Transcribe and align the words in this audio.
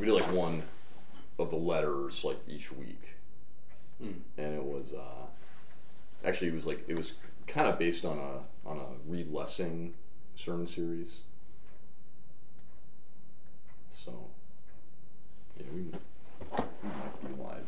we 0.00 0.06
did 0.06 0.14
like 0.14 0.32
one 0.32 0.62
of 1.38 1.50
the 1.50 1.56
letters 1.56 2.24
like 2.24 2.38
each 2.48 2.72
week, 2.72 3.14
Mm. 4.02 4.14
and 4.38 4.54
it 4.54 4.64
was 4.64 4.94
uh, 4.94 5.26
actually 6.24 6.48
it 6.48 6.54
was 6.54 6.66
like 6.66 6.82
it 6.88 6.96
was 6.96 7.12
kind 7.46 7.68
of 7.68 7.78
based 7.78 8.06
on 8.06 8.18
a 8.18 8.68
on 8.68 8.78
a 8.78 8.86
Reed 9.06 9.30
Lessing 9.30 9.92
sermon 10.36 10.66
series. 10.66 11.18
So 13.90 14.12
yeah, 15.58 15.66
we, 15.74 15.82
we 15.82 15.90
might 16.88 17.36
be 17.36 17.42
live. 17.42 17.64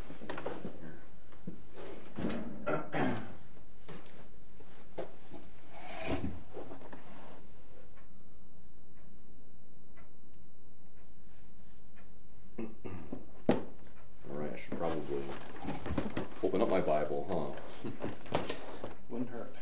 All 13.48 14.38
right, 14.38 14.50
I 14.52 14.56
should 14.56 14.78
probably 14.78 15.22
open 16.42 16.62
up 16.62 16.70
my 16.70 16.80
Bible, 16.80 17.26
huh? 17.84 17.90
Wouldn't 19.08 19.30
hurt. 19.30 19.54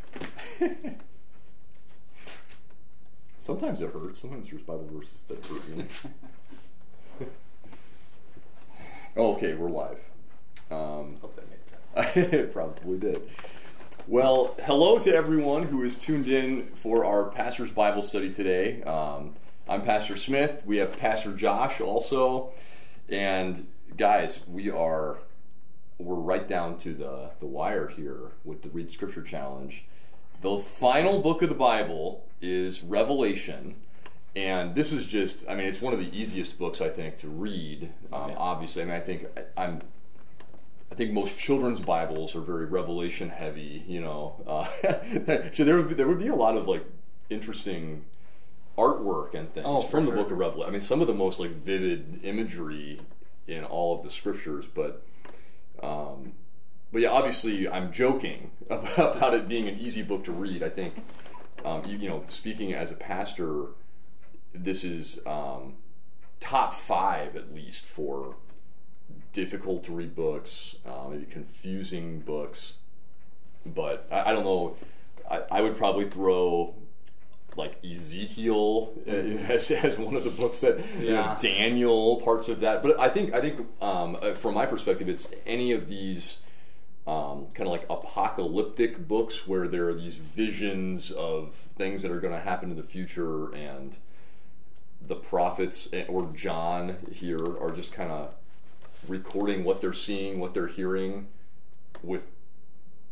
Sometimes 4.21 4.49
it 4.49 4.51
hurts. 4.51 4.51
Sometimes 4.51 4.51
there's 4.51 4.63
Bible 4.63 4.89
verses 4.93 5.23
that 5.29 5.47
hurt 5.47 5.69
me. 5.69 5.85
Oh, 9.17 9.33
okay, 9.33 9.55
we're 9.55 9.69
live. 9.69 9.99
Um, 10.71 11.17
Hope 11.21 11.35
that 11.35 11.45
made 11.51 12.15
sense. 12.15 12.33
it 12.33 12.53
probably 12.53 12.97
did. 12.97 13.21
Well, 14.07 14.55
hello 14.63 15.01
to 15.01 15.13
everyone 15.13 15.65
who 15.65 15.83
is 15.83 15.97
tuned 15.97 16.29
in 16.29 16.69
for 16.77 17.05
our 17.05 17.25
pastor's 17.25 17.73
Bible 17.73 18.03
study 18.03 18.31
today. 18.31 18.85
Um, 18.85 19.35
I'm 19.69 19.83
Pastor 19.83 20.17
Smith. 20.17 20.63
We 20.65 20.77
have 20.77 20.97
Pastor 20.97 21.33
Josh 21.33 21.81
also, 21.81 22.53
and 23.09 23.67
guys, 23.97 24.43
we 24.47 24.71
are 24.71 25.19
we're 25.99 26.15
right 26.15 26.47
down 26.47 26.79
to 26.79 26.95
the 26.95 27.31
the 27.41 27.47
wire 27.47 27.89
here 27.89 28.31
with 28.45 28.63
the 28.63 28.69
Read 28.69 28.93
Scripture 28.93 29.23
Challenge. 29.23 29.85
The 30.41 30.59
final 30.59 31.21
book 31.21 31.43
of 31.43 31.49
the 31.49 31.57
Bible 31.57 32.25
is 32.41 32.85
Revelation. 32.85 33.75
And 34.37 34.75
this 34.75 34.93
is 34.93 35.07
just, 35.07 35.45
I 35.49 35.55
mean, 35.55 35.67
it's 35.67 35.81
one 35.83 35.93
of 35.93 35.99
the 35.99 36.17
easiest 36.17 36.59
books, 36.59 36.81
I 36.81 36.89
think, 36.89 37.17
to 37.19 37.29
read. 37.29 37.91
Um, 38.13 38.31
Yeah. 38.31 38.37
Obviously, 38.37 38.83
I 38.83 38.85
mean, 38.87 38.95
I 38.95 39.01
think 39.01 39.27
I, 39.57 39.63
I'm 39.65 39.81
I 40.93 40.95
think 40.97 41.13
most 41.13 41.39
children's 41.39 41.81
Bibles 41.81 42.35
are 42.35 42.41
very 42.41 42.65
revelation 42.67 43.29
heavy, 43.31 43.85
you 43.87 44.01
know. 44.01 44.35
Uh, 44.47 44.67
so 45.55 45.65
there 45.65 45.77
would 45.77 45.89
be, 45.89 45.95
there 45.95 46.09
would 46.09 46.19
be 46.19 46.27
a 46.29 46.35
lot 46.35 46.57
of 46.57 46.67
like 46.67 46.85
interesting 47.29 48.05
artwork 48.77 49.35
and 49.35 49.53
things 49.55 49.67
Oh, 49.69 49.83
from 49.83 50.05
the 50.05 50.11
sure. 50.13 50.23
Book 50.23 50.33
of 50.33 50.39
Revelation. 50.39 50.69
I 50.69 50.73
mean, 50.73 50.81
some 50.81 51.01
of 51.01 51.07
the 51.07 51.15
most 51.15 51.39
like 51.39 51.51
vivid 51.51 52.21
imagery 52.25 53.01
in 53.47 53.65
all 53.65 53.97
of 53.97 54.03
the 54.05 54.11
scriptures, 54.11 54.67
but 54.67 55.03
um, 55.83 56.33
but 56.93 57.03
yeah, 57.03 57.11
obviously 57.11 57.69
I'm 57.69 57.93
joking 57.93 58.51
about, 58.69 58.99
about 59.17 59.35
it 59.35 59.49
being 59.49 59.69
an 59.69 59.79
easy 59.79 60.03
book 60.03 60.25
to 60.25 60.33
read. 60.33 60.63
I 60.63 60.69
think 60.71 61.05
um, 61.65 61.83
you, 61.87 61.99
you 61.99 62.09
know, 62.09 62.25
speaking 62.29 62.75
as 62.75 62.91
a 62.91 62.95
pastor, 62.95 63.67
this 64.55 64.85
is 64.85 65.21
um, 65.27 65.75
top 66.41 66.75
five 66.75 67.37
at 67.37 67.55
least 67.55 67.85
for 67.85 68.37
difficult 69.33 69.85
to 69.85 69.93
read 69.93 70.15
books, 70.15 70.77
uh, 70.87 71.09
maybe 71.09 71.25
confusing 71.25 72.21
books. 72.21 72.75
But 73.65 74.07
I, 74.11 74.31
I 74.31 74.33
don't 74.33 74.45
know. 74.45 74.77
I, 75.31 75.43
I 75.51 75.63
would 75.63 75.77
probably 75.77 76.09
throw 76.09 76.75
like 77.57 77.85
Ezekiel 77.85 78.93
uh, 79.07 79.11
as, 79.53 79.71
as 79.71 79.99
one 79.99 80.17
of 80.17 80.25
the 80.25 80.31
books 80.31 80.61
that 80.61 80.79
you 80.99 81.13
know, 81.13 81.37
Daniel 81.41 82.21
parts 82.21 82.49
of 82.49 82.61
that. 82.61 82.83
But 82.83 82.99
I 82.99 83.09
think 83.09 83.35
I 83.35 83.41
think 83.41 83.67
um, 83.81 84.17
uh, 84.21 84.35
from 84.35 84.55
my 84.55 84.67
perspective, 84.67 85.09
it's 85.09 85.29
any 85.47 85.73
of 85.73 85.89
these 85.89 86.39
um, 87.07 87.47
kind 87.55 87.67
of 87.67 87.73
like 87.73 87.87
apocalyptic 87.91 89.07
books 89.09 89.47
where 89.47 89.69
there 89.69 89.89
are 89.89 89.95
these 89.95 90.15
visions 90.15 91.11
of 91.11 91.55
things 91.77 92.03
that 92.03 92.11
are 92.11 92.21
going 92.21 92.35
to 92.35 92.41
happen 92.41 92.71
in 92.71 92.77
the 92.77 92.83
future 92.83 93.53
and 93.55 93.97
the 95.07 95.17
prophets 95.17 95.89
or 96.09 96.31
John 96.35 96.97
here 97.13 97.43
are 97.61 97.73
just 97.73 97.93
kind 97.93 98.11
of 98.11 98.35
recording 99.09 99.65
what 99.65 99.81
they're 99.81 99.93
seeing, 99.93 100.41
what 100.41 100.55
they're 100.55 100.67
hearing, 100.67 101.29
with 102.03 102.27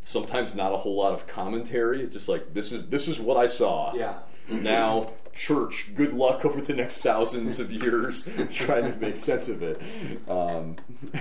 sometimes 0.03 0.54
not 0.54 0.72
a 0.72 0.76
whole 0.76 0.97
lot 0.97 1.12
of 1.12 1.26
commentary. 1.26 2.03
It's 2.03 2.12
just 2.12 2.28
like 2.28 2.54
this 2.54 2.72
is 2.72 2.88
this 2.88 3.09
is 3.09 3.19
what 3.21 3.37
I 3.37 3.47
saw. 3.47 3.94
Yeah. 3.94 4.19
Now, 4.49 5.12
church, 5.34 5.91
good 5.94 6.12
luck 6.15 6.44
over 6.44 6.60
the 6.60 6.72
next 6.72 7.03
thousands 7.03 7.60
of 7.60 7.71
years 7.71 8.26
trying 8.50 8.91
to 8.91 8.99
make 8.99 9.16
sense 9.16 9.49
of 9.49 9.62
it. 9.62 9.81
Um, 10.28 10.76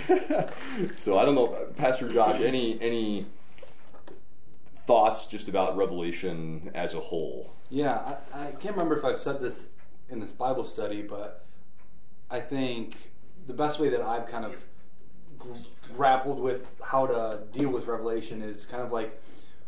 so 0.95 1.17
I 1.17 1.25
don't 1.25 1.35
know, 1.35 1.67
Pastor 1.75 2.11
Josh. 2.11 2.39
Any 2.39 2.79
any 2.81 3.25
thoughts 4.85 5.27
just 5.27 5.49
about 5.49 5.75
Revelation 5.75 6.71
as 6.73 6.93
a 6.93 6.99
whole? 6.99 7.53
Yeah, 7.69 8.15
I, 8.33 8.47
I 8.47 8.51
can't 8.51 8.75
remember 8.75 8.97
if 8.97 9.03
I've 9.03 9.19
said 9.19 9.41
this 9.41 9.65
in 10.09 10.19
this 10.19 10.31
Bible 10.31 10.63
study, 10.63 11.01
but 11.01 11.45
I 12.29 12.39
think 12.39 13.11
the 13.47 13.53
best 13.53 13.79
way 13.79 13.89
that 13.89 14.01
I've 14.01 14.27
kind 14.27 14.45
of 14.45 14.55
gr- 15.37 15.51
grappled 15.93 16.39
with 16.39 16.65
how 16.81 17.07
to 17.07 17.39
deal 17.51 17.69
with 17.69 17.87
Revelation 17.87 18.41
is 18.41 18.65
kind 18.65 18.83
of 18.83 18.91
like 18.91 19.19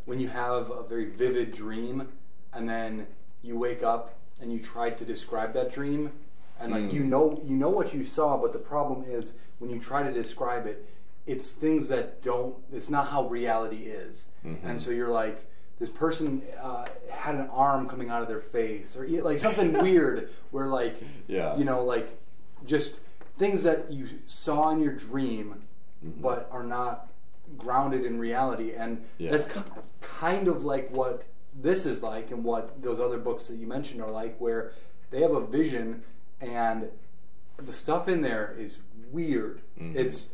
when 0.06 0.20
you 0.20 0.28
have 0.28 0.70
a 0.72 0.84
very 0.84 1.06
vivid 1.12 1.54
dream 1.54 2.08
and 2.54 2.68
then 2.68 3.08
you 3.42 3.58
wake 3.58 3.84
up 3.84 4.16
and 4.42 4.52
you 4.52 4.60
try 4.60 4.90
to 4.90 5.06
describe 5.06 5.54
that 5.54 5.72
dream 5.72 6.12
and 6.60 6.72
like 6.72 6.84
Mm. 6.86 6.94
you 6.94 7.04
know 7.04 7.42
you 7.46 7.56
know 7.56 7.70
what 7.70 7.94
you 7.94 8.04
saw 8.04 8.36
but 8.38 8.52
the 8.52 8.60
problem 8.60 9.06
is 9.08 9.34
when 9.60 9.70
you 9.70 9.80
try 9.80 10.04
to 10.04 10.12
describe 10.12 10.66
it 10.66 10.86
it's 11.26 11.54
things 11.54 11.88
that 11.90 12.22
don't 12.24 12.56
it's 12.72 12.90
not 12.90 13.08
how 13.10 13.28
reality 13.28 13.84
is 13.86 14.26
and 14.64 14.82
so 14.82 14.90
you're 14.92 15.10
like 15.10 15.46
this 15.80 15.90
person 15.90 16.42
uh, 16.62 16.86
had 17.10 17.36
an 17.36 17.48
arm 17.50 17.88
coming 17.88 18.10
out 18.10 18.22
of 18.22 18.28
their 18.28 18.42
face 18.42 18.96
or 18.96 19.08
like 19.08 19.40
something 19.40 19.74
weird 19.82 20.30
where 20.52 20.68
like 20.68 21.02
Yeah. 21.28 21.56
you 21.58 21.64
know 21.66 21.84
like 21.84 22.20
just 22.66 23.00
things 23.38 23.64
that 23.64 23.92
you 23.92 24.08
saw 24.28 24.70
in 24.72 24.82
your 24.82 24.94
dream 24.94 25.64
but 26.04 26.48
are 26.52 26.64
not 26.64 27.08
grounded 27.58 28.06
in 28.06 28.20
reality 28.20 28.74
and 28.74 29.04
Yeah. 29.18 29.32
that's 29.32 29.48
kind 30.02 30.48
of 30.48 30.64
like 30.64 30.92
what 30.92 31.24
this 31.60 31.86
is 31.86 32.04
like 32.04 32.32
and 32.32 32.44
what 32.44 32.82
those 32.82 33.00
other 33.00 33.18
books 33.18 33.48
that 33.48 33.56
you 33.56 33.66
mentioned 33.68 34.02
are 34.02 34.12
like 34.12 34.38
where 34.38 34.72
they 35.12 35.22
have 35.22 35.32
a 35.32 35.46
vision 35.46 36.04
and 36.42 36.90
the 37.58 37.74
stuff 37.74 38.08
in 38.08 38.22
there 38.22 38.56
is 38.58 38.78
weird 39.12 39.62
Mhm. 39.82 39.96
it's 39.96 40.28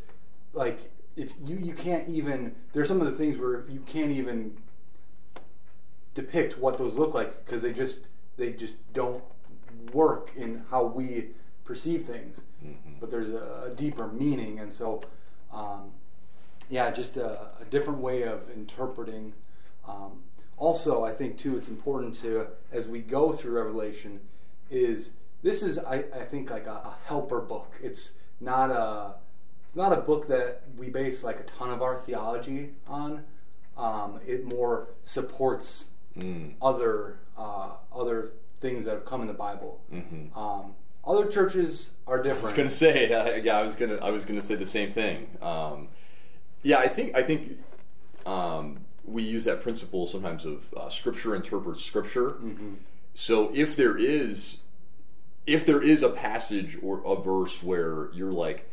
like 0.52 0.90
if 1.16 1.32
you 1.44 1.56
you 1.56 1.72
can't 1.72 2.06
even 2.08 2.54
there's 2.72 2.88
some 2.88 3.00
of 3.00 3.06
the 3.06 3.12
things 3.16 3.38
where 3.38 3.64
you 3.68 3.80
can't 3.86 4.10
even 4.10 4.56
depict 6.16 6.58
what 6.58 6.78
those 6.78 6.96
look 6.98 7.12
like 7.14 7.44
because 7.44 7.60
they 7.62 7.72
just 7.72 8.08
they 8.38 8.50
just 8.52 8.74
don't 8.94 9.22
work 9.92 10.32
in 10.34 10.64
how 10.70 10.82
we 10.84 11.28
perceive 11.64 12.02
things. 12.02 12.40
Mhm. 12.64 12.98
but 13.00 13.10
there's 13.10 13.28
a, 13.28 13.64
a 13.66 13.70
deeper 13.76 14.06
meaning 14.08 14.58
and 14.58 14.72
so 14.72 15.02
um, 15.52 15.92
yeah 16.70 16.90
just 16.90 17.16
a, 17.18 17.48
a 17.60 17.64
different 17.70 18.00
way 18.00 18.22
of 18.22 18.40
interpreting. 18.50 19.34
Um, 19.86 20.22
also 20.58 21.04
i 21.04 21.12
think 21.12 21.36
too 21.36 21.54
it's 21.54 21.68
important 21.68 22.14
to 22.14 22.46
as 22.72 22.88
we 22.88 23.00
go 23.00 23.32
through 23.32 23.52
revelation 23.52 24.20
is 24.70 25.10
this 25.42 25.62
is 25.62 25.78
i, 25.78 25.96
I 26.20 26.24
think 26.24 26.50
like 26.50 26.66
a, 26.66 26.70
a 26.92 26.94
helper 27.06 27.40
book. 27.40 27.74
It's 27.82 28.12
not 28.40 28.70
a 28.70 29.14
it's 29.66 29.76
not 29.76 29.92
a 29.92 30.00
book 30.00 30.28
that 30.28 30.62
we 30.78 30.88
base 30.88 31.22
like 31.22 31.38
a 31.40 31.42
ton 31.44 31.70
of 31.70 31.82
our 31.82 31.96
theology 32.00 32.70
on. 32.88 33.24
Um, 33.76 34.20
it 34.26 34.50
more 34.54 34.88
supports 35.04 35.84
Mm. 36.18 36.54
other 36.62 37.18
uh, 37.36 37.72
other 37.94 38.30
things 38.60 38.86
that 38.86 38.92
have 38.94 39.04
come 39.04 39.20
in 39.20 39.26
the 39.26 39.34
bible 39.34 39.80
Mhm. 39.92 40.34
um, 40.36 40.72
other 41.04 41.26
churches 41.26 41.90
are 42.08 42.16
different. 42.16 42.38
I 42.46 42.48
was 42.48 42.52
gonna 42.56 42.70
say, 42.70 43.12
uh, 43.12 43.34
yeah, 43.44 43.56
I 43.58 43.62
was 43.62 43.76
gonna, 43.76 43.96
I 43.96 44.10
was 44.10 44.24
gonna 44.24 44.42
say 44.42 44.56
the 44.56 44.66
same 44.66 44.92
thing. 44.92 45.28
Um, 45.40 45.88
yeah, 46.62 46.78
I 46.78 46.88
think, 46.88 47.14
I 47.16 47.22
think 47.22 47.58
um, 48.24 48.78
we 49.04 49.22
use 49.22 49.44
that 49.44 49.62
principle 49.62 50.06
sometimes 50.08 50.44
of 50.44 50.64
uh, 50.76 50.88
Scripture 50.88 51.36
interprets 51.36 51.84
Scripture. 51.84 52.30
Mhm. 52.42 52.76
So 53.14 53.52
if 53.54 53.76
there 53.76 53.96
is, 53.96 54.58
if 55.46 55.64
there 55.64 55.80
is 55.80 56.02
a 56.02 56.08
passage 56.08 56.76
or 56.82 57.02
a 57.06 57.14
verse 57.14 57.62
where 57.62 58.08
you're 58.12 58.32
like, 58.32 58.68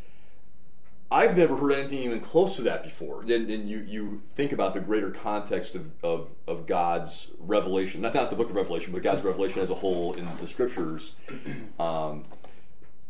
I've 1.11 1.37
never 1.37 1.55
heard 1.55 1.73
anything 1.73 1.99
even 1.99 2.19
close 2.21 2.55
to 2.55 2.63
that 2.63 2.83
before, 2.83 3.21
and, 3.21 3.31
and 3.31 3.69
you 3.69 3.79
you 3.87 4.21
think 4.31 4.51
about 4.51 4.73
the 4.73 4.79
greater 4.79 5.11
context 5.11 5.75
of, 5.75 5.91
of, 6.03 6.29
of 6.47 6.65
God's 6.65 7.29
revelation, 7.37 8.01
not 8.01 8.15
not 8.15 8.31
the 8.31 8.35
Book 8.35 8.49
of 8.49 8.55
Revelation, 8.55 8.91
but 8.91 9.03
God's 9.03 9.21
revelation 9.21 9.61
as 9.61 9.69
a 9.69 9.75
whole 9.75 10.13
in 10.13 10.27
the 10.39 10.47
Scriptures. 10.47 11.13
Um, 11.79 12.25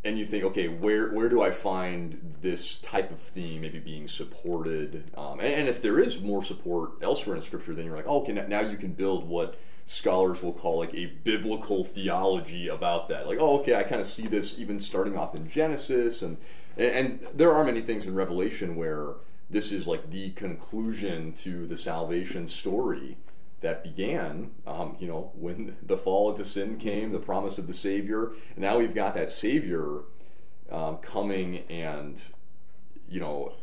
and 0.06 0.18
you 0.18 0.26
think, 0.26 0.44
okay, 0.44 0.68
where 0.68 1.10
where 1.12 1.30
do 1.30 1.42
I 1.42 1.52
find 1.52 2.36
this 2.42 2.76
type 2.76 3.12
of 3.12 3.20
theme 3.20 3.62
maybe 3.62 3.80
being 3.80 4.08
supported? 4.08 5.10
Um, 5.16 5.40
and, 5.40 5.54
and 5.54 5.70
if 5.70 5.82
there 5.82 6.00
is 6.00 6.20
more 6.20 6.44
support 6.44 6.92
elsewhere 7.02 7.36
in 7.36 7.42
Scripture, 7.42 7.74
then 7.74 7.86
you're 7.86 7.96
like, 7.96 8.08
oh, 8.08 8.22
okay, 8.22 8.34
now- 8.34 8.62
you 8.62 8.78
can 8.78 8.94
build 8.94 9.28
what 9.28 9.58
scholars 9.86 10.42
will 10.42 10.54
call 10.54 10.80
like 10.80 10.94
a 10.94 11.06
biblical 11.06 11.84
theology 11.84 12.68
about 12.70 13.10
that. 13.10 13.28
Like, 13.28 13.38
oh, 13.40 13.60
okay, 13.60 13.76
I 13.76 13.84
kind 13.84 14.00
of 14.00 14.08
see 14.08 14.28
this 14.28 14.58
even 14.58 14.80
starting 14.80 15.18
off 15.18 15.36
in 15.36 15.50
Genesis, 15.50 16.22
and 16.22 16.38
and 16.78 17.26
there 17.34 17.54
are 17.54 17.64
many 17.64 17.82
things 17.82 18.06
in 18.06 18.16
Revelation 18.16 18.76
where 18.76 19.16
this 19.50 19.72
is 19.72 19.88
like 19.88 20.10
the 20.10 20.32
conclusion 20.32 21.34
to 21.34 21.68
the 21.68 21.78
salvation 21.78 22.48
story 22.48 23.18
that 23.62 23.84
began, 23.84 24.52
um, 24.68 24.96
you 25.00 25.08
know, 25.08 25.32
when 25.36 25.78
the 25.82 25.98
fall 25.98 26.30
into 26.32 26.44
sin 26.44 26.78
came, 26.78 27.12
the 27.12 27.20
promise 27.20 27.58
of 27.58 27.68
the 27.68 27.74
Savior, 27.74 28.32
and 28.56 28.58
now 28.58 28.78
we've 28.78 28.96
got 28.96 29.14
that 29.14 29.30
Savior 29.30 30.02
um, 30.72 30.98
coming 30.98 31.60
and, 31.70 32.22
you 33.08 33.20
know, 33.20 33.54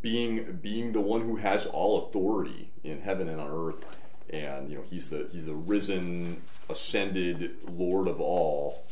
being 0.00 0.58
being 0.62 0.92
the 0.92 1.00
one 1.00 1.20
who 1.20 1.36
has 1.36 1.66
all 1.66 2.06
authority 2.06 2.70
in 2.82 3.00
heaven 3.00 3.28
and 3.28 3.40
on 3.40 3.50
earth, 3.50 3.86
and 4.30 4.68
you 4.70 4.76
know, 4.76 4.82
he's 4.82 5.08
the 5.08 5.28
he's 5.30 5.46
the 5.46 5.54
risen, 5.54 6.42
ascended 6.68 7.56
Lord 7.68 8.08
of 8.08 8.20
all, 8.20 8.84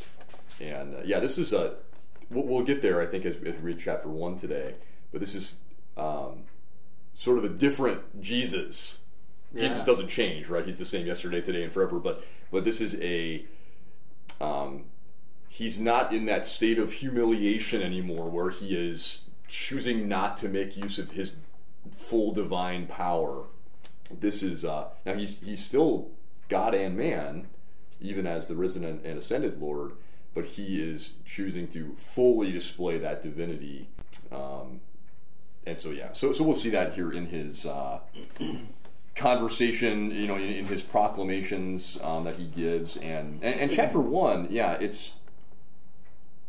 and 0.61 0.95
uh, 0.95 1.01
yeah, 1.03 1.19
this 1.19 1.37
is 1.37 1.51
a 1.53 1.75
we'll, 2.29 2.45
we'll, 2.45 2.63
get 2.63 2.81
there, 2.81 3.01
I 3.01 3.05
think, 3.05 3.25
as, 3.25 3.35
as 3.37 3.41
we 3.41 3.51
read 3.51 3.79
chapter 3.79 4.09
one 4.09 4.37
today, 4.37 4.75
but 5.11 5.19
this 5.19 5.35
is 5.35 5.55
um, 5.97 6.43
sort 7.13 7.37
of 7.37 7.43
a 7.45 7.49
different 7.49 8.21
Jesus 8.21 8.99
yeah. 9.55 9.61
Jesus 9.61 9.83
doesn't 9.83 10.09
change, 10.09 10.49
right? 10.49 10.65
He's 10.65 10.77
the 10.77 10.85
same 10.85 11.07
yesterday, 11.07 11.41
today, 11.41 11.63
and 11.63 11.71
forever. 11.71 11.99
But 11.99 12.23
but 12.51 12.65
this 12.65 12.81
is 12.81 12.95
a 12.95 13.45
um, 14.41 14.83
he's 15.47 15.79
not 15.79 16.13
in 16.13 16.25
that 16.25 16.45
state 16.45 16.77
of 16.77 16.93
humiliation 16.93 17.81
anymore, 17.81 18.29
where 18.29 18.49
he 18.49 18.75
is 18.75 19.21
choosing 19.47 20.07
not 20.07 20.37
to 20.37 20.49
make 20.49 20.75
use 20.75 20.99
of 20.99 21.11
his 21.11 21.33
full 21.97 22.33
divine 22.33 22.85
power. 22.85 23.45
This 24.11 24.43
is 24.43 24.65
uh, 24.65 24.89
now 25.05 25.13
he's 25.13 25.39
he's 25.39 25.63
still 25.63 26.09
God 26.49 26.75
and 26.75 26.97
man, 26.97 27.47
even 28.01 28.27
as 28.27 28.47
the 28.47 28.55
risen 28.55 28.83
and, 28.83 29.03
and 29.05 29.17
ascended 29.17 29.61
Lord, 29.61 29.93
but 30.35 30.45
he 30.45 30.81
is 30.81 31.11
choosing 31.25 31.67
to 31.69 31.95
fully 31.95 32.51
display 32.51 32.97
that 32.99 33.23
divinity. 33.23 33.87
Um, 34.31 34.81
and 35.65 35.79
so 35.79 35.89
yeah, 35.89 36.11
so 36.11 36.31
so 36.33 36.43
we'll 36.43 36.57
see 36.57 36.69
that 36.71 36.93
here 36.93 37.11
in 37.11 37.25
his 37.25 37.65
uh, 37.65 37.99
conversation, 39.15 40.11
you 40.11 40.27
know, 40.27 40.35
in, 40.35 40.49
in 40.49 40.65
his 40.65 40.83
proclamations 40.83 41.97
um, 42.03 42.25
that 42.25 42.35
he 42.35 42.45
gives, 42.45 42.97
and, 42.97 43.41
and, 43.43 43.59
and 43.61 43.71
chapter 43.71 43.99
one, 43.99 44.47
yeah, 44.51 44.73
it's 44.73 45.13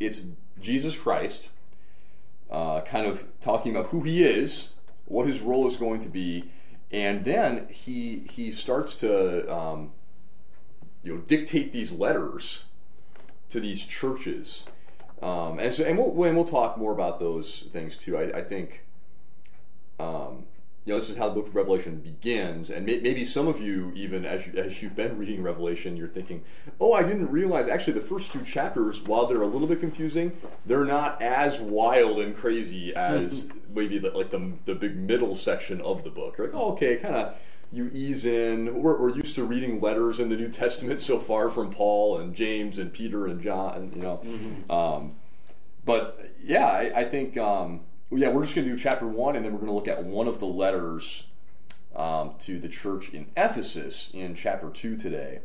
it's 0.01 0.27
Jesus 0.61 0.97
Christ, 0.97 1.49
uh, 2.51 2.81
kind 2.83 3.07
of 3.07 3.25
talking 3.41 3.75
about 3.75 3.91
who 3.91 4.03
he 4.03 4.25
is, 4.25 4.71
what 5.07 5.27
his 5.27 5.41
role 5.41 5.67
is 5.69 5.77
going 5.77 6.01
to 6.01 6.09
be, 6.09 6.51
and 6.91 7.25
then 7.25 7.69
he 7.71 8.25
he 8.29 8.51
starts 8.51 8.97
to 8.97 9.51
um, 9.51 9.93
you 11.05 11.15
know 11.15 11.21
dictate 11.23 11.73
these 11.73 11.93
letters 11.93 12.65
to 13.51 13.61
these 13.61 13.85
churches, 13.85 14.65
um, 15.23 15.59
and 15.59 15.73
so 15.73 15.85
and 15.85 15.99
we'll 15.99 16.25
and 16.25 16.37
we'll 16.37 16.45
talk 16.45 16.77
more 16.77 16.93
about 16.93 17.21
those 17.21 17.67
things 17.73 17.97
too. 17.97 18.17
I, 18.17 18.39
I 18.39 18.43
think. 18.43 18.85
Um, 19.99 20.45
you 20.87 20.93
know, 20.93 21.01
this 21.01 21.11
is 21.11 21.17
how 21.17 21.29
the 21.29 21.35
book 21.35 21.49
of 21.49 21.57
Revelation 21.57 21.99
begins, 21.99 22.71
and 22.71 22.87
may, 22.87 23.01
maybe 23.01 23.25
some 23.25 23.49
of 23.49 23.61
you, 23.61 23.93
even 23.97 24.25
as 24.25 24.47
you, 24.47 24.53
as 24.57 24.81
you've 24.81 24.95
been 24.95 25.19
reading 25.19 25.43
Revelation, 25.43 25.97
you're 25.97 26.07
thinking, 26.07 26.45
"Oh, 26.81 26.93
I 26.93 27.03
didn't 27.03 27.29
realize." 27.29 27.67
Actually, 27.67 27.95
the 27.95 28.03
first 28.03 28.31
two 28.31 28.45
chapters, 28.45 29.03
while 29.03 29.27
they're 29.27 29.43
a 29.43 29.49
little 29.49 29.67
bit 29.67 29.81
confusing, 29.81 30.31
they're 30.65 30.85
not 30.85 31.21
as 31.21 31.59
wild 31.59 32.21
and 32.21 32.37
crazy 32.37 32.95
as 32.95 33.49
maybe 33.75 33.99
the, 33.99 34.11
like 34.11 34.31
the 34.31 34.53
the 34.65 34.77
big 34.77 34.97
middle 34.97 35.35
section 35.35 35.81
of 35.81 36.05
the 36.05 36.11
book. 36.11 36.39
You're 36.39 36.47
like, 36.47 36.57
oh, 36.57 36.73
okay, 36.75 36.97
kind 36.97 37.17
of 37.17 37.35
you 37.73 37.91
ease 37.93 38.25
in. 38.25 38.83
We're, 38.83 39.01
we're, 39.01 39.15
used 39.15 39.35
to 39.37 39.45
reading 39.45 39.81
letters 39.81 40.21
in 40.21 40.29
the 40.29 40.37
New 40.37 40.49
Testament 40.49 41.01
so 41.01 41.19
far 41.19 41.51
from 41.51 41.71
Paul 41.71 42.19
and 42.19 42.35
James 42.35 42.79
and 42.79 42.93
Peter 42.93 43.27
and 43.27 43.41
John, 43.41 43.93
you 43.95 44.03
know. 44.03 44.23
Mm-hmm. 44.25 44.71
Um, 44.71 45.17
but 45.85 46.31
yeah, 46.43 46.67
I, 46.67 47.01
I 47.01 47.05
think. 47.05 47.37
Um, 47.37 47.81
yeah, 48.11 48.29
we're 48.29 48.43
just 48.43 48.55
going 48.55 48.67
to 48.67 48.73
do 48.73 48.79
chapter 48.79 49.07
one, 49.07 49.35
and 49.35 49.45
then 49.45 49.53
we're 49.53 49.59
going 49.59 49.69
to 49.69 49.75
look 49.75 49.89
at 49.89 50.05
one 50.05 50.29
of 50.29 50.39
the 50.39 50.47
letters 50.47 51.25
um, 51.97 52.35
to 52.41 52.59
the 52.59 52.69
church 52.69 53.09
in 53.11 53.27
Ephesus 53.37 54.11
in 54.15 54.35
chapter 54.35 54.71
two 54.71 54.97
today. 54.97 55.41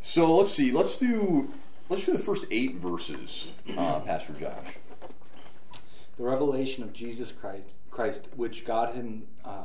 So 0.00 0.36
let's 0.36 0.50
see. 0.50 0.72
Let's 0.72 0.96
do 0.96 1.52
let's 1.88 2.04
do 2.04 2.12
the 2.12 2.18
first 2.18 2.44
eight 2.50 2.76
verses, 2.76 3.50
uh, 3.76 4.00
Pastor 4.00 4.34
Josh. 4.34 4.78
The 6.16 6.24
revelation 6.24 6.82
of 6.82 6.92
Jesus 6.92 7.32
Christ, 7.32 7.70
Christ, 7.90 8.28
which 8.34 8.64
God 8.64 8.94
him, 8.94 9.28
uh, 9.44 9.64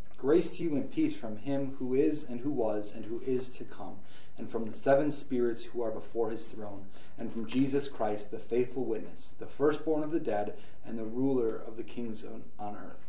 Grace 0.21 0.57
to 0.57 0.63
you 0.63 0.75
and 0.75 0.91
peace 0.91 1.15
from 1.15 1.37
him 1.37 1.75
who 1.79 1.95
is 1.95 2.23
and 2.23 2.41
who 2.41 2.51
was 2.51 2.93
and 2.93 3.05
who 3.05 3.19
is 3.25 3.49
to 3.49 3.63
come, 3.63 3.95
and 4.37 4.47
from 4.47 4.65
the 4.65 4.77
seven 4.77 5.11
spirits 5.11 5.63
who 5.65 5.81
are 5.81 5.89
before 5.89 6.29
his 6.29 6.45
throne, 6.45 6.85
and 7.17 7.33
from 7.33 7.47
Jesus 7.47 7.87
Christ, 7.87 8.29
the 8.29 8.37
faithful 8.37 8.85
witness, 8.85 9.33
the 9.39 9.47
firstborn 9.47 10.03
of 10.03 10.11
the 10.11 10.19
dead, 10.19 10.53
and 10.85 10.99
the 10.99 11.05
ruler 11.05 11.55
of 11.55 11.75
the 11.75 11.83
kings 11.83 12.23
on 12.59 12.75
earth 12.75 13.03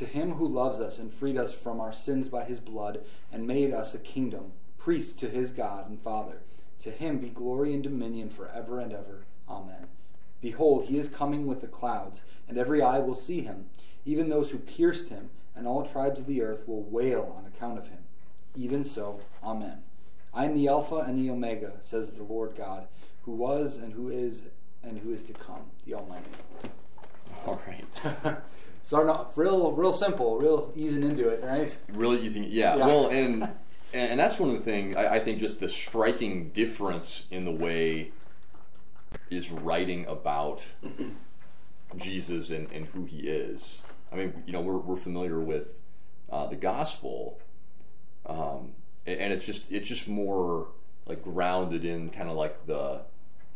to 0.00 0.06
him 0.06 0.32
who 0.32 0.48
loves 0.48 0.80
us 0.80 0.98
and 0.98 1.12
freed 1.12 1.36
us 1.36 1.52
from 1.52 1.78
our 1.78 1.92
sins 1.92 2.28
by 2.28 2.44
his 2.44 2.58
blood 2.58 3.00
and 3.30 3.46
made 3.46 3.70
us 3.70 3.94
a 3.94 3.98
kingdom, 3.98 4.52
priests 4.78 5.12
to 5.12 5.28
his 5.28 5.52
God 5.52 5.88
and 5.88 6.00
Father. 6.00 6.40
To 6.84 6.90
him 6.90 7.18
be 7.18 7.28
glory 7.28 7.74
and 7.74 7.82
dominion 7.82 8.30
forever 8.30 8.80
and 8.80 8.92
ever. 8.92 9.26
Amen. 9.48 9.88
Behold, 10.40 10.86
he 10.86 10.96
is 10.96 11.08
coming 11.08 11.46
with 11.46 11.60
the 11.60 11.66
clouds, 11.66 12.22
and 12.48 12.56
every 12.56 12.80
eye 12.80 12.98
will 12.98 13.14
see 13.14 13.42
him, 13.42 13.66
even 14.06 14.30
those 14.30 14.52
who 14.52 14.58
pierced 14.58 15.10
him, 15.10 15.28
and 15.54 15.66
all 15.66 15.84
tribes 15.84 16.20
of 16.20 16.26
the 16.26 16.42
earth 16.42 16.66
will 16.66 16.82
wail 16.82 17.34
on 17.36 17.46
account 17.46 17.78
of 17.78 17.88
him. 17.88 17.98
Even 18.54 18.84
so, 18.84 19.20
Amen. 19.42 19.82
I 20.32 20.44
am 20.44 20.54
the 20.54 20.68
Alpha 20.68 20.96
and 20.96 21.18
the 21.18 21.30
Omega, 21.30 21.72
says 21.80 22.12
the 22.12 22.22
Lord 22.22 22.56
God, 22.56 22.86
who 23.22 23.32
was 23.32 23.76
and 23.76 23.92
who 23.92 24.08
is 24.08 24.42
and 24.82 24.98
who 24.98 25.12
is 25.12 25.22
to 25.24 25.32
come, 25.32 25.62
the 25.86 25.94
Almighty. 25.94 26.30
All 27.46 27.60
right. 27.66 28.36
starting 28.82 29.10
off 29.10 29.36
real, 29.36 29.72
real 29.72 29.92
simple, 29.92 30.38
real 30.38 30.72
easing 30.74 31.02
into 31.02 31.28
it, 31.28 31.42
right? 31.44 31.76
Really 31.92 32.20
easing, 32.20 32.44
yeah. 32.44 32.76
yeah. 32.76 32.86
Well, 32.86 33.08
and 33.10 33.48
and 33.92 34.20
that's 34.20 34.38
one 34.38 34.50
of 34.50 34.56
the 34.56 34.62
things 34.62 34.96
I, 34.96 35.14
I, 35.14 35.18
think 35.18 35.40
just 35.40 35.58
the 35.58 35.68
striking 35.68 36.50
difference 36.50 37.24
in 37.30 37.44
the 37.44 37.50
way 37.50 38.12
is 39.30 39.50
writing 39.50 40.06
about 40.06 40.64
Jesus 41.96 42.50
and, 42.50 42.70
and 42.70 42.86
who 42.86 43.04
he 43.04 43.18
is. 43.20 43.82
I 44.12 44.16
mean, 44.16 44.42
you 44.46 44.52
know, 44.52 44.60
we're 44.60 44.78
we're 44.78 44.96
familiar 44.96 45.40
with 45.40 45.80
uh, 46.30 46.46
the 46.46 46.56
gospel, 46.56 47.40
um, 48.26 48.72
and, 49.06 49.32
it's 49.32 49.44
just 49.44 49.70
it's 49.70 49.88
just 49.88 50.08
more 50.08 50.68
like 51.06 51.22
grounded 51.22 51.84
in 51.84 52.10
kind 52.10 52.28
of 52.28 52.36
like 52.36 52.66
the 52.66 53.00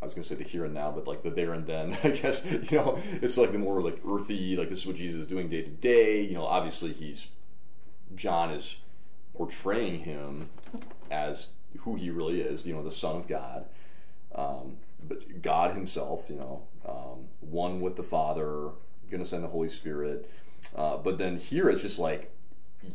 I 0.02 0.04
was 0.04 0.14
going 0.14 0.22
to 0.22 0.28
say 0.28 0.34
the 0.34 0.44
here 0.44 0.64
and 0.64 0.74
now, 0.74 0.90
but 0.90 1.06
like 1.06 1.22
the 1.22 1.30
there 1.30 1.54
and 1.54 1.66
then. 1.66 1.96
I 2.04 2.10
guess 2.10 2.44
you 2.44 2.78
know 2.78 3.00
it's 3.22 3.36
like 3.36 3.52
the 3.52 3.58
more 3.58 3.80
like 3.82 4.00
earthy. 4.06 4.56
Like 4.56 4.68
this 4.68 4.78
is 4.78 4.86
what 4.86 4.96
Jesus 4.96 5.22
is 5.22 5.26
doing 5.26 5.48
day 5.48 5.62
to 5.62 5.70
day. 5.70 6.22
You 6.22 6.34
know, 6.34 6.44
obviously 6.44 6.92
he's 6.92 7.28
John 8.14 8.50
is 8.50 8.76
portraying 9.34 10.00
him 10.00 10.50
as 11.10 11.50
who 11.80 11.96
he 11.96 12.10
really 12.10 12.40
is. 12.40 12.66
You 12.66 12.74
know, 12.74 12.84
the 12.84 12.90
Son 12.90 13.16
of 13.16 13.26
God, 13.26 13.66
um, 14.34 14.76
but 15.08 15.42
God 15.42 15.74
Himself. 15.74 16.26
You 16.28 16.36
know, 16.36 16.62
um, 16.86 17.28
one 17.40 17.80
with 17.80 17.96
the 17.96 18.02
Father, 18.02 18.70
going 19.10 19.22
to 19.22 19.28
send 19.28 19.44
the 19.44 19.48
Holy 19.48 19.68
Spirit. 19.68 20.30
Uh, 20.74 20.96
but 20.96 21.18
then 21.18 21.36
here 21.36 21.68
it's 21.68 21.82
just 21.82 21.98
like 21.98 22.30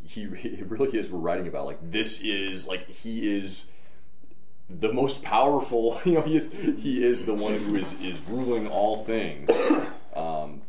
he, 0.07 0.25
he 0.35 0.63
really 0.63 0.97
is. 0.97 1.09
We're 1.09 1.19
writing 1.19 1.47
about 1.47 1.65
like 1.65 1.79
this 1.81 2.21
is 2.21 2.67
like 2.67 2.87
he 2.87 3.35
is 3.35 3.67
the 4.69 4.93
most 4.93 5.23
powerful. 5.23 5.99
You 6.05 6.13
know, 6.13 6.21
he 6.21 6.37
is 6.37 6.51
he 6.51 7.03
is 7.03 7.25
the 7.25 7.33
one 7.33 7.53
who 7.53 7.75
is 7.75 7.93
is 8.01 8.19
ruling 8.27 8.67
all 8.67 9.03
things. 9.03 9.49
Um, 10.15 10.63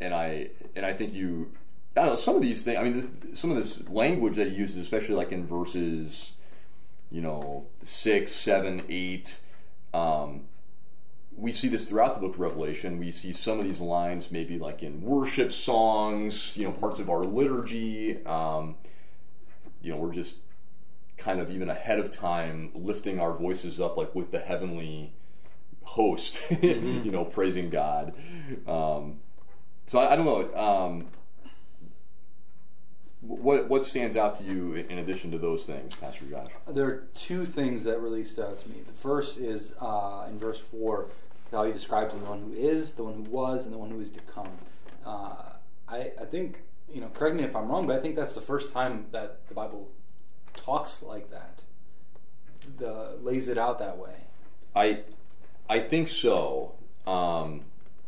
and 0.00 0.12
I 0.12 0.48
and 0.76 0.84
I 0.84 0.92
think 0.92 1.14
you. 1.14 1.52
I 1.96 2.00
don't 2.00 2.10
know 2.10 2.16
some 2.16 2.34
of 2.34 2.42
these 2.42 2.62
things. 2.62 2.78
I 2.78 2.82
mean, 2.82 3.34
some 3.34 3.50
of 3.50 3.56
this 3.56 3.80
language 3.88 4.36
that 4.36 4.48
he 4.48 4.54
uses, 4.54 4.76
especially 4.78 5.14
like 5.14 5.30
in 5.30 5.46
verses, 5.46 6.32
you 7.10 7.22
know, 7.22 7.64
six, 7.80 8.32
seven, 8.32 8.82
eight. 8.88 9.38
Um, 9.94 10.42
we 11.36 11.52
see 11.52 11.68
this 11.68 11.88
throughout 11.88 12.14
the 12.14 12.20
book 12.20 12.34
of 12.34 12.40
Revelation. 12.40 12.98
We 12.98 13.10
see 13.10 13.32
some 13.32 13.58
of 13.58 13.64
these 13.64 13.80
lines 13.80 14.30
maybe 14.30 14.58
like 14.58 14.82
in 14.82 15.00
worship 15.02 15.52
songs, 15.52 16.56
you 16.56 16.64
know, 16.64 16.72
parts 16.72 16.98
of 17.00 17.08
our 17.10 17.24
liturgy. 17.24 18.24
Um, 18.26 18.76
you 19.82 19.92
know, 19.92 19.98
we're 19.98 20.12
just 20.12 20.36
kind 21.16 21.40
of 21.40 21.50
even 21.50 21.68
ahead 21.68 21.98
of 21.98 22.10
time 22.10 22.70
lifting 22.74 23.20
our 23.20 23.32
voices 23.32 23.80
up 23.80 23.96
like 23.96 24.14
with 24.14 24.30
the 24.30 24.38
heavenly 24.38 25.12
host, 25.82 26.42
you 26.62 27.10
know, 27.10 27.24
praising 27.24 27.70
God. 27.70 28.14
Um, 28.66 29.20
so 29.86 29.98
I, 29.98 30.12
I 30.12 30.16
don't 30.16 30.24
know. 30.24 30.54
Um, 30.54 31.08
what 33.20 33.68
what 33.68 33.86
stands 33.86 34.16
out 34.16 34.36
to 34.38 34.44
you 34.44 34.74
in 34.74 34.98
addition 34.98 35.30
to 35.30 35.38
those 35.38 35.64
things, 35.64 35.94
Pastor 35.94 36.24
Josh? 36.24 36.50
There 36.66 36.86
are 36.86 37.04
two 37.14 37.44
things 37.44 37.84
that 37.84 38.00
really 38.00 38.24
stood 38.24 38.46
out 38.46 38.60
to 38.60 38.68
me. 38.68 38.82
The 38.84 38.92
first 38.92 39.38
is 39.38 39.72
uh, 39.80 40.26
in 40.28 40.40
verse 40.40 40.58
4, 40.58 41.06
how 41.52 41.64
he 41.64 41.72
describes 41.72 42.14
the 42.14 42.20
one 42.24 42.40
who 42.40 42.52
is, 42.54 42.92
the 42.94 43.04
one 43.04 43.14
who 43.14 43.30
was, 43.30 43.64
and 43.64 43.72
the 43.74 43.78
one 43.78 43.90
who 43.90 44.00
is 44.00 44.10
to 44.12 44.20
come. 44.20 44.48
Uh, 45.04 45.34
I, 45.88 46.12
I 46.20 46.24
think, 46.24 46.62
you 46.92 47.00
know, 47.00 47.08
correct 47.08 47.34
me 47.36 47.42
if 47.44 47.54
I'm 47.54 47.68
wrong, 47.68 47.86
but 47.86 47.96
I 47.96 48.00
think 48.00 48.16
that's 48.16 48.34
the 48.34 48.40
first 48.40 48.72
time 48.72 49.06
that 49.12 49.46
the 49.48 49.54
Bible 49.54 49.88
talks 50.54 51.02
like 51.02 51.30
that, 51.30 51.62
the, 52.78 53.16
lays 53.22 53.48
it 53.48 53.58
out 53.58 53.78
that 53.78 53.98
way. 53.98 54.14
I 54.74 55.00
I 55.68 55.80
think 55.80 56.08
so. 56.08 56.74
Um, 57.06 57.62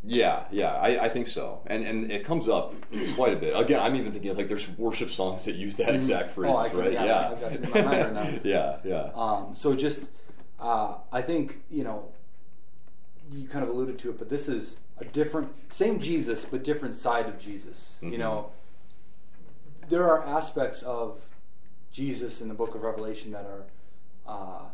yeah, 0.07 0.45
yeah, 0.51 0.75
I, 0.75 1.05
I 1.05 1.09
think 1.09 1.27
so, 1.27 1.61
and 1.67 1.85
and 1.85 2.11
it 2.13 2.25
comes 2.25 2.49
up 2.49 2.75
quite 3.17 3.33
a 3.33 3.37
bit. 3.37 3.55
Again, 3.59 3.81
I'm 3.81 3.97
even 3.97 4.13
thinking 4.13 4.35
like 4.37 4.49
there's 4.49 4.69
worship 4.79 5.11
songs 5.11 5.45
that 5.47 5.55
use 5.57 5.77
that 5.77 5.95
exact 5.95 6.31
phrase, 6.33 6.53
Oh, 6.55 6.79
right? 6.79 6.93
yeah, 6.93 7.31
I've 7.33 7.41
got 7.41 7.55
some 7.55 7.65
in 7.65 7.71
my 7.71 7.83
mind 7.83 8.03
right 8.03 8.13
now. 8.15 8.41
yeah, 8.45 8.77
yeah, 8.85 9.11
Um, 9.15 9.55
so 9.55 9.75
just, 9.75 10.05
uh, 10.61 10.95
I 11.11 11.23
think 11.23 11.63
you 11.71 11.85
know, 11.85 12.09
you 13.35 13.49
kind 13.49 13.65
of 13.65 13.71
alluded 13.71 13.99
to 14.01 14.11
it, 14.11 14.19
but 14.19 14.29
this 14.29 14.49
is 14.49 14.77
a 14.99 15.05
different, 15.05 15.51
same 15.73 15.99
Jesus, 15.99 16.45
but 16.45 16.63
different 16.63 16.95
side 16.95 17.27
of 17.27 17.39
Jesus. 17.39 17.97
You 18.01 18.13
Mhm. 18.13 18.19
know, 18.19 18.51
there 19.89 20.05
are 20.05 20.25
aspects 20.25 20.83
of 20.83 21.27
Jesus 21.91 22.41
in 22.41 22.49
the 22.49 22.55
Book 22.55 22.75
of 22.75 22.83
Revelation 22.83 23.33
that 23.33 23.45
are, 23.45 23.65
uh, 24.27 24.69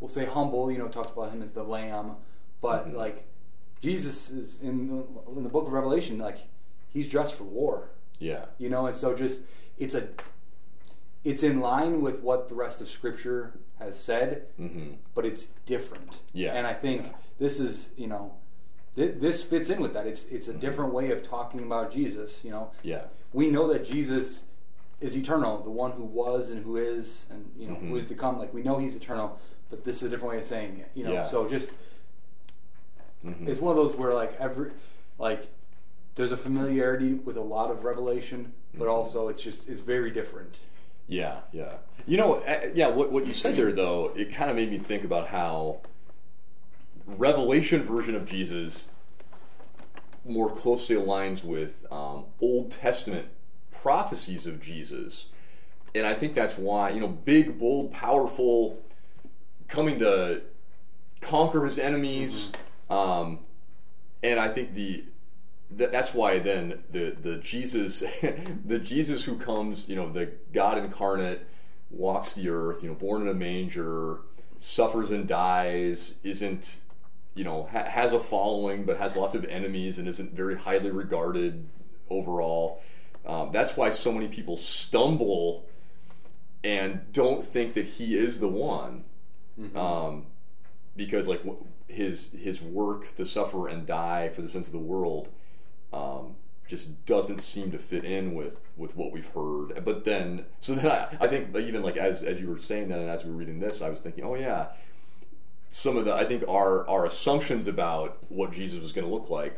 we'll 0.00 0.08
say 0.08 0.24
humble. 0.26 0.70
You 0.70 0.78
know, 0.78 0.88
talks 0.88 1.12
about 1.12 1.32
him 1.32 1.42
as 1.42 1.52
the 1.52 1.64
Lamb, 1.64 2.16
but 2.60 2.88
Mhm. 2.88 2.94
like 2.94 3.24
Jesus 3.80 4.30
is 4.30 4.60
in 4.60 4.88
the, 4.88 5.04
in 5.36 5.42
the 5.42 5.48
Book 5.48 5.66
of 5.66 5.72
Revelation, 5.72 6.18
like 6.18 6.46
he's 6.88 7.08
dressed 7.08 7.34
for 7.34 7.44
war 7.44 7.90
yeah, 8.20 8.46
you 8.58 8.70
know 8.70 8.86
and 8.86 8.96
so 8.96 9.14
just 9.14 9.40
it's 9.78 9.94
a 9.94 10.08
it's 11.24 11.42
in 11.42 11.60
line 11.60 12.00
with 12.02 12.20
what 12.20 12.48
the 12.48 12.54
rest 12.54 12.80
of 12.80 12.88
scripture 12.88 13.52
has 13.78 13.98
said 13.98 14.42
hmm 14.56 14.90
but 15.14 15.24
it's 15.24 15.46
different 15.66 16.18
Yeah. 16.32 16.52
and 16.54 16.66
i 16.66 16.72
think 16.74 17.06
this 17.38 17.58
is 17.60 17.90
you 17.96 18.06
know 18.06 18.34
th- 18.96 19.14
this 19.18 19.42
fits 19.42 19.70
in 19.70 19.80
with 19.80 19.94
that 19.94 20.06
it's 20.06 20.24
it's 20.26 20.48
a 20.48 20.50
Mm-hmm. 20.50 20.60
different 20.60 20.92
way 20.92 21.10
of 21.10 21.22
talking 21.22 21.60
about 21.62 21.90
jesus 21.92 22.44
you 22.44 22.50
know 22.50 22.70
yeah, 22.82 23.04
we 23.32 23.50
know 23.50 23.66
that 23.72 23.84
jesus 23.84 24.44
is 25.00 25.16
eternal 25.16 25.62
the 25.62 25.70
one 25.70 25.92
who 25.92 26.04
was 26.04 26.50
and 26.50 26.64
who 26.64 26.76
is 26.76 27.24
and 27.30 27.50
you 27.58 27.66
know 27.68 27.74
who 27.74 27.94
Mhm. 27.94 27.98
is 27.98 28.06
to 28.06 28.14
come 28.14 28.38
like 28.38 28.52
we 28.54 28.62
know 28.62 28.78
he's 28.78 28.94
eternal 28.94 29.38
but 29.70 29.84
this 29.84 29.96
is 29.96 30.02
a 30.04 30.08
different 30.08 30.34
way 30.34 30.40
of 30.40 30.46
saying 30.46 30.78
it 30.78 30.90
you 30.94 31.04
know 31.04 31.12
Yeah. 31.12 31.22
so 31.24 31.48
just 31.48 31.70
hmm 33.22 33.48
it's 33.48 33.60
one 33.60 33.76
of 33.76 33.82
those 33.82 33.96
where 33.96 34.12
like 34.14 34.34
every 34.38 34.70
like 35.18 35.48
there's 36.16 36.32
a 36.32 36.36
familiarity 36.36 37.14
with 37.14 37.36
a 37.36 37.40
lot 37.40 37.70
of 37.70 37.84
revelation 37.84 38.52
but 38.74 38.86
Mhm. 38.86 38.90
also 38.92 39.28
it's 39.28 39.42
just 39.42 39.68
it's 39.68 39.80
very 39.80 40.10
different 40.10 40.54
Yeah, 41.06 41.40
yeah. 41.52 41.74
You 42.06 42.16
know, 42.16 42.34
uh, 42.36 42.70
yeah. 42.74 42.88
What 42.88 43.12
what 43.12 43.26
you 43.26 43.34
said 43.34 43.56
there, 43.56 43.72
though, 43.72 44.12
it 44.14 44.32
kind 44.32 44.50
of 44.50 44.56
made 44.56 44.70
me 44.70 44.78
think 44.78 45.04
about 45.04 45.28
how 45.28 45.80
Revelation 47.06 47.82
version 47.82 48.14
of 48.14 48.26
Jesus 48.26 48.88
more 50.24 50.50
closely 50.54 50.96
aligns 50.96 51.44
with 51.44 51.74
um, 51.90 52.24
Old 52.40 52.70
Testament 52.70 53.28
prophecies 53.70 54.46
of 54.46 54.62
Jesus, 54.62 55.26
and 55.94 56.06
I 56.06 56.14
think 56.14 56.34
that's 56.34 56.56
why 56.56 56.90
you 56.90 57.00
know, 57.00 57.08
big, 57.08 57.58
bold, 57.58 57.92
powerful, 57.92 58.82
coming 59.68 59.98
to 59.98 60.42
conquer 61.20 61.64
his 61.66 61.78
enemies, 61.78 62.50
um, 62.88 63.40
and 64.22 64.40
I 64.40 64.48
think 64.48 64.74
the 64.74 65.04
that, 65.70 65.92
that's 65.92 66.14
why 66.14 66.38
then 66.38 66.82
the 66.90 67.16
the 67.20 67.36
Jesus 67.36 68.02
the 68.64 68.78
Jesus 68.78 69.24
who 69.24 69.36
comes 69.36 69.88
you 69.88 69.96
know 69.96 70.12
the 70.12 70.32
God 70.52 70.78
incarnate 70.78 71.46
walks 71.90 72.34
the 72.34 72.48
earth 72.48 72.82
you 72.82 72.88
know 72.88 72.94
born 72.94 73.22
in 73.22 73.28
a 73.28 73.34
manger 73.34 74.18
suffers 74.56 75.10
and 75.10 75.26
dies 75.26 76.14
isn't 76.22 76.80
you 77.34 77.44
know 77.44 77.68
ha- 77.70 77.88
has 77.88 78.12
a 78.12 78.20
following 78.20 78.84
but 78.84 78.96
has 78.98 79.16
lots 79.16 79.34
of 79.34 79.44
enemies 79.46 79.98
and 79.98 80.08
isn't 80.08 80.32
very 80.32 80.56
highly 80.56 80.90
regarded 80.90 81.66
overall. 82.10 82.82
Um, 83.26 83.50
that's 83.52 83.76
why 83.76 83.90
so 83.90 84.12
many 84.12 84.28
people 84.28 84.56
stumble 84.56 85.64
and 86.62 87.00
don't 87.12 87.44
think 87.44 87.74
that 87.74 87.84
he 87.84 88.16
is 88.16 88.40
the 88.40 88.48
one 88.48 89.04
um, 89.74 90.26
because 90.96 91.28
like 91.28 91.42
his 91.88 92.30
his 92.32 92.60
work 92.60 93.14
to 93.14 93.24
suffer 93.24 93.68
and 93.68 93.86
die 93.86 94.28
for 94.28 94.42
the 94.42 94.48
sins 94.48 94.66
of 94.66 94.72
the 94.72 94.78
world 94.78 95.28
um, 95.94 96.34
just 96.66 97.04
doesn't 97.06 97.42
seem 97.42 97.70
to 97.70 97.78
fit 97.78 98.04
in 98.04 98.34
with 98.34 98.60
with 98.76 98.96
what 98.96 99.12
we've 99.12 99.28
heard. 99.28 99.84
But 99.84 100.04
then, 100.04 100.46
so 100.60 100.74
then 100.74 100.90
I, 100.90 101.16
I 101.20 101.28
think 101.28 101.54
even 101.56 101.82
like 101.82 101.96
as 101.96 102.22
as 102.22 102.40
you 102.40 102.48
were 102.48 102.58
saying 102.58 102.88
that, 102.88 102.98
and 102.98 103.08
as 103.08 103.24
we 103.24 103.30
were 103.30 103.36
reading 103.36 103.60
this, 103.60 103.82
I 103.82 103.90
was 103.90 104.00
thinking, 104.00 104.24
oh 104.24 104.34
yeah, 104.34 104.68
some 105.70 105.96
of 105.96 106.04
the 106.04 106.14
I 106.14 106.24
think 106.24 106.46
our 106.48 106.86
our 106.88 107.04
assumptions 107.04 107.66
about 107.68 108.18
what 108.28 108.52
Jesus 108.52 108.80
was 108.80 108.92
going 108.92 109.06
to 109.06 109.12
look 109.12 109.30
like. 109.30 109.56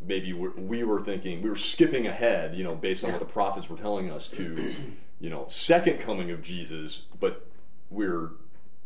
Maybe 0.00 0.32
we 0.32 0.48
we 0.48 0.84
were 0.84 1.00
thinking 1.00 1.42
we 1.42 1.48
were 1.48 1.56
skipping 1.56 2.06
ahead, 2.06 2.54
you 2.54 2.64
know, 2.64 2.74
based 2.74 3.04
on 3.04 3.10
what 3.10 3.20
the 3.20 3.26
prophets 3.26 3.68
were 3.68 3.76
telling 3.76 4.10
us 4.10 4.28
to, 4.28 4.74
you 5.20 5.30
know, 5.30 5.46
second 5.48 5.98
coming 6.00 6.30
of 6.30 6.42
Jesus, 6.42 7.04
but 7.18 7.46
we're 7.90 8.30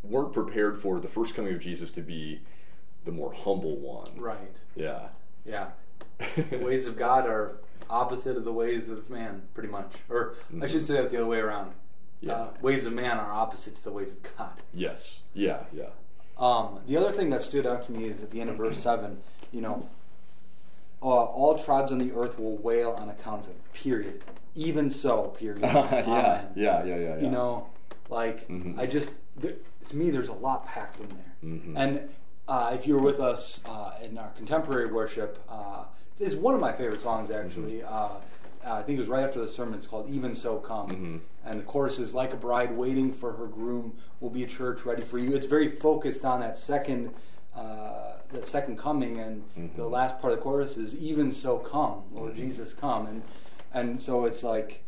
weren't 0.02 0.32
prepared 0.32 0.78
for 0.78 1.00
the 1.00 1.08
first 1.08 1.34
coming 1.34 1.54
of 1.54 1.60
Jesus 1.60 1.90
to 1.92 2.00
be 2.00 2.40
the 3.04 3.12
more 3.12 3.32
humble 3.32 3.76
one. 3.76 4.10
right 4.16 4.56
Yeah. 4.74 5.08
yeah 5.44 5.68
the 6.50 6.58
ways 6.58 6.86
of 6.86 6.96
god 6.96 7.26
are 7.26 7.52
opposite 7.90 8.36
of 8.36 8.44
the 8.44 8.52
ways 8.52 8.88
of 8.88 9.08
man 9.10 9.42
pretty 9.54 9.68
much 9.68 9.92
or 10.08 10.34
i 10.62 10.66
should 10.66 10.84
say 10.84 10.94
that 10.94 11.10
the 11.10 11.16
other 11.16 11.26
way 11.26 11.38
around 11.38 11.72
Yeah. 12.20 12.32
uh, 12.34 12.48
ways 12.62 12.86
of 12.86 12.92
man 12.92 13.18
are 13.18 13.32
opposite 13.32 13.76
to 13.76 13.84
the 13.84 13.90
ways 13.92 14.12
of 14.12 14.22
god 14.36 14.62
Yes. 14.72 15.20
Yeah. 15.34 15.64
Yeah. 15.72 15.90
Um, 16.38 16.80
the 16.86 16.96
other 16.96 17.10
thing 17.12 17.30
that 17.30 17.42
stood 17.42 17.66
out 17.66 17.82
to 17.84 17.92
me 17.92 18.04
is 18.04 18.22
at 18.22 18.30
the 18.30 18.40
end 18.40 18.48
of 18.50 18.56
verse 18.56 18.78
7, 18.78 19.18
you 19.52 19.60
know, 19.60 19.88
uh, 21.02 21.06
all 21.06 21.58
tribes 21.58 21.92
on 21.92 21.98
the 21.98 22.12
earth 22.12 22.38
will 22.38 22.56
wail 22.58 22.92
on 22.98 23.08
account 23.08 23.42
of 23.42 23.48
him, 23.48 23.56
period. 23.74 24.24
Even 24.54 24.90
so, 24.90 25.34
period. 25.38 25.60
yeah. 25.62 26.00
Yeah. 26.06 26.44
Yeah. 26.56 26.84
Yeah. 26.84 26.96
Yeah. 26.96 27.18
You 27.20 27.30
know, 27.30 27.66
like, 28.08 28.48
Mhm. 28.48 28.78
I 28.78 28.86
just, 28.86 29.10
there, 29.36 29.54
to 29.88 29.96
me, 29.96 30.10
there's 30.10 30.28
a 30.28 30.32
lot 30.32 30.66
packed 30.66 31.00
in 31.00 31.08
there. 31.08 31.34
Mhm. 31.44 31.74
And 31.76 32.08
uh, 32.48 32.70
if 32.74 32.86
you 32.86 32.94
were 32.94 33.02
with 33.02 33.20
us 33.20 33.60
uh, 33.66 33.92
in 34.02 34.16
our 34.18 34.30
contemporary 34.30 34.90
worship, 34.92 35.38
it's 36.20 36.34
one 36.34 36.54
of 36.54 36.60
my 36.60 36.72
favorite 36.72 37.00
songs, 37.00 37.30
actually. 37.30 37.80
Mm-hmm. 37.80 37.94
Uh, 37.94 38.20
I 38.64 38.82
think 38.82 38.96
it 38.98 39.00
was 39.00 39.08
right 39.08 39.24
after 39.24 39.40
the 39.40 39.48
sermon. 39.48 39.74
It's 39.74 39.86
called 39.88 40.08
Even 40.08 40.34
So 40.36 40.58
Come. 40.58 40.88
Mhm. 40.88 41.20
And 41.44 41.58
the 41.60 41.64
chorus 41.64 41.98
is 41.98 42.14
like 42.14 42.32
a 42.32 42.36
bride 42.36 42.76
waiting 42.76 43.12
for 43.12 43.32
her 43.32 43.46
groom 43.46 43.94
will 44.20 44.30
be 44.30 44.44
a 44.44 44.46
church 44.46 44.84
ready 44.84 45.02
for 45.02 45.18
you. 45.18 45.34
It's 45.34 45.46
very 45.46 45.68
focused 45.68 46.24
on 46.24 46.40
that 46.40 46.56
second 46.56 47.12
uh, 47.56 48.14
that 48.32 48.48
second 48.48 48.78
coming 48.78 49.18
and 49.18 49.42
Mhm. 49.58 49.76
the 49.76 49.86
last 49.86 50.18
part 50.20 50.32
of 50.32 50.38
the 50.38 50.42
chorus 50.42 50.78
is 50.78 50.94
even 50.94 51.30
so 51.30 51.58
come, 51.58 52.04
Lord 52.12 52.32
Mhm. 52.32 52.36
Jesus 52.36 52.72
come. 52.72 53.06
And 53.06 53.22
and 53.74 54.02
so 54.02 54.24
it's 54.24 54.42
like 54.42 54.82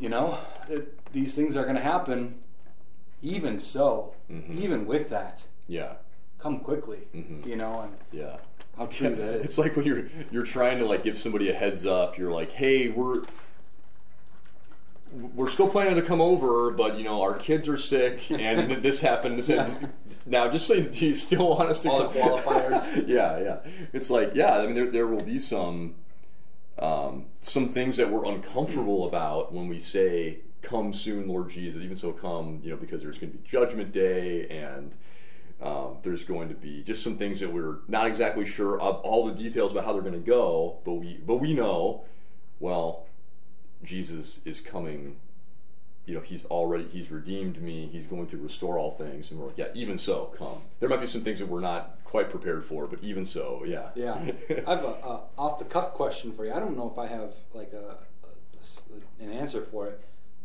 you 0.00 0.08
know, 0.08 0.38
it, 0.68 0.98
these 1.12 1.34
things 1.34 1.56
are 1.56 1.62
going 1.64 1.76
to 1.76 1.82
happen 1.82 2.34
even 3.22 3.58
so. 3.60 4.14
Mhm. 4.30 4.58
Even 4.58 4.86
with 4.86 5.08
that, 5.10 5.44
Yeah. 5.68 5.94
come 6.38 6.58
quickly. 6.60 7.06
Mhm. 7.14 7.46
You 7.46 7.56
know, 7.56 7.80
and 7.80 7.92
Yeah. 8.12 8.36
How 8.76 8.86
true 8.90 9.14
that 9.14 9.18
is. 9.18 9.44
It's 9.44 9.58
like 9.58 9.76
when 9.76 9.86
you're 9.86 10.08
you're 10.30 10.44
trying 10.44 10.78
to 10.78 10.86
like 10.86 11.02
give 11.02 11.18
somebody 11.18 11.50
a 11.50 11.54
heads 11.54 11.86
up. 11.86 12.18
You're 12.18 12.32
like, 12.32 12.52
hey, 12.52 12.88
we're 12.88 13.22
we're 15.12 15.48
still 15.48 15.68
planning 15.68 15.94
to 15.94 16.02
come 16.02 16.20
over, 16.20 16.70
but 16.70 16.98
you 16.98 17.04
know 17.04 17.22
our 17.22 17.34
kids 17.34 17.68
are 17.68 17.78
sick, 17.78 18.30
and 18.30 18.82
this 18.82 19.00
happened. 19.00 19.38
This 19.38 19.48
happened. 19.48 19.92
Now, 20.28 20.50
just 20.50 20.66
say, 20.66 20.80
do 20.82 21.06
you 21.06 21.14
still 21.14 21.50
want 21.50 21.70
us 21.70 21.78
to? 21.80 21.88
All 21.88 22.08
the 22.08 22.08
qualifiers. 22.18 23.06
yeah, 23.06 23.38
yeah. 23.38 23.58
It's 23.92 24.10
like, 24.10 24.32
yeah. 24.34 24.58
I 24.58 24.66
mean, 24.66 24.74
there 24.74 24.90
there 24.90 25.06
will 25.06 25.22
be 25.22 25.38
some 25.38 25.94
um, 26.80 27.26
some 27.42 27.68
things 27.68 27.96
that 27.98 28.10
we're 28.10 28.24
uncomfortable 28.24 29.06
about 29.06 29.52
when 29.52 29.68
we 29.68 29.78
say, 29.78 30.38
"Come 30.62 30.92
soon, 30.92 31.28
Lord 31.28 31.48
Jesus." 31.48 31.80
Even 31.80 31.96
so, 31.96 32.12
come. 32.12 32.60
You 32.64 32.70
know, 32.70 32.76
because 32.76 33.02
there's 33.02 33.18
going 33.18 33.30
to 33.32 33.38
be 33.38 33.48
Judgment 33.48 33.92
Day 33.92 34.48
and. 34.48 34.96
Um, 35.60 35.98
there's 36.02 36.22
going 36.22 36.48
to 36.50 36.54
be 36.54 36.82
just 36.82 37.02
some 37.02 37.16
things 37.16 37.40
that 37.40 37.50
we're 37.50 37.76
not 37.88 38.06
exactly 38.06 38.44
sure 38.44 38.78
of 38.78 38.96
all 38.96 39.26
the 39.26 39.32
details 39.32 39.72
about 39.72 39.86
how 39.86 39.92
they're 39.94 40.02
going 40.02 40.12
to 40.12 40.18
go, 40.18 40.78
but 40.84 40.94
we 40.94 41.18
but 41.24 41.36
we 41.36 41.54
know, 41.54 42.04
well, 42.60 43.06
Jesus 43.82 44.40
is 44.44 44.60
coming. 44.60 45.16
You 46.04 46.14
know, 46.14 46.20
he's 46.20 46.44
already 46.44 46.84
he's 46.84 47.10
redeemed 47.10 47.60
me. 47.60 47.88
He's 47.90 48.06
going 48.06 48.26
to 48.28 48.36
restore 48.36 48.78
all 48.78 48.92
things, 48.92 49.30
and 49.30 49.40
we're 49.40 49.46
like, 49.46 49.58
yeah, 49.58 49.68
even 49.74 49.96
so, 49.98 50.34
come. 50.36 50.58
There 50.78 50.90
might 50.90 51.00
be 51.00 51.06
some 51.06 51.22
things 51.22 51.38
that 51.38 51.48
we're 51.48 51.60
not 51.60 51.98
quite 52.04 52.30
prepared 52.30 52.64
for, 52.64 52.86
but 52.86 53.02
even 53.02 53.24
so, 53.24 53.64
yeah, 53.66 53.88
Yeah, 53.96 54.14
I 54.66 54.70
have 54.70 54.84
a, 54.84 54.96
a 55.04 55.20
off 55.38 55.58
the 55.58 55.64
cuff 55.64 55.94
question 55.94 56.32
for 56.32 56.44
you. 56.44 56.52
I 56.52 56.60
don't 56.60 56.76
know 56.76 56.90
if 56.90 56.98
I 56.98 57.06
have 57.06 57.32
like 57.54 57.72
a, 57.72 57.96
a 58.26 59.24
an 59.24 59.32
answer 59.32 59.62
for 59.62 59.86
it, 59.88 60.00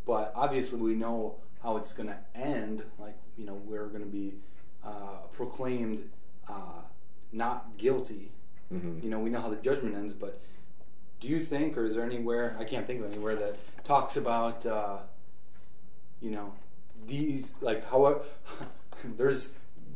but 0.06 0.32
obviously 0.36 0.80
we 0.80 0.94
know 0.94 1.36
how 1.62 1.76
it's 1.76 1.92
going 1.92 2.10
to 2.10 2.18
end. 2.34 2.84
Like 2.98 3.18
you 3.38 3.46
know, 3.46 3.56
we're 3.66 3.88
going 3.88 4.04
to 4.04 4.10
be 4.10 4.36
uh, 4.84 5.18
proclaimed 5.34 6.10
uh, 6.48 6.82
not 7.32 7.78
guilty. 7.78 8.32
Mhm. 8.74 9.04
You 9.04 9.10
know, 9.10 9.20
we 9.20 9.30
know 9.30 9.42
how 9.42 9.50
the 9.50 9.56
judgment 9.58 9.96
ends, 9.96 10.14
but 10.14 10.40
do 11.20 11.28
you 11.28 11.40
think, 11.40 11.78
or 11.78 11.86
is 11.86 11.96
there 11.96 12.04
anywhere 12.06 12.56
I 12.60 12.64
can't 12.64 12.88
think 12.88 13.00
of 13.02 13.12
anywhere 13.12 13.36
that 13.36 13.58
talks 13.84 14.18
about, 14.18 14.66
uh, 14.66 14.98
you 16.20 16.32
know, 16.32 16.54
these 17.08 17.54
like 17.62 17.86
how 17.90 18.22
there's 19.18 19.52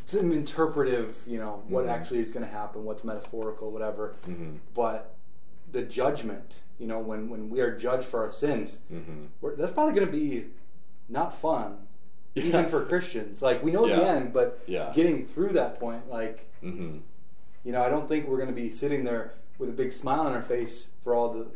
some 0.06 0.32
interpretive, 0.32 1.18
you 1.26 1.38
know, 1.40 1.64
what 1.68 1.86
Mhm. 1.86 1.90
actually 1.90 2.20
is 2.20 2.30
going 2.32 2.46
to 2.46 2.52
happen, 2.52 2.84
what's 2.86 3.04
metaphorical, 3.04 3.72
whatever, 3.72 4.14
Mhm. 4.28 4.60
but 4.74 5.16
the 5.72 5.82
judgment, 5.82 6.60
you 6.80 6.88
know, 6.88 7.00
when 7.00 7.30
when 7.30 7.50
we 7.50 7.60
are 7.62 7.76
judged 7.78 8.06
for 8.06 8.24
our 8.24 8.32
sins, 8.32 8.80
Mhm. 8.92 9.28
we're, 9.42 9.56
that's 9.56 9.72
probably 9.72 9.94
going 9.94 10.06
to 10.08 10.12
be 10.12 10.48
not 11.10 11.38
fun, 11.38 11.85
even 12.36 12.68
for 12.68 12.84
Christians. 12.86 13.42
Like 13.42 13.64
we 13.64 13.72
know 13.72 13.88
the 13.88 14.06
end, 14.06 14.34
but 14.34 14.60
Yeah. 14.68 14.92
getting 14.94 15.26
through 15.26 15.54
that 15.54 15.80
point, 15.80 16.10
like 16.10 16.50
Mhm. 16.64 17.00
you 17.64 17.72
know, 17.72 17.82
I 17.82 17.90
don't 17.90 18.08
think 18.08 18.28
we're 18.28 18.38
going 18.38 18.50
to 18.50 18.54
be 18.56 18.70
sitting 18.72 19.04
there 19.04 19.34
with 19.58 19.70
a 19.70 19.74
big 19.74 19.92
smile 19.94 20.22
on 20.22 20.34
our 20.34 20.42
face 20.44 20.90
for 21.04 21.16
all 21.16 21.32
the 21.34 21.48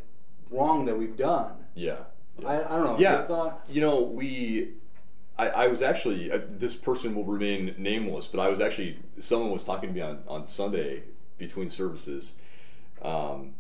wrong 0.49 0.85
that 0.85 0.97
we've 0.97 1.17
done. 1.17 1.51
Yeah. 1.75 1.97
I, 2.45 2.55
I 2.63 2.69
don't 2.69 2.83
know. 2.85 2.97
Yeah. 2.97 3.23
Thought? 3.23 3.63
You 3.69 3.81
know, 3.81 4.01
we. 4.01 4.73
I, 5.37 5.49
I 5.49 5.67
was 5.67 5.81
actually. 5.81 6.31
Uh, 6.31 6.39
this 6.49 6.75
person 6.75 7.13
will 7.15 7.25
remain 7.25 7.75
nameless, 7.77 8.27
but 8.27 8.39
I 8.39 8.47
was 8.49 8.59
actually. 8.61 8.97
Someone 9.19 9.51
was 9.51 9.63
talking 9.63 9.89
to 9.89 9.95
me 9.95 10.01
on, 10.01 10.23
on 10.27 10.47
Sunday 10.47 11.03
between 11.37 11.69
services, 11.69 12.35
um, 13.01 13.53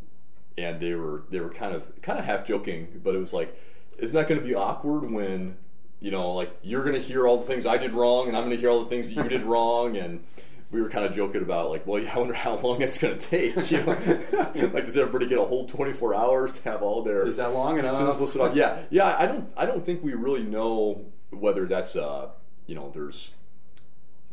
and 0.57 0.79
they 0.79 0.93
were 0.93 1.23
they 1.29 1.39
were 1.39 1.49
kind 1.49 1.73
of 1.75 1.83
kind 2.01 2.17
of 2.19 2.25
half 2.25 2.45
joking, 2.45 3.01
but 3.03 3.15
it 3.15 3.17
was 3.17 3.33
like, 3.33 3.55
isn't 3.97 4.15
that 4.15 4.27
going 4.27 4.39
to 4.39 4.45
be 4.45 4.55
awkward 4.55 5.09
when 5.11 5.57
you 5.99 6.11
know, 6.11 6.31
like 6.31 6.57
you're 6.61 6.83
going 6.83 6.95
to 6.95 7.01
hear 7.01 7.27
all 7.27 7.37
the 7.37 7.45
things 7.45 7.65
I 7.65 7.77
did 7.77 7.93
wrong, 7.93 8.27
and 8.27 8.37
I'm 8.37 8.43
going 8.43 8.55
to 8.55 8.59
hear 8.59 8.69
all 8.69 8.83
the 8.83 8.89
things 8.89 9.07
that 9.07 9.13
you 9.13 9.27
did 9.27 9.43
wrong, 9.43 9.97
and 9.97 10.23
we 10.71 10.81
were 10.81 10.89
kind 10.89 11.05
of 11.05 11.13
joking 11.13 11.41
about 11.41 11.69
like, 11.69 11.85
well, 11.87 12.01
yeah, 12.01 12.13
I 12.15 12.19
wonder 12.19 12.33
how 12.33 12.55
long 12.57 12.81
it's 12.81 12.97
going 12.97 13.17
to 13.17 13.27
take. 13.27 13.71
You 13.71 13.83
know, 13.83 13.91
like 14.73 14.85
does 14.85 14.97
everybody 14.97 15.25
get 15.25 15.39
a 15.39 15.45
whole 15.45 15.65
24 15.65 16.15
hours 16.15 16.53
to 16.53 16.63
have 16.63 16.81
all 16.81 17.03
their 17.03 17.25
Is 17.25 17.37
that 17.37 17.53
long 17.53 17.79
enough? 17.79 18.19
listed 18.19 18.41
on? 18.41 18.55
Yeah, 18.55 18.83
yeah. 18.89 19.15
I 19.17 19.25
don't, 19.25 19.51
I 19.57 19.65
don't 19.65 19.85
think 19.85 20.03
we 20.03 20.13
really 20.13 20.43
know 20.43 21.05
whether 21.31 21.65
that's 21.65 21.95
uh, 21.95 22.29
you 22.65 22.75
know, 22.75 22.91
there's 22.93 23.31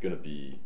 going 0.00 0.14
to 0.14 0.22
be 0.22 0.60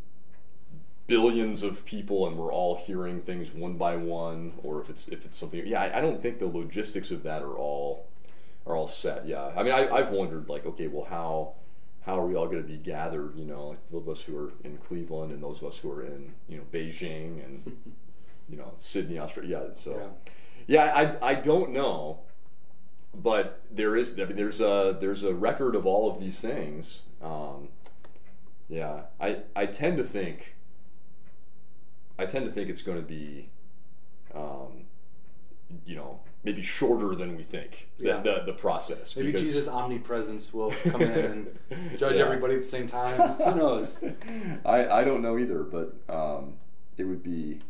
billions 1.06 1.62
of 1.62 1.84
people 1.84 2.26
and 2.26 2.36
we're 2.36 2.52
all 2.52 2.76
hearing 2.76 3.20
things 3.20 3.52
one 3.52 3.74
by 3.74 3.96
one, 3.96 4.52
or 4.62 4.80
if 4.80 4.90
it's 4.90 5.08
if 5.08 5.24
it's 5.24 5.38
something. 5.38 5.64
Yeah, 5.66 5.82
I, 5.82 5.98
I 5.98 6.00
don't 6.00 6.20
think 6.20 6.38
the 6.40 6.46
logistics 6.46 7.10
of 7.10 7.22
that 7.22 7.42
are 7.42 7.54
all 7.54 8.06
are 8.66 8.76
all 8.76 8.88
set. 8.88 9.26
Yeah, 9.26 9.50
I 9.56 9.62
mean, 9.62 9.72
I, 9.72 9.88
I've 9.88 10.10
wondered 10.10 10.48
like, 10.48 10.66
okay, 10.66 10.86
well, 10.86 11.06
how 11.06 11.54
how 12.02 12.18
are 12.18 12.26
we 12.26 12.34
all 12.34 12.46
going 12.46 12.62
to 12.62 12.68
be 12.68 12.78
gathered? 12.78 13.36
You 13.36 13.44
know, 13.44 13.68
like 13.68 13.86
those 13.90 14.02
of 14.02 14.08
us 14.08 14.22
who 14.22 14.36
are 14.38 14.52
in 14.64 14.78
Cleveland 14.78 15.32
and 15.32 15.42
those 15.42 15.58
of 15.58 15.68
us 15.68 15.76
who 15.78 15.90
are 15.92 16.04
in 16.04 16.34
you 16.48 16.58
know 16.58 16.64
Beijing 16.72 17.44
and 17.44 17.76
you 18.48 18.56
know 18.56 18.72
Sydney, 18.76 19.18
Australia. 19.18 19.62
Yeah, 19.66 19.72
so 19.72 20.14
yeah, 20.66 21.16
I 21.22 21.30
I 21.30 21.34
don't 21.34 21.72
know, 21.72 22.20
but 23.14 23.60
there 23.70 23.96
is 23.96 24.18
I 24.18 24.24
mean, 24.24 24.36
there's 24.36 24.60
a 24.60 24.96
there's 24.98 25.22
a 25.22 25.34
record 25.34 25.74
of 25.74 25.86
all 25.86 26.10
of 26.10 26.20
these 26.20 26.40
things. 26.40 27.02
Um, 27.22 27.68
yeah, 28.68 29.02
I 29.20 29.42
I 29.54 29.66
tend 29.66 29.98
to 29.98 30.04
think. 30.04 30.56
I 32.18 32.26
tend 32.26 32.44
to 32.44 32.52
think 32.52 32.68
it's 32.68 32.82
going 32.82 32.98
to 32.98 33.06
be, 33.06 33.48
um, 34.34 34.84
you 35.86 35.96
know, 35.96 36.20
maybe 36.44 36.62
shorter 36.62 37.14
than 37.14 37.36
we 37.36 37.42
think. 37.42 37.88
The 37.98 38.04
Yeah. 38.04 38.20
the, 38.22 38.42
the 38.46 38.52
process. 38.52 39.14
Maybe 39.16 39.28
because- 39.32 39.42
Jesus' 39.42 39.68
omnipresence 39.68 40.52
will 40.54 40.70
come 40.90 41.02
in 41.02 41.48
and 41.70 41.98
judge 41.98 42.16
Yeah. 42.16 42.24
everybody 42.24 42.54
at 42.54 42.62
the 42.62 42.68
same 42.68 42.88
time. 42.88 43.18
Who 43.34 43.54
knows? 43.54 43.94
I, 44.64 44.86
I 44.88 45.04
don't 45.04 45.22
know 45.22 45.38
either, 45.38 45.62
but 45.62 45.94
um, 46.08 46.54
it 46.96 47.04
would 47.04 47.22
be 47.22 47.60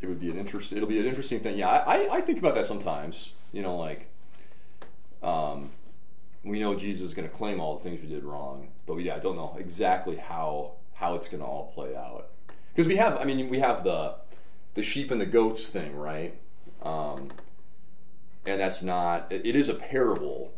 it 0.00 0.06
would 0.06 0.20
be 0.20 0.30
an 0.30 0.38
interest. 0.38 0.72
It'll 0.72 0.88
be 0.88 0.98
an 0.98 1.06
interesting 1.06 1.40
thing. 1.40 1.58
Yeah, 1.58 1.68
I, 1.68 2.04
I, 2.06 2.14
I 2.16 2.20
think 2.22 2.38
about 2.38 2.54
that 2.54 2.64
sometimes. 2.66 3.32
You 3.52 3.62
know, 3.62 3.76
like 3.76 4.08
um, 5.22 5.70
we 6.44 6.60
know 6.60 6.74
Jesus 6.74 7.02
is 7.08 7.14
going 7.14 7.28
to 7.28 7.34
claim 7.34 7.60
all 7.60 7.76
the 7.76 7.82
things 7.84 8.00
we 8.00 8.08
did 8.08 8.24
wrong, 8.24 8.68
but 8.86 8.94
we, 8.94 9.04
yeah, 9.04 9.16
I 9.16 9.18
don't 9.18 9.36
know 9.36 9.56
exactly 9.58 10.16
how 10.16 10.72
how 10.94 11.14
it's 11.16 11.28
going 11.28 11.40
to 11.42 11.46
all 11.46 11.72
play 11.74 11.94
out. 11.96 12.28
Because 12.72 12.86
we 12.86 12.96
have, 12.96 13.18
I 13.18 13.24
mean, 13.24 13.48
we 13.50 13.58
have 13.58 13.84
the 13.84 14.14
the 14.74 14.82
sheep 14.82 15.10
and 15.10 15.20
the 15.20 15.26
goats 15.26 15.68
thing, 15.68 15.96
right? 15.96 16.34
Um, 16.82 17.28
and 18.46 18.60
that's 18.60 18.82
not. 18.82 19.30
It, 19.30 19.56
is 19.56 19.68
a 19.68 19.74
parable. 19.74 20.52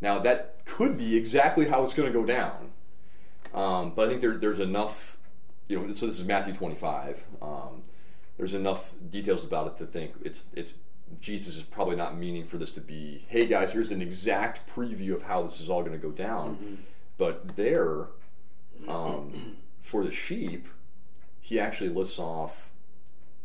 Now 0.00 0.18
that 0.20 0.64
could 0.64 0.96
be 0.96 1.16
exactly 1.16 1.66
how 1.68 1.84
it's 1.84 1.94
going 1.94 2.12
to 2.12 2.18
go 2.18 2.24
down. 2.24 2.70
Um, 3.54 3.92
but 3.94 4.06
I 4.06 4.08
think 4.08 4.20
there, 4.20 4.36
there's 4.36 4.60
enough, 4.60 5.16
you 5.68 5.78
know. 5.78 5.92
So 5.92 6.06
this 6.06 6.18
is 6.18 6.24
Matthew 6.24 6.54
25. 6.54 7.24
Um, 7.40 7.82
there's 8.36 8.54
enough 8.54 8.92
details 9.08 9.44
about 9.44 9.66
it 9.68 9.78
to 9.78 9.86
think 9.86 10.12
it's 10.22 10.44
it's 10.54 10.74
Jesus 11.20 11.56
is 11.56 11.62
probably 11.62 11.96
not 11.96 12.18
meaning 12.18 12.44
for 12.44 12.58
this 12.58 12.72
to 12.72 12.80
be, 12.80 13.24
hey 13.28 13.46
guys, 13.46 13.72
here's 13.72 13.90
an 13.90 14.02
exact 14.02 14.68
preview 14.68 15.14
of 15.14 15.22
how 15.22 15.42
this 15.42 15.60
is 15.60 15.70
all 15.70 15.80
going 15.80 15.92
to 15.92 15.98
go 15.98 16.10
down. 16.10 16.78
But 17.16 17.56
there, 17.56 18.06
um, 18.88 19.56
for 19.80 20.04
the 20.04 20.10
sheep, 20.10 20.68
he 21.40 21.60
actually 21.60 21.90
lists 21.90 22.18
off 22.18 22.70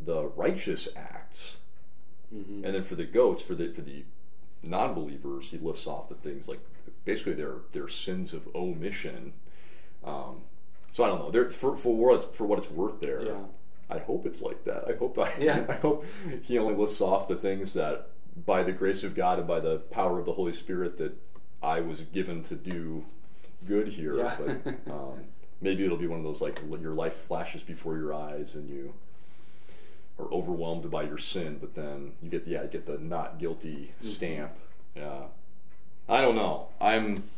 the 0.04 0.24
righteous 0.36 0.88
acts, 0.96 1.58
Mm-hmm. 2.34 2.63
and 2.63 2.76
then 2.76 2.84
for 2.84 2.96
the 2.96 3.04
goats, 3.04 3.41
for 3.41 3.56
the 3.56 3.74
for 3.74 3.82
the 3.82 4.06
non-believers, 4.63 5.50
he 5.50 5.58
lists 5.58 5.88
off 5.88 6.08
the 6.08 6.15
things 6.15 6.48
like 6.48 6.60
basically 7.06 7.34
their 7.34 7.56
their 7.72 7.88
sins 7.88 8.34
of 8.34 8.48
omission. 8.56 9.34
Um, 10.04 10.41
so 10.91 11.04
I 11.04 11.08
don't 11.08 11.20
know. 11.20 11.32
There, 11.32 11.50
for 11.50 11.76
for 11.76 11.96
what 11.96 12.15
it's, 12.24 12.38
for 12.38 12.46
what 12.46 12.60
it's 12.60 12.70
worth, 12.70 13.02
there. 13.02 13.24
Yeah. 13.24 13.39
I 13.89 14.00
hope 14.00 14.26
it's 14.26 14.41
like 14.41 14.63
that. 14.63 14.86
I 14.88 14.96
hope 14.96 15.20
I, 15.20 15.34
Yeah. 15.39 15.65
I 15.67 15.74
hope 15.74 16.06
he 16.41 16.58
only 16.58 16.76
lists 16.76 17.02
off 17.02 17.28
the 17.28 17.36
things 17.36 17.74
that, 17.74 18.08
by 18.46 18.63
the 18.63 18.72
grace 18.72 19.04
of 19.04 19.15
God 19.15 19.38
and 19.39 19.48
by 19.48 19.60
the 19.60 19.78
power 19.78 20.17
of 20.20 20.26
the 20.26 20.32
Holy 20.32 20.54
Spirit, 20.54 20.98
that 20.98 21.13
I 21.62 21.82
was 21.82 22.00
given 22.02 22.41
to 22.44 22.56
do 22.56 23.04
good 23.67 23.89
here. 23.89 24.15
Yeah. 24.17 24.38
But 24.39 24.67
um, 24.91 25.26
maybe 25.60 25.84
it'll 25.84 25.98
be 25.98 26.08
one 26.08 26.20
of 26.20 26.26
those 26.26 26.41
like 26.41 26.62
your 26.82 26.94
life 26.94 27.15
flashes 27.15 27.63
before 27.63 27.98
your 27.98 28.13
eyes 28.13 28.56
and 28.56 28.70
you 28.70 28.94
are 30.21 30.31
overwhelmed 30.34 30.89
by 30.91 31.03
your 31.03 31.17
sin, 31.17 31.57
but 31.60 31.73
then 31.75 32.13
you 32.21 32.29
get 32.29 32.45
the 32.45 32.51
yeah, 32.51 32.63
you 32.63 32.69
get 32.69 32.86
the 32.86 32.97
not 32.97 33.39
guilty 33.39 33.93
Mm-hmm. 33.99 34.07
stamp. 34.07 34.51
Yeah, 34.95 35.23
I 36.10 36.21
don't 36.21 36.36
know. 36.36 36.67
I'm. 36.79 37.29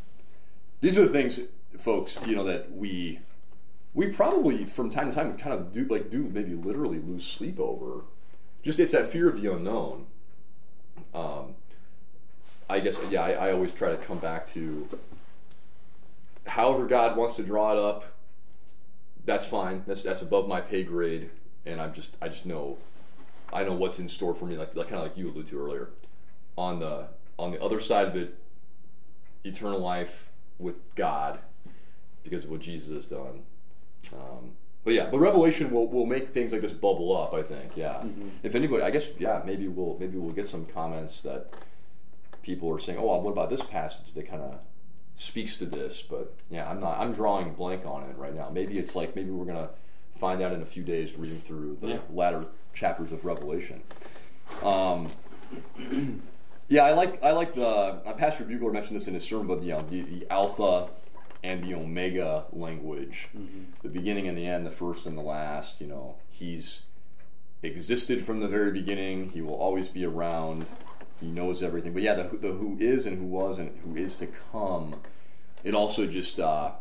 These 0.82 0.98
are 1.00 1.04
the 1.04 1.10
things, 1.10 1.40
folks. 1.78 2.18
You 2.26 2.36
know 2.36 2.44
that 2.46 2.72
we 2.76 3.20
we 3.94 4.08
probably 4.08 4.66
from 4.66 4.90
time 4.90 5.10
to 5.10 5.16
time 5.16 5.38
kind 5.38 5.54
of 5.54 5.72
do 5.72 5.86
like 5.86 6.10
do 6.10 6.24
maybe 6.34 6.54
literally 6.56 7.00
lose 7.00 7.26
sleep 7.26 7.60
over. 7.60 8.02
Just 8.64 8.80
it's 8.80 8.94
that 8.94 9.08
fear 9.08 9.30
of 9.30 9.42
the 9.42 9.54
unknown. 9.54 10.06
Um, 11.14 11.56
I 12.70 12.80
guess 12.80 13.00
yeah. 13.10 13.22
I, 13.24 13.32
I 13.48 13.52
always 13.52 13.72
try 13.72 13.90
to 13.92 13.98
come 13.98 14.18
back 14.18 14.48
to 14.48 14.88
however 16.48 16.86
God 16.86 17.16
wants 17.16 17.36
to 17.38 17.44
draw 17.44 17.72
it 17.74 17.78
up. 17.80 18.06
That's 19.26 19.46
fine. 19.46 19.84
That's 19.88 20.02
that's 20.04 20.22
above 20.22 20.48
my 20.48 20.60
pay 20.60 20.84
grade, 20.84 21.30
and 21.66 21.82
I'm 21.82 21.94
just 21.94 22.18
I 22.22 22.30
just 22.30 22.46
know 22.46 22.78
I 23.54 23.64
know 23.64 23.74
what's 23.74 24.00
in 24.00 24.08
store 24.08 24.34
for 24.34 24.46
me. 24.46 24.58
Like, 24.58 24.76
like 24.76 24.88
kind 24.88 25.02
of 25.02 25.08
like 25.08 25.18
you 25.18 25.30
alluded 25.30 25.48
to 25.48 25.64
earlier. 25.64 25.90
On 26.58 26.80
the 26.80 27.08
on 27.38 27.52
the 27.52 27.62
other 27.62 27.80
side 27.80 28.08
of 28.08 28.16
it, 28.16 28.38
eternal 29.44 29.80
life 29.80 30.32
with 30.60 30.82
God 30.96 31.40
because 32.24 32.46
of 32.46 32.52
what 32.52 32.62
Jesus 32.62 32.94
has 32.94 33.06
done. 33.06 33.42
Um, 34.14 34.52
but 34.84 34.94
yeah, 34.94 35.10
but 35.10 35.20
Revelation 35.20 35.72
will, 35.72 35.88
will 35.88 36.06
make 36.06 36.34
things 36.34 36.52
like 36.52 36.62
this 36.62 36.74
bubble 36.74 37.16
up. 37.16 37.34
I 37.34 37.44
think. 37.44 37.76
Yeah. 37.76 38.04
If 38.44 38.56
anybody, 38.56 38.84
I 38.84 38.92
guess, 38.92 39.08
yeah, 39.18 39.42
maybe 39.46 39.68
we'll 39.68 39.98
maybe 40.00 40.18
we'll 40.18 40.34
get 40.34 40.48
some 40.48 40.66
comments 40.66 41.22
that 41.22 41.54
people 42.42 42.72
are 42.72 42.80
saying, 42.80 42.98
"Oh, 43.00 43.08
well, 43.08 43.22
what 43.22 43.32
about 43.32 43.50
this 43.50 43.64
passage 43.64 44.14
that 44.14 44.30
kind 44.30 44.42
of 44.42 44.60
speaks 45.16 45.56
to 45.58 45.66
this?" 45.66 46.02
But 46.02 46.36
yeah, 46.50 46.70
I'm 46.70 46.80
not. 46.80 47.00
I'm 47.00 47.14
drawing 47.14 47.48
a 47.48 47.52
blank 47.52 47.86
on 47.86 48.04
it 48.04 48.18
right 48.18 48.36
now. 48.36 48.50
Maybe 48.50 48.78
it's 48.78 48.96
like 48.96 49.16
maybe 49.16 49.32
we're 49.32 49.46
gonna 49.46 49.70
find 50.24 50.42
out 50.42 50.54
in 50.54 50.62
a 50.62 50.66
few 50.66 50.84
days 50.84 51.18
reading 51.18 51.42
through 51.42 51.78
the 51.82 51.88
Yeah. 51.90 52.00
latter 52.10 52.46
chapters 52.74 53.12
of 53.12 53.26
Revelation. 53.26 53.84
Um, 54.62 55.08
yeah, 56.70 56.84
I 56.84 56.94
like 56.94 57.22
I 57.22 57.32
like 57.32 57.54
the 57.56 57.68
uh, 57.68 58.14
Pastor 58.14 58.46
Bugler 58.46 58.72
mentioned 58.72 58.96
this 58.96 59.10
in 59.10 59.16
his 59.16 59.26
sermon, 59.26 59.48
but 59.48 59.60
the, 59.62 59.74
uh, 59.74 59.82
the 59.82 60.00
the 60.04 60.32
alpha 60.32 60.88
and 61.44 61.62
the 61.62 61.74
omega 61.76 62.46
language, 62.54 63.28
the 63.82 63.90
beginning 63.90 64.30
and 64.30 64.38
the 64.38 64.46
end, 64.46 64.66
the 64.66 64.72
first 64.72 65.08
and 65.08 65.18
the 65.18 65.22
last. 65.22 65.82
You 65.82 65.88
know, 65.88 66.16
he's 66.30 66.84
existed 67.62 68.24
from 68.24 68.40
the 68.40 68.48
very 68.48 68.72
beginning. 68.72 69.28
He 69.28 69.42
will 69.42 69.56
always 69.56 69.90
be 69.90 70.06
around. 70.06 70.66
He 71.20 71.28
knows 71.28 71.62
everything. 71.62 71.92
But 71.92 72.02
yeah, 72.02 72.14
the, 72.14 72.38
the 72.38 72.54
who 72.54 72.78
is 72.80 73.06
and 73.06 73.18
who 73.18 73.26
was 73.26 73.60
and 73.60 73.78
who 73.84 73.98
is 73.98 74.16
to 74.18 74.28
come. 74.54 74.96
It 75.66 75.76
also 75.76 76.08
just 76.08 76.40
uh, 76.40 76.72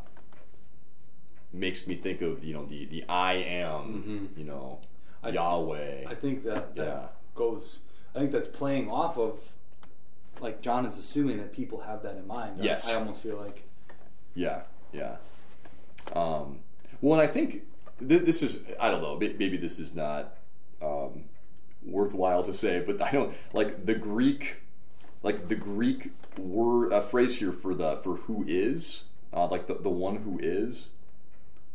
makes 1.52 1.86
me 1.86 1.94
think 1.94 2.22
of 2.22 2.44
you 2.44 2.54
know 2.54 2.64
the 2.64 2.86
the 2.86 3.04
I 3.08 3.34
am. 3.34 4.30
You 4.36 4.44
know, 4.44 4.80
I- 5.22 5.30
Yahweh. 5.30 6.04
I 6.08 6.14
think 6.14 6.44
that 6.44 6.74
that 6.76 6.86
Yeah. 6.86 7.06
goes. 7.34 7.80
I 8.14 8.18
think 8.18 8.30
that's 8.32 8.48
playing 8.48 8.90
off 8.90 9.16
of, 9.16 9.38
like 10.40 10.60
John 10.60 10.84
is 10.86 10.98
assuming 10.98 11.38
that 11.38 11.52
people 11.52 11.80
have 11.80 12.02
that 12.02 12.16
in 12.16 12.26
mind. 12.26 12.60
I- 12.60 12.64
Yes. 12.64 12.86
I, 12.88 12.94
almost 12.94 13.22
feel 13.22 13.36
like 13.36 13.62
Yeah, 14.34 14.62
yeah. 14.92 15.16
Um, 16.14 16.60
Well, 17.00 17.18
and 17.20 17.28
I 17.28 17.32
think 17.32 17.62
th- 18.06 18.22
this 18.22 18.42
is 18.42 18.58
I 18.80 18.90
don't 18.90 19.02
know. 19.02 19.16
Maybe 19.18 19.56
this 19.56 19.78
is 19.78 19.94
not 19.94 20.34
um, 20.80 21.24
worthwhile 21.84 22.42
to 22.44 22.52
say, 22.52 22.80
but 22.80 23.00
I 23.08 23.12
don't 23.12 23.34
like 23.52 23.86
the 23.86 23.94
Greek, 23.94 24.56
like 25.22 25.48
the 25.48 25.54
Greek 25.54 26.10
word 26.38 26.92
uh, 26.92 27.00
phrase 27.00 27.36
here 27.38 27.52
for 27.52 27.74
the 27.74 27.96
for 27.98 28.16
who 28.16 28.44
is, 28.48 29.04
uh, 29.32 29.46
like 29.48 29.66
the 29.66 29.74
the 29.74 29.90
one 29.90 30.16
who 30.16 30.38
is. 30.42 30.88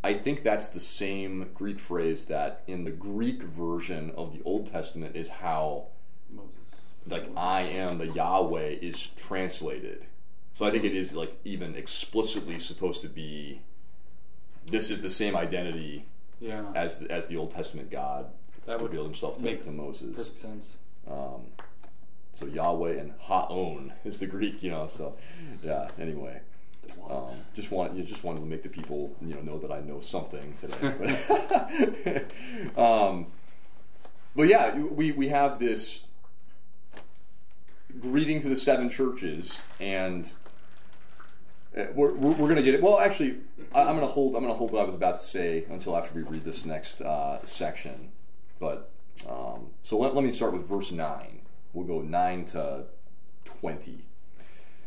I 0.04 0.14
think 0.14 0.44
that's 0.44 0.68
the 0.70 0.80
same 0.80 1.50
Greek 1.54 1.80
phrase 1.80 2.26
that 2.26 2.64
in 2.68 2.84
the 2.84 2.92
Greek 2.92 3.42
version 3.44 4.12
of 4.16 4.32
the 4.32 4.42
Old 4.44 4.68
Testament 4.68 5.16
is 5.16 5.28
how 5.30 5.88
Moses. 6.30 6.56
like 7.08 7.30
I 7.36 7.62
am 7.62 7.98
the 7.98 8.08
Yahweh 8.08 8.76
is 8.82 9.08
translated. 9.16 10.06
So 10.56 10.66
I 10.66 10.72
think 10.72 10.84
it 10.86 10.96
is 10.96 11.14
like 11.14 11.38
even 11.46 11.76
explicitly 11.76 12.60
supposed 12.60 13.02
to 13.02 13.10
be 13.10 13.62
this 14.68 14.90
is 14.92 15.02
the 15.02 15.10
same 15.10 15.36
identity 15.36 16.06
Yeah. 16.40 16.66
as 16.76 17.02
as 17.10 17.26
the 17.28 17.38
Old 17.38 17.52
Testament 17.52 17.90
God 17.90 18.28
That 18.66 18.80
would 18.82 18.92
revealed 18.92 19.08
himself 19.08 19.38
to, 19.38 19.44
make 19.44 19.64
to 19.64 19.72
Moses. 19.72 20.16
Perfect 20.16 20.40
sense. 20.40 20.78
Um, 21.10 21.42
so 22.34 22.46
Yahweh 22.46 22.94
and 23.00 23.14
Haon 23.20 23.94
is 24.06 24.20
the 24.20 24.28
Greek, 24.28 24.62
you 24.62 24.70
know. 24.70 24.88
So 24.88 25.16
yeah. 25.64 25.88
Anyway, 26.00 26.42
um, 27.10 27.36
just 27.54 27.72
want 27.72 27.96
you 27.96 28.04
just 28.04 28.24
wanted 28.24 28.40
to 28.40 28.46
make 28.46 28.64
the 28.64 28.70
people 28.70 29.16
you 29.22 29.36
know 29.36 29.42
know 29.42 29.60
that 29.60 29.72
I 29.72 29.82
know 29.82 30.00
something 30.00 30.54
today. 30.60 31.18
But, 32.76 32.78
um, 32.78 33.28
but 34.36 34.48
yeah, 34.48 34.76
we 34.76 35.12
we 35.12 35.28
have 35.30 35.60
this 35.60 36.02
greeting 38.00 38.40
to 38.42 38.50
the 38.50 38.56
seven 38.56 38.90
churches, 38.90 39.58
and 39.80 40.32
uh, 41.78 41.86
we're, 41.94 42.14
we're, 42.14 42.32
we're 42.32 42.48
going 42.48 42.56
to 42.56 42.64
get 42.64 42.74
it. 42.74 42.82
Well, 42.82 43.00
actually, 43.00 43.38
I, 43.74 43.82
I'm 43.82 43.96
going 43.96 44.02
to 44.02 44.08
hold 44.08 44.36
I'm 44.36 44.42
going 44.42 44.54
to 44.54 44.58
hold 44.58 44.72
what 44.72 44.82
I 44.82 44.86
was 44.86 44.96
about 44.96 45.18
to 45.18 45.24
say 45.24 45.66
until 45.70 45.98
after 45.98 46.14
we 46.14 46.24
read 46.24 46.44
this 46.44 46.66
next 46.66 47.02
uh, 47.02 47.44
section. 47.44 48.12
But 48.60 48.92
um, 49.30 49.68
so 49.84 49.98
let, 49.98 50.16
let 50.16 50.24
me 50.24 50.32
start 50.32 50.54
with 50.54 50.68
verse 50.68 50.92
nine. 50.92 51.42
We'll 51.74 51.88
go 51.88 52.02
nine 52.02 52.46
to 52.46 52.86
twenty. 53.46 54.06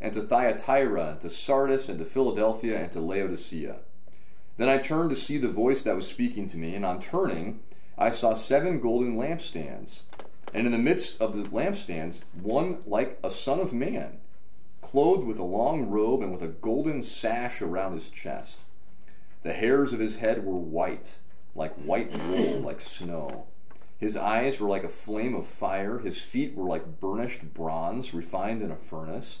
and 0.00 0.14
to 0.14 0.22
Thyatira 0.22 1.10
and 1.10 1.20
to 1.20 1.28
Sardis 1.28 1.88
and 1.88 1.98
to 1.98 2.04
Philadelphia 2.04 2.78
and 2.78 2.90
to 2.92 3.00
Laodicea. 3.00 3.80
Then 4.56 4.68
I 4.68 4.78
turned 4.78 5.10
to 5.10 5.16
see 5.16 5.38
the 5.38 5.48
voice 5.48 5.82
that 5.82 5.96
was 5.96 6.06
speaking 6.06 6.48
to 6.48 6.56
me, 6.56 6.74
and 6.74 6.84
on 6.84 7.00
turning, 7.00 7.60
I 7.96 8.10
saw 8.10 8.34
seven 8.34 8.80
golden 8.80 9.16
lampstands. 9.16 10.02
And 10.52 10.66
in 10.66 10.72
the 10.72 10.78
midst 10.78 11.20
of 11.20 11.36
the 11.36 11.48
lampstands, 11.48 12.20
one 12.32 12.78
like 12.86 13.18
a 13.22 13.30
son 13.30 13.60
of 13.60 13.72
man, 13.72 14.18
clothed 14.80 15.26
with 15.26 15.38
a 15.38 15.44
long 15.44 15.88
robe 15.88 16.22
and 16.22 16.32
with 16.32 16.42
a 16.42 16.48
golden 16.48 17.02
sash 17.02 17.62
around 17.62 17.92
his 17.92 18.08
chest. 18.08 18.60
The 19.42 19.52
hairs 19.52 19.92
of 19.92 20.00
his 20.00 20.16
head 20.16 20.44
were 20.44 20.56
white, 20.56 21.16
like 21.54 21.74
white 21.76 22.10
wool, 22.24 22.60
like 22.60 22.80
snow. 22.80 23.46
His 23.98 24.16
eyes 24.16 24.58
were 24.58 24.68
like 24.68 24.84
a 24.84 24.88
flame 24.88 25.34
of 25.34 25.46
fire, 25.46 25.98
his 25.98 26.20
feet 26.20 26.54
were 26.54 26.66
like 26.66 27.00
burnished 27.00 27.54
bronze 27.54 28.12
refined 28.14 28.62
in 28.62 28.70
a 28.70 28.76
furnace, 28.76 29.40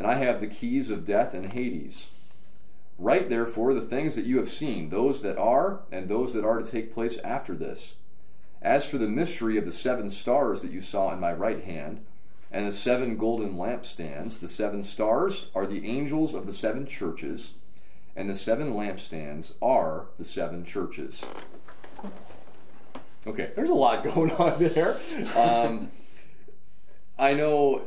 and 0.00 0.08
I 0.08 0.14
have 0.14 0.40
the 0.40 0.46
keys 0.46 0.88
of 0.88 1.04
death 1.04 1.34
and 1.34 1.52
Hades. 1.52 2.08
Write 2.98 3.28
therefore 3.28 3.74
the 3.74 3.82
things 3.82 4.14
that 4.14 4.24
you 4.24 4.38
have 4.38 4.48
seen, 4.48 4.88
those 4.88 5.20
that 5.20 5.36
are, 5.36 5.82
and 5.92 6.08
those 6.08 6.32
that 6.32 6.42
are 6.42 6.58
to 6.58 6.64
take 6.64 6.94
place 6.94 7.18
after 7.18 7.54
this. 7.54 7.96
As 8.62 8.88
for 8.88 8.96
the 8.96 9.06
mystery 9.06 9.58
of 9.58 9.66
the 9.66 9.72
seven 9.72 10.08
stars 10.08 10.62
that 10.62 10.70
you 10.70 10.80
saw 10.80 11.12
in 11.12 11.20
my 11.20 11.34
right 11.34 11.62
hand, 11.62 12.02
and 12.50 12.66
the 12.66 12.72
seven 12.72 13.18
golden 13.18 13.56
lampstands, 13.56 14.40
the 14.40 14.48
seven 14.48 14.82
stars 14.82 15.50
are 15.54 15.66
the 15.66 15.86
angels 15.86 16.32
of 16.32 16.46
the 16.46 16.54
seven 16.54 16.86
churches, 16.86 17.52
and 18.16 18.30
the 18.30 18.34
seven 18.34 18.72
lampstands 18.72 19.52
are 19.60 20.06
the 20.16 20.24
seven 20.24 20.64
churches. 20.64 21.22
Okay, 23.26 23.50
there's 23.54 23.68
a 23.68 23.74
lot 23.74 24.02
going 24.14 24.30
on 24.32 24.58
there. 24.60 24.98
Um, 25.36 25.90
I 27.18 27.34
know. 27.34 27.82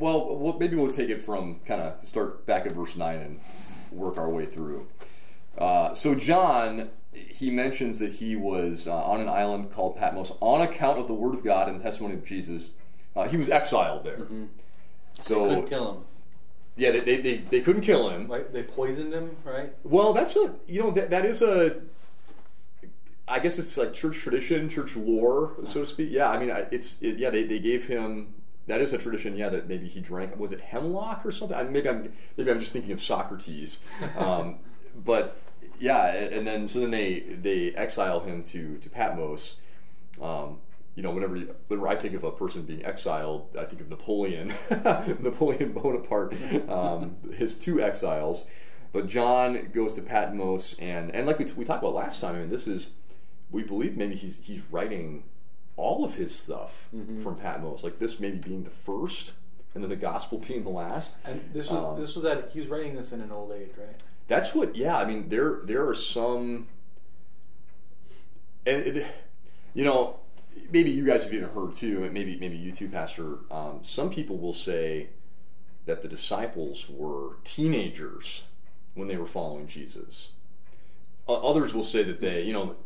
Well, 0.00 0.36
well, 0.36 0.56
maybe 0.58 0.76
we'll 0.76 0.90
take 0.92 1.10
it 1.10 1.20
from 1.22 1.60
kind 1.66 1.80
of 1.82 2.06
start 2.06 2.46
back 2.46 2.64
at 2.66 2.72
verse 2.72 2.96
nine 2.96 3.18
and 3.18 3.40
work 3.92 4.16
our 4.18 4.28
way 4.28 4.46
through. 4.46 4.86
Uh, 5.58 5.92
so 5.94 6.14
John, 6.14 6.88
he 7.12 7.50
mentions 7.50 7.98
that 7.98 8.10
he 8.12 8.34
was 8.34 8.86
uh, 8.88 8.94
on 8.96 9.20
an 9.20 9.28
island 9.28 9.72
called 9.72 9.96
Patmos 9.96 10.32
on 10.40 10.62
account 10.62 10.98
of 10.98 11.06
the 11.06 11.12
word 11.14 11.34
of 11.34 11.44
God 11.44 11.68
and 11.68 11.78
the 11.78 11.84
testimony 11.84 12.14
of 12.14 12.24
Jesus. 12.24 12.70
Uh, 13.14 13.28
he 13.28 13.36
was 13.36 13.50
exiled 13.50 14.04
there. 14.04 14.26
So 15.18 15.48
Couldn't 15.48 15.66
kill 15.66 15.92
him. 15.94 16.02
yeah, 16.76 16.92
they, 16.92 17.00
they, 17.00 17.16
they, 17.20 17.36
they 17.38 17.60
couldn't 17.60 17.82
kill 17.82 18.08
him. 18.08 18.26
Right? 18.26 18.50
They 18.50 18.62
poisoned 18.62 19.12
him, 19.12 19.36
right? 19.44 19.74
Well, 19.84 20.14
that's 20.14 20.34
a 20.36 20.54
you 20.66 20.80
know 20.82 20.90
that 20.92 21.10
that 21.10 21.26
is 21.26 21.42
a. 21.42 21.82
I 23.28 23.38
guess 23.38 23.58
it's 23.58 23.76
like 23.76 23.92
church 23.92 24.16
tradition, 24.18 24.68
church 24.70 24.96
lore, 24.96 25.52
so 25.64 25.80
to 25.80 25.86
speak. 25.86 26.08
Yeah, 26.10 26.30
I 26.30 26.38
mean, 26.38 26.50
it's 26.72 26.96
it, 27.00 27.18
yeah. 27.18 27.30
They, 27.30 27.44
they 27.44 27.58
gave 27.58 27.86
him 27.86 28.34
that 28.70 28.80
is 28.80 28.92
a 28.92 28.98
tradition. 28.98 29.36
Yeah, 29.36 29.48
that 29.48 29.68
maybe 29.68 29.88
he 29.88 30.00
drank. 30.00 30.38
Was 30.38 30.52
it 30.52 30.60
hemlock 30.60 31.26
or 31.26 31.32
something? 31.32 31.56
I, 31.56 31.64
maybe 31.64 31.88
I'm 31.88 32.12
maybe 32.36 32.50
I'm 32.50 32.60
just 32.60 32.72
thinking 32.72 32.92
of 32.92 33.02
Socrates. 33.02 33.80
Um, 34.16 34.58
but 35.04 35.36
yeah, 35.78 36.06
and 36.06 36.46
then 36.46 36.68
so 36.68 36.80
then 36.80 36.90
they 36.90 37.20
they 37.20 37.72
exile 37.72 38.20
him 38.20 38.42
to 38.44 38.78
to 38.78 38.88
Patmos. 38.88 39.56
Um, 40.20 40.58
you 40.94 41.02
know, 41.02 41.10
whenever 41.10 41.36
you, 41.36 41.54
whenever 41.68 41.88
I 41.88 41.96
think 41.96 42.14
of 42.14 42.24
a 42.24 42.30
person 42.30 42.62
being 42.62 42.84
exiled, 42.84 43.48
I 43.58 43.64
think 43.64 43.80
of 43.80 43.88
Napoleon, 43.88 44.54
Napoleon 44.70 45.72
Bonaparte, 45.72 46.34
um, 46.68 47.16
his 47.34 47.54
two 47.54 47.80
exiles. 47.80 48.46
But 48.92 49.06
John 49.06 49.70
goes 49.72 49.94
to 49.94 50.02
Patmos, 50.02 50.76
and 50.78 51.14
and 51.14 51.26
like 51.26 51.38
we, 51.38 51.46
we 51.56 51.64
talked 51.64 51.82
about 51.82 51.94
last 51.94 52.20
time, 52.20 52.36
I 52.36 52.38
mean, 52.38 52.50
this 52.50 52.66
is 52.66 52.90
we 53.50 53.62
believe 53.62 53.96
maybe 53.96 54.14
he's 54.14 54.38
he's 54.42 54.62
writing 54.70 55.24
all 55.80 56.04
of 56.04 56.14
his 56.14 56.34
stuff 56.34 56.88
from 57.22 57.36
Patmos, 57.36 57.82
like 57.82 57.98
this 57.98 58.20
maybe 58.20 58.38
being 58.38 58.64
the 58.64 58.70
first, 58.70 59.32
and 59.74 59.82
then 59.82 59.88
the 59.90 59.96
gospel 59.96 60.38
being 60.48 60.62
the 60.64 60.70
last. 60.70 61.12
And 61.24 61.40
this 61.52 61.70
was 61.70 61.82
Um, 61.96 62.00
this 62.00 62.14
was 62.16 62.24
at 62.24 62.50
he 62.52 62.60
was 62.60 62.68
writing 62.68 62.94
this 62.94 63.12
in 63.12 63.20
an 63.20 63.32
old 63.32 63.52
age, 63.52 63.70
right? 63.78 63.96
That's 64.28 64.54
what, 64.54 64.76
yeah. 64.76 64.96
I 64.96 65.04
mean, 65.06 65.28
there 65.28 65.60
there 65.64 65.88
are 65.88 65.94
some, 65.94 66.68
and 68.66 68.86
it, 68.86 69.06
you 69.74 69.84
know, 69.84 70.20
maybe 70.70 70.90
you 70.90 71.04
guys 71.06 71.24
have 71.24 71.32
even 71.34 71.48
heard 71.48 71.74
too, 71.74 72.04
and 72.04 72.12
maybe 72.12 72.36
maybe 72.38 72.56
you 72.56 72.72
too, 72.72 72.88
Pastor. 72.88 73.38
Um, 73.50 73.80
some 73.82 74.10
people 74.10 74.38
will 74.38 74.52
say 74.54 75.08
that 75.86 76.02
the 76.02 76.08
disciples 76.08 76.86
were 76.88 77.36
teenagers 77.44 78.44
when 78.94 79.08
they 79.08 79.16
were 79.16 79.26
following 79.26 79.66
Jesus. 79.66 80.30
O- 81.26 81.48
Others 81.50 81.74
will 81.74 81.84
say 81.84 82.02
that 82.02 82.20
they, 82.20 82.42
you 82.42 82.52
know, 82.52 82.76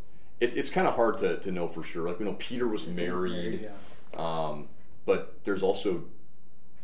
it, 0.45 0.57
it's 0.57 0.71
kind 0.71 0.87
of 0.87 0.95
hard 0.95 1.19
to, 1.19 1.39
to 1.39 1.51
know 1.51 1.67
for 1.69 1.83
sure. 1.83 2.07
Like 2.09 2.19
we 2.19 2.27
know 2.27 2.35
Peter 2.35 2.69
was 2.69 2.87
married. 2.87 3.69
Yeah. 3.69 3.71
Um, 4.17 4.69
but 5.07 5.39
there's 5.45 5.63
also 5.63 6.05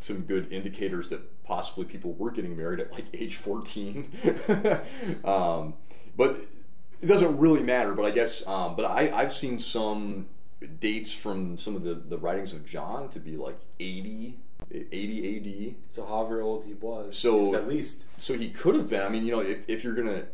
some 0.01 0.21
good 0.23 0.51
indicators 0.53 1.09
that 1.11 1.45
possibly 1.45 1.85
people 1.85 2.15
were 2.15 2.31
getting 2.31 2.57
married 2.57 2.81
at 2.81 2.91
like 2.93 3.05
age 3.13 3.37
14. 3.37 4.11
um, 5.25 5.75
but 6.17 6.37
it 7.03 7.07
doesn't 7.07 7.37
really 7.39 7.63
matter. 7.63 7.95
But 7.95 8.07
I 8.07 8.11
guess, 8.11 8.47
um, 8.47 8.77
but 8.77 8.85
I, 8.85 9.11
I've 9.15 9.33
seen 9.33 9.59
some 9.59 10.27
dates 10.79 11.13
from 11.13 11.57
some 11.57 11.77
of 11.77 11.83
the, 11.83 11.95
the 11.95 12.19
writings 12.19 12.53
of 12.53 12.65
John 12.67 13.09
to 13.11 13.19
be 13.19 13.37
like 13.37 13.59
80, 13.79 14.39
80 14.71 15.37
AD. 15.69 15.75
So 15.93 16.07
however 16.07 16.41
old 16.41 16.67
he 16.67 16.75
was, 16.75 17.17
So- 17.17 17.39
he 17.39 17.45
was 17.47 17.55
at 17.55 17.69
least 17.69 18.05
So 18.19 18.35
he 18.35 18.51
could 18.51 18.75
have 18.75 18.89
been. 18.89 19.03
I 19.03 19.11
mean, 19.11 19.25
you 19.25 19.33
know, 19.33 19.41
if, 19.41 19.69
if 19.69 19.85
you're 19.85 19.95
gonna 19.95 20.25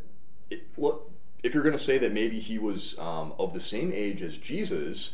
it, 0.48 0.62
look, 0.76 1.10
if 1.42 1.54
you're 1.54 1.62
gonna 1.62 1.78
say 1.78 1.98
that 1.98 2.12
maybe 2.12 2.40
he 2.40 2.58
was 2.58 2.98
um, 2.98 3.32
of 3.38 3.52
the 3.52 3.60
same 3.60 3.92
age 3.92 4.22
as 4.22 4.38
Jesus, 4.38 5.12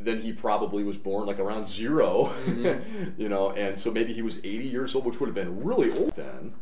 then 0.00 0.20
he 0.20 0.32
probably 0.32 0.84
was 0.84 0.96
born 0.96 1.26
like 1.26 1.38
around 1.38 1.66
0 1.66 2.32
Mm-hmm. 2.46 3.10
you 3.20 3.28
know, 3.28 3.50
and 3.52 3.78
so 3.78 3.90
maybe 3.90 4.12
he 4.12 4.22
was 4.22 4.38
80 4.38 4.48
years 4.66 4.94
old, 4.94 5.06
which 5.06 5.20
would 5.20 5.26
have 5.26 5.34
been 5.34 5.64
really 5.64 5.90
old 5.92 6.14
then. 6.16 6.54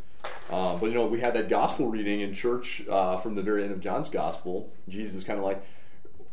Um, 0.51 0.79
but 0.79 0.87
you 0.87 0.95
know, 0.95 1.07
we 1.07 1.21
had 1.21 1.35
that 1.35 1.49
gospel 1.49 1.89
reading 1.89 2.21
in 2.21 2.33
church 2.33 2.87
uh, 2.89 3.17
from 3.19 3.35
the 3.35 3.43
very 3.43 3.65
end 3.65 3.73
of 3.73 3.81
John's 3.81 4.09
gospel. 4.09 4.71
Jesus 4.89 5.15
is 5.15 5.25
kind 5.25 5.39
of 5.39 5.45
like, 5.45 5.65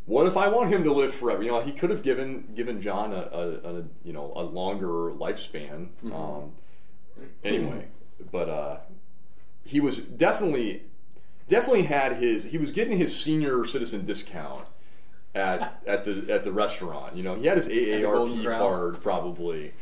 "What 0.06 0.28
if 0.28 0.38
I 0.38 0.48
want 0.48 0.72
him 0.72 0.84
to 0.84 0.94
live 0.94 1.14
forever?" 1.14 1.44
You 1.44 1.52
know, 1.52 1.62
he 1.62 1.72
could 1.72 1.90
have 1.90 2.04
given 2.04 2.46
given 2.54 2.82
John 2.82 3.14
a, 3.14 3.30
a, 3.32 3.50
a 3.50 3.84
you 4.04 4.14
know 4.14 4.32
a 4.36 4.44
longer 4.44 5.12
lifespan. 5.12 5.90
Um, 6.14 6.52
anyway, 7.44 7.88
but 8.32 8.50
uh, 8.50 8.78
he 9.66 9.80
was 9.80 9.98
definitely 9.98 10.84
definitely 11.52 11.84
had 11.84 12.14
his 12.16 12.46
he 12.46 12.58
was 12.58 12.72
getting 12.72 12.98
his 12.98 13.16
senior 13.16 13.66
citizen 13.66 14.06
discount 14.06 14.66
at 15.36 15.82
at 15.86 16.06
the 16.06 16.26
at 16.34 16.44
the 16.44 16.52
restaurant. 16.52 17.16
You 17.16 17.24
know, 17.24 17.36
he 17.36 17.46
had 17.46 17.58
his 17.58 17.68
AARP 17.68 18.58
card 18.58 19.04
probably. 19.04 19.74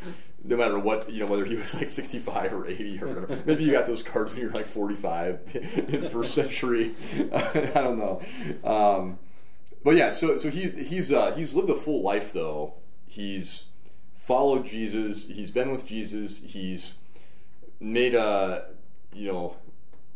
No 0.41 0.55
matter 0.55 0.79
what, 0.79 1.11
you 1.11 1.19
know, 1.19 1.25
whether 1.25 1.43
he 1.43 1.55
was 1.55 1.73
like 1.75 1.89
65 1.89 2.53
or 2.53 2.65
80 2.65 3.03
or 3.03 3.07
whatever. 3.07 3.43
Maybe 3.45 3.65
you 3.65 3.73
got 3.73 3.85
those 3.85 4.01
cards 4.01 4.31
when 4.31 4.41
you're 4.41 4.51
like 4.51 4.67
45 4.67 5.41
in 5.89 6.09
first 6.09 6.33
century. 6.33 6.95
I 7.33 7.71
don't 7.73 7.99
know. 7.99 8.21
Um, 8.63 9.19
but 9.83 9.97
yeah, 9.97 10.11
so 10.11 10.37
so 10.37 10.49
he 10.49 10.69
he's 10.69 11.11
uh, 11.11 11.35
he's 11.35 11.55
lived 11.55 11.69
a 11.69 11.75
full 11.75 12.01
life 12.01 12.33
though. 12.33 12.75
He's 13.05 13.65
followed 14.13 14.65
Jesus. 14.65 15.27
He's 15.27 15.51
been 15.51 15.71
with 15.71 15.85
Jesus. 15.85 16.39
He's 16.39 16.95
made 17.81 18.15
a 18.15 18.67
you 19.13 19.31
know 19.31 19.57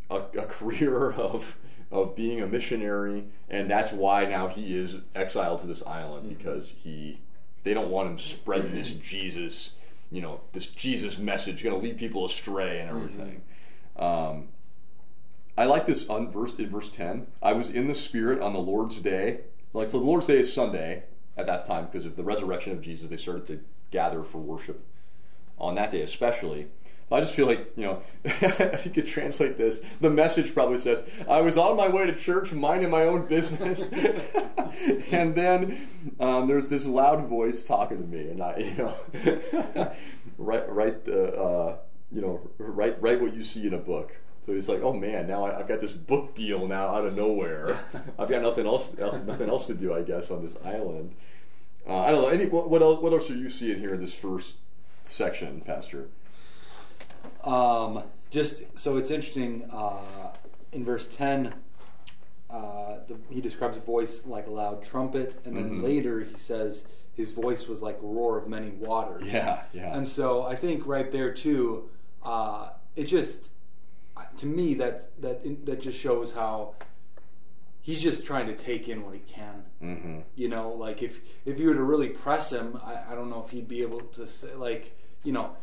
a, 0.09 0.17
a 0.37 0.45
career 0.45 1.11
of 1.17 1.57
of 1.91 2.15
being 2.15 2.41
a 2.41 2.47
missionary, 2.47 3.25
and 3.49 3.69
that's 3.69 3.91
why 3.91 4.25
now 4.25 4.47
he 4.47 4.75
is 4.75 4.97
exiled 5.13 5.59
to 5.59 5.67
this 5.67 5.83
island 5.85 6.27
because 6.27 6.69
he 6.69 7.19
they 7.63 7.73
don't 7.73 7.89
want 7.89 8.09
him 8.09 8.17
spreading 8.17 8.73
this 8.73 8.91
Jesus 8.93 9.71
you 10.13 10.21
know 10.21 10.41
this 10.53 10.67
Jesus 10.67 11.17
message 11.17 11.63
going 11.63 11.75
to 11.75 11.81
lead 11.81 11.97
people 11.97 12.25
astray 12.25 12.79
and 12.79 12.89
everything. 12.89 13.41
Um, 13.97 14.49
I 15.57 15.65
like 15.65 15.85
this 15.85 16.07
on 16.07 16.31
verse 16.31 16.55
in 16.57 16.69
verse 16.69 16.89
ten. 16.89 17.27
I 17.41 17.53
was 17.53 17.69
in 17.69 17.87
the 17.87 17.93
Spirit 17.93 18.41
on 18.41 18.53
the 18.53 18.59
Lord's 18.59 18.99
day. 18.99 19.41
Like 19.73 19.91
so, 19.91 19.99
the 19.99 20.05
Lord's 20.05 20.27
day 20.27 20.37
is 20.37 20.53
Sunday 20.53 21.03
at 21.35 21.47
that 21.47 21.65
time 21.65 21.85
because 21.85 22.05
of 22.05 22.15
the 22.15 22.23
resurrection 22.23 22.73
of 22.73 22.81
Jesus. 22.81 23.09
They 23.09 23.17
started 23.17 23.45
to 23.47 23.59
gather 23.89 24.23
for 24.23 24.37
worship 24.37 24.83
on 25.57 25.75
that 25.75 25.89
day, 25.89 26.01
especially. 26.01 26.67
I 27.13 27.19
just 27.19 27.33
feel 27.35 27.45
like 27.45 27.71
you 27.75 27.83
know, 27.83 28.01
if 28.23 28.85
you 28.85 28.91
could 28.91 29.05
translate 29.05 29.55
this, 29.57 29.81
the 30.01 30.09
message 30.09 30.53
probably 30.53 30.79
says, 30.79 31.03
"I 31.29 31.41
was 31.41 31.57
on 31.57 31.77
my 31.77 31.87
way 31.87 32.07
to 32.07 32.15
church, 32.15 32.51
minding 32.51 32.89
my 32.89 33.03
own 33.03 33.27
business, 33.27 33.87
and 35.11 35.35
then 35.35 35.87
um, 36.19 36.47
there's 36.47 36.69
this 36.69 36.85
loud 36.87 37.27
voice 37.27 37.63
talking 37.63 37.97
to 37.97 38.07
me, 38.07 38.29
and 38.29 38.41
I, 38.41 38.57
you 38.57 38.73
know, 38.75 39.91
write 40.39 40.69
write 40.71 41.05
the, 41.05 41.33
uh, 41.39 41.77
you 42.11 42.21
know, 42.21 42.49
write 42.57 42.99
write 42.99 43.21
what 43.21 43.35
you 43.35 43.43
see 43.43 43.67
in 43.67 43.75
a 43.75 43.79
book." 43.79 44.17
So 44.45 44.53
he's 44.53 44.67
like, 44.67 44.81
"Oh 44.81 44.93
man, 44.93 45.27
now 45.27 45.45
I, 45.45 45.59
I've 45.59 45.67
got 45.67 45.81
this 45.81 45.93
book 45.93 46.33
deal 46.33 46.67
now 46.67 46.87
out 46.87 47.05
of 47.05 47.15
nowhere. 47.15 47.77
I've 48.17 48.29
got 48.29 48.41
nothing 48.41 48.65
else, 48.65 48.91
nothing 48.97 49.49
else 49.49 49.67
to 49.67 49.75
do, 49.75 49.93
I 49.93 50.01
guess, 50.01 50.31
on 50.31 50.41
this 50.41 50.57
island." 50.65 51.13
Uh, 51.87 51.99
I 51.99 52.11
don't 52.11 52.23
know. 52.23 52.29
Any 52.29 52.47
what, 52.47 52.71
what 52.71 52.81
else? 52.81 53.01
What 53.01 53.13
else 53.13 53.29
are 53.29 53.35
you 53.35 53.49
seeing 53.49 53.77
here 53.77 53.93
in 53.93 53.99
this 53.99 54.15
first 54.15 54.55
section, 55.03 55.61
Pastor? 55.61 56.07
Um, 57.43 58.03
just 58.31 58.77
so 58.77 58.97
it's 58.97 59.11
interesting. 59.11 59.69
Uh, 59.71 60.33
in 60.71 60.83
verse 60.83 61.07
ten, 61.07 61.53
uh, 62.49 62.97
the, 63.07 63.17
he 63.29 63.41
describes 63.41 63.77
a 63.77 63.79
voice 63.79 64.25
like 64.25 64.47
a 64.47 64.51
loud 64.51 64.83
trumpet, 64.83 65.39
and 65.45 65.55
then 65.55 65.69
Mhm. 65.79 65.83
later 65.83 66.21
he 66.21 66.35
says 66.35 66.85
his 67.15 67.31
voice 67.31 67.67
was 67.67 67.81
like 67.81 67.97
a 68.01 68.05
roar 68.05 68.37
of 68.37 68.47
many 68.47 68.71
waters. 68.71 69.23
Yeah, 69.25 69.63
yeah. 69.73 69.95
And 69.95 70.07
so 70.07 70.43
I 70.43 70.55
think 70.55 70.87
right 70.87 71.11
there 71.11 71.31
too, 71.33 71.89
uh, 72.23 72.69
it 72.95 73.05
just 73.05 73.49
to 74.37 74.45
me 74.45 74.73
that 74.75 75.09
that 75.21 75.65
that 75.65 75.81
just 75.81 75.97
shows 75.97 76.33
how 76.33 76.73
he's 77.81 78.01
just 78.01 78.25
trying 78.25 78.47
to 78.47 78.55
take 78.55 78.87
in 78.87 79.03
what 79.05 79.13
he 79.13 79.19
can. 79.21 79.63
mm-hmm. 79.81 80.19
You 80.35 80.49
know, 80.49 80.71
like 80.71 81.03
if 81.03 81.19
if 81.45 81.59
you 81.59 81.67
were 81.67 81.75
to 81.75 81.83
really 81.83 82.09
press 82.09 82.51
him, 82.51 82.79
I, 82.83 83.11
I 83.11 83.15
don't 83.15 83.29
know 83.29 83.43
if 83.43 83.51
he'd 83.51 83.67
be 83.67 83.81
able 83.83 83.99
to 84.01 84.25
say 84.27 84.55
like 84.55 84.97
you 85.23 85.33
know. 85.33 85.55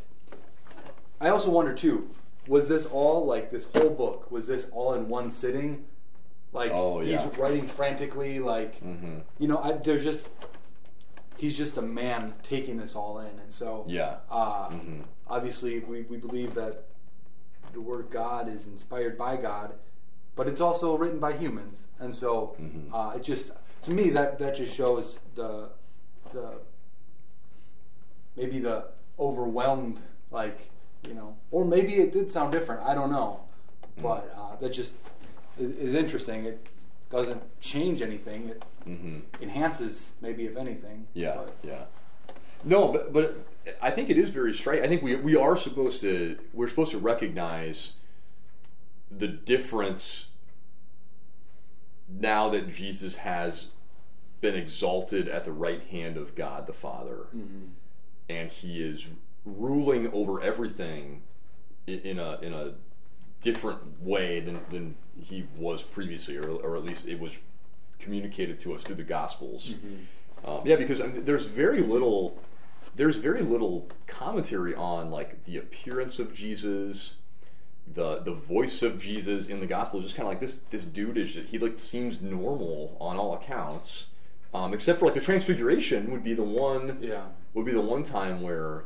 I 1.20 1.28
also 1.28 1.50
wonder 1.50 1.74
too, 1.74 2.10
was 2.46 2.68
this 2.68 2.86
all 2.86 3.26
like 3.26 3.50
this 3.50 3.66
whole 3.74 3.90
book? 3.90 4.30
Was 4.30 4.46
this 4.46 4.66
all 4.72 4.94
in 4.94 5.08
one 5.08 5.30
sitting? 5.30 5.84
Like 6.52 6.72
Oh, 6.72 7.00
he's 7.00 7.22
writing 7.38 7.66
frantically, 7.68 8.40
like 8.40 8.82
Mm-hmm. 8.82 9.18
you 9.38 9.48
know, 9.48 9.58
I, 9.58 9.72
there's 9.72 10.02
just 10.02 10.28
he's 11.36 11.56
just 11.56 11.76
a 11.76 11.82
man 11.82 12.34
taking 12.42 12.76
this 12.76 12.94
all 12.94 13.18
in, 13.20 13.38
and 13.38 13.50
so 13.52 13.84
Yeah. 13.86 14.16
uh, 14.30 14.68
Mhm. 14.70 15.04
obviously 15.28 15.78
we, 15.80 16.02
we 16.02 16.16
believe 16.16 16.54
that 16.54 16.84
the 17.72 17.80
word 17.80 18.00
of 18.00 18.10
God 18.10 18.48
is 18.48 18.66
inspired 18.66 19.16
by 19.16 19.36
God, 19.36 19.74
but 20.36 20.48
it's 20.48 20.60
also 20.60 20.96
written 20.98 21.18
by 21.20 21.32
humans, 21.34 21.84
and 21.98 22.14
so 22.14 22.56
Mhm. 22.60 22.90
uh, 22.92 23.16
it 23.16 23.22
just 23.22 23.52
to 23.82 23.94
me 23.94 24.10
that 24.10 24.38
that 24.38 24.56
just 24.56 24.74
shows 24.74 25.18
the 25.34 25.68
the 26.32 26.54
maybe 28.36 28.58
the 28.58 28.84
overwhelmed 29.18 30.00
like 30.30 30.70
you 31.08 31.14
know, 31.14 31.36
or 31.50 31.64
maybe 31.64 31.94
it 31.96 32.12
did 32.12 32.30
sound 32.30 32.52
different. 32.52 32.82
I 32.82 32.94
don't 32.94 33.10
know, 33.10 33.40
Mm. 33.98 34.02
but 34.02 34.34
uh, 34.36 34.56
that 34.60 34.72
just 34.72 34.94
is, 35.58 35.76
is 35.76 35.94
interesting. 35.94 36.44
It 36.44 36.66
doesn't 37.10 37.42
change 37.60 38.02
anything. 38.02 38.48
It 38.48 38.64
Mm-hmm. 38.88 39.18
enhances 39.42 40.12
maybe 40.22 40.46
if 40.46 40.56
anything. 40.56 41.06
Yeah, 41.12 41.34
but- 41.36 41.54
yeah. 41.62 41.84
No, 42.64 42.88
but 42.90 43.12
but 43.12 43.36
I 43.82 43.90
think 43.90 44.08
it 44.08 44.16
is 44.16 44.30
very 44.30 44.54
straight. 44.54 44.82
I 44.82 44.88
think 44.88 45.02
we 45.02 45.16
we 45.16 45.36
are 45.36 45.54
supposed 45.56 46.00
to 46.00 46.38
we're 46.54 46.68
supposed 46.68 46.90
to 46.92 46.98
recognize 46.98 47.92
the 49.10 49.28
difference 49.28 50.26
now 52.08 52.48
that 52.50 52.70
Jesus 52.72 53.16
has 53.16 53.66
been 54.40 54.54
exalted 54.54 55.28
at 55.28 55.44
the 55.44 55.52
right 55.52 55.82
hand 55.90 56.16
of 56.16 56.34
God 56.34 56.66
the 56.66 56.72
Father, 56.72 57.26
Mhm. 57.36 57.68
and 58.30 58.50
He 58.50 58.80
is 58.82 59.06
ruling 59.44 60.12
over 60.12 60.40
everything 60.40 61.22
in 61.86 62.18
a 62.18 62.38
in 62.40 62.52
a 62.52 62.72
different 63.40 64.02
way 64.02 64.40
than, 64.40 64.60
than 64.68 64.94
he 65.18 65.46
was 65.56 65.82
previously, 65.82 66.36
or, 66.36 66.50
or 66.50 66.76
at 66.76 66.84
least 66.84 67.06
it 67.08 67.18
was 67.18 67.32
communicated 67.98 68.60
to 68.60 68.74
us 68.74 68.82
through 68.84 68.96
the 68.96 69.02
Gospels. 69.02 69.74
Um, 70.44 70.60
yeah, 70.64 70.76
because 70.76 71.00
I 71.00 71.06
mean, 71.06 71.24
there's 71.24 71.46
very 71.46 71.80
little 71.80 72.38
there's 72.96 73.16
very 73.16 73.42
little 73.42 73.88
commentary 74.06 74.74
on 74.74 75.10
like 75.10 75.44
the 75.44 75.56
appearance 75.58 76.18
of 76.18 76.34
Jesus, 76.34 77.14
the 77.92 78.18
the 78.20 78.32
voice 78.32 78.82
of 78.82 79.00
Jesus 79.00 79.48
in 79.48 79.60
the 79.60 79.66
gospel 79.66 80.00
is 80.00 80.06
just 80.06 80.16
kind 80.16 80.26
of 80.26 80.30
like 80.32 80.40
this 80.40 80.56
this 80.70 80.84
dude 80.84 81.16
is 81.18 81.34
he 81.48 81.58
like 81.58 81.78
seems 81.78 82.20
normal 82.20 82.96
on 83.00 83.16
all 83.16 83.34
accounts, 83.34 84.06
um, 84.54 84.72
except 84.74 84.98
for 84.98 85.06
like 85.06 85.14
the 85.14 85.20
transfiguration 85.20 86.10
would 86.10 86.24
be 86.24 86.34
the 86.34 86.42
one 86.42 86.98
Yeah. 87.00 87.24
would 87.54 87.64
be 87.66 87.72
the 87.72 87.80
one 87.80 88.02
time 88.02 88.42
where 88.42 88.84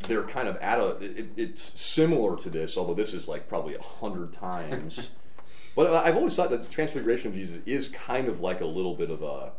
they're 0.00 0.22
kind 0.24 0.46
of 0.48 0.56
at 0.58 0.78
a 0.78 0.88
it, 1.00 1.26
it's 1.36 1.78
similar 1.78 2.36
to 2.38 2.50
this, 2.50 2.76
although 2.76 2.94
this 2.94 3.14
is 3.14 3.28
like 3.28 3.48
probably 3.48 3.74
a 3.74 3.82
hundred 3.82 4.32
times. 4.32 5.10
but 5.76 5.92
I've 5.92 6.16
always 6.16 6.34
thought 6.36 6.50
that 6.50 6.62
the 6.64 6.72
transfiguration 6.72 7.28
of 7.30 7.34
Jesus 7.34 7.60
is 7.66 7.88
kind 7.88 8.28
of 8.28 8.40
like 8.40 8.60
a 8.60 8.66
little 8.66 8.94
bit 8.94 9.10
of 9.10 9.22
a 9.22 9.52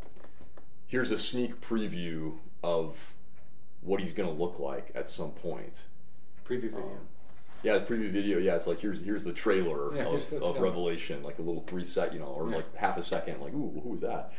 here's 0.87 1.11
a 1.11 1.17
sneak 1.17 1.59
preview 1.61 2.37
of 2.63 2.95
what 3.81 3.99
he's 3.99 4.13
going 4.13 4.27
to 4.29 4.35
look 4.43 4.59
like 4.59 4.91
at 4.95 5.09
some 5.09 5.31
point. 5.31 5.83
Preview 6.45 6.61
video. 6.71 6.77
Um, 6.79 6.97
yeah, 7.63 7.77
the 7.79 7.85
preview 7.85 8.11
video. 8.11 8.37
Yeah, 8.37 8.55
it's 8.55 8.67
like 8.67 8.79
here's 8.79 9.03
here's 9.03 9.23
the 9.23 9.33
trailer 9.33 9.95
Yeah, 9.95 10.03
of, 10.03 10.31
of 10.33 10.41
coming. 10.41 10.61
Revelation, 10.61 11.23
like 11.23 11.39
a 11.39 11.41
little 11.41 11.61
three 11.61 11.83
set, 11.83 12.13
you 12.13 12.19
know, 12.19 12.27
or 12.27 12.49
Yeah. 12.49 12.57
like 12.57 12.75
half 12.75 12.97
a 12.97 13.03
second. 13.03 13.41
Like, 13.41 13.53
ooh, 13.53 13.81
who 13.83 13.89
was 13.89 14.01
that? 14.01 14.31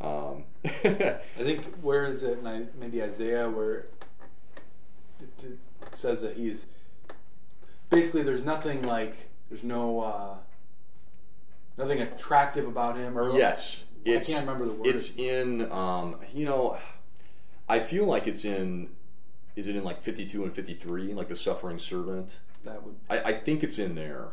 Um, 0.00 0.44
I 0.64 1.18
think 1.42 1.64
where 1.80 2.04
is 2.04 2.22
it? 2.22 2.38
I- 2.44 2.66
Maybe 2.78 3.02
Isaiah, 3.02 3.48
where 3.48 3.86
it, 5.20 5.44
it 5.44 5.96
says 5.96 6.22
that 6.22 6.36
he's 6.36 6.66
basically 7.90 8.22
there's 8.22 8.44
nothing 8.44 8.82
like 8.82 9.28
there's 9.48 9.64
no 9.64 10.00
uh, 10.00 10.34
nothing 11.76 12.00
attractive 12.00 12.66
about 12.66 12.96
him. 12.96 13.18
Or 13.18 13.36
yes, 13.36 13.84
I 14.06 14.10
it's 14.10 14.28
can't 14.28 14.40
remember 14.40 14.66
the 14.66 14.72
word. 14.72 14.86
it's 14.86 15.12
in. 15.16 15.70
Um, 15.70 16.20
you 16.32 16.46
know, 16.46 16.78
I 17.68 17.80
feel 17.80 18.06
like 18.06 18.26
it's 18.26 18.44
in. 18.44 18.90
Is 19.54 19.68
it 19.68 19.76
in 19.76 19.84
like 19.84 20.02
fifty 20.02 20.26
two 20.26 20.44
and 20.44 20.54
fifty 20.54 20.74
three, 20.74 21.14
like 21.14 21.28
the 21.28 21.36
suffering 21.36 21.78
servant? 21.78 22.38
that 22.66 22.82
would 22.82 22.96
I, 23.08 23.20
I 23.20 23.32
think 23.32 23.62
it's 23.62 23.78
in 23.78 23.94
there. 23.94 24.28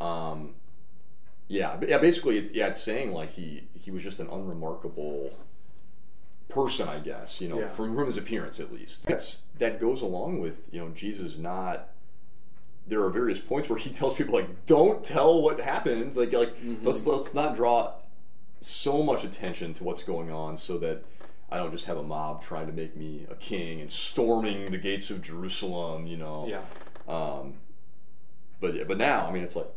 Um, 0.00 0.54
yeah, 1.46 1.78
yeah. 1.86 1.98
Basically, 1.98 2.38
it's, 2.38 2.52
yeah, 2.52 2.68
it's 2.68 2.82
saying 2.82 3.12
like 3.12 3.30
he 3.30 3.68
he 3.74 3.90
was 3.92 4.02
just 4.02 4.18
an 4.18 4.28
unremarkable 4.28 5.30
person, 6.54 6.88
I 6.88 7.00
guess. 7.00 7.40
You 7.40 7.48
know, 7.48 7.60
Yeah. 7.60 7.68
from 7.68 7.94
from 7.94 8.06
his 8.06 8.16
appearance 8.16 8.60
at 8.60 8.72
least. 8.72 9.04
That's 9.06 9.38
that 9.58 9.80
goes 9.80 10.00
along 10.02 10.40
with 10.40 10.68
you 10.72 10.80
know 10.80 10.90
Jesus 10.90 11.36
not. 11.36 11.88
There 12.86 13.02
are 13.02 13.10
various 13.10 13.40
points 13.40 13.68
where 13.68 13.78
he 13.78 13.90
tells 13.98 14.14
people 14.14 14.34
like, 14.34 14.66
"Don't 14.66 15.04
tell 15.04 15.42
what 15.42 15.60
happened." 15.60 16.16
Like, 16.16 16.32
like 16.32 16.54
let's 16.82 17.04
let's 17.06 17.32
not 17.34 17.56
draw 17.56 17.92
so 18.60 19.02
much 19.02 19.24
attention 19.24 19.74
to 19.74 19.84
what's 19.84 20.02
going 20.02 20.30
on, 20.30 20.56
so 20.56 20.78
that 20.78 21.04
I 21.50 21.58
don't 21.58 21.70
just 21.72 21.84
have 21.86 21.96
a 21.98 22.02
mob 22.02 22.42
trying 22.42 22.66
to 22.66 22.72
make 22.72 22.96
me 22.96 23.26
a 23.30 23.34
king 23.34 23.80
and 23.80 23.90
storming 23.90 24.70
the 24.70 24.78
gates 24.78 25.10
of 25.10 25.20
Jerusalem, 25.22 26.06
you 26.06 26.16
know. 26.16 26.46
Yeah. 26.48 26.62
Um, 27.06 27.54
but 28.60 28.86
but 28.88 28.96
now, 28.98 29.26
I 29.26 29.32
mean, 29.32 29.42
it's 29.44 29.56
like, 29.56 29.68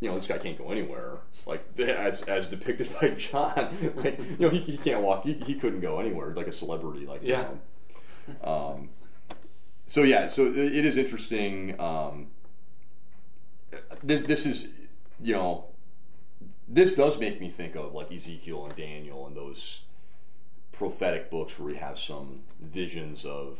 you 0.00 0.08
know, 0.08 0.14
this 0.14 0.26
guy 0.26 0.38
can't 0.38 0.58
go 0.58 0.70
anywhere. 0.70 1.18
Like 1.46 1.64
as 1.78 2.22
as 2.22 2.46
depicted 2.46 2.94
by 3.00 3.10
John, 3.10 3.76
like 3.96 4.18
you 4.18 4.36
know, 4.38 4.50
he, 4.50 4.60
he 4.60 4.76
can't 4.76 5.02
walk. 5.02 5.24
He, 5.24 5.34
he 5.34 5.54
couldn't 5.54 5.80
go 5.80 6.00
anywhere 6.00 6.34
like 6.34 6.46
a 6.46 6.52
celebrity. 6.52 7.06
Like 7.06 7.22
Yeah. 7.22 7.48
You 8.28 8.36
know. 8.42 8.52
Um. 8.52 8.88
So 9.86 10.02
yeah, 10.02 10.26
so 10.26 10.46
it 10.46 10.56
it 10.56 10.84
is 10.84 10.96
interesting. 10.96 11.80
Um. 11.80 12.28
This 14.02 14.22
this 14.22 14.46
is, 14.46 14.68
you 15.20 15.34
know, 15.34 15.66
this 16.68 16.94
does 16.94 17.18
make 17.18 17.40
me 17.40 17.48
think 17.48 17.74
of 17.74 17.94
like 17.94 18.12
Ezekiel 18.12 18.66
and 18.66 18.76
Daniel 18.76 19.26
and 19.26 19.36
those 19.36 19.82
prophetic 20.72 21.30
books 21.30 21.58
where 21.58 21.66
we 21.66 21.76
have 21.76 21.98
some 21.98 22.40
visions 22.60 23.24
of 23.24 23.58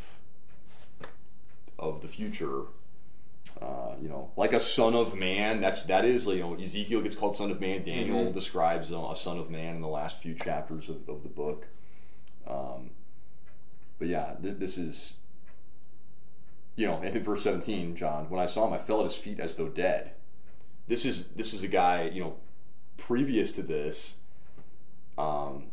of 1.78 2.02
the 2.02 2.08
future. 2.08 2.62
Uh, 3.60 3.94
you 4.00 4.08
know, 4.08 4.30
like 4.36 4.52
a 4.52 4.60
son 4.60 4.94
of 4.94 5.14
man. 5.14 5.60
That's 5.60 5.84
that 5.84 6.04
is 6.04 6.26
you 6.26 6.40
know 6.40 6.54
Ezekiel 6.54 7.00
gets 7.02 7.14
called 7.16 7.36
son 7.36 7.50
of 7.50 7.60
man. 7.60 7.82
Daniel 7.82 8.26
Mhm. 8.26 8.32
describes 8.32 8.92
uh, 8.92 9.08
a 9.10 9.16
son 9.16 9.38
of 9.38 9.50
man 9.50 9.76
in 9.76 9.82
the 9.82 9.88
last 9.88 10.18
few 10.18 10.34
chapters 10.34 10.88
of, 10.88 11.08
of 11.08 11.22
the 11.22 11.28
book. 11.28 11.66
Um, 12.46 12.90
but 13.98 14.08
yeah, 14.08 14.34
th- 14.42 14.58
this 14.58 14.76
is 14.76 15.14
you 16.76 16.86
know, 16.86 16.98
and 17.02 17.14
in 17.16 17.22
verse 17.22 17.42
seventeen, 17.42 17.96
John, 17.96 18.28
when 18.28 18.40
I 18.40 18.46
saw 18.46 18.66
him, 18.66 18.74
I 18.74 18.78
fell 18.78 19.00
at 19.00 19.04
his 19.04 19.16
feet 19.16 19.40
as 19.40 19.54
though 19.54 19.68
dead. 19.68 20.12
This 20.88 21.04
is 21.04 21.28
this 21.28 21.54
is 21.54 21.62
a 21.62 21.68
guy 21.68 22.10
you 22.12 22.22
know 22.22 22.34
previous 22.96 23.52
to 23.52 23.62
this. 23.62 24.16
Um, 25.16 25.68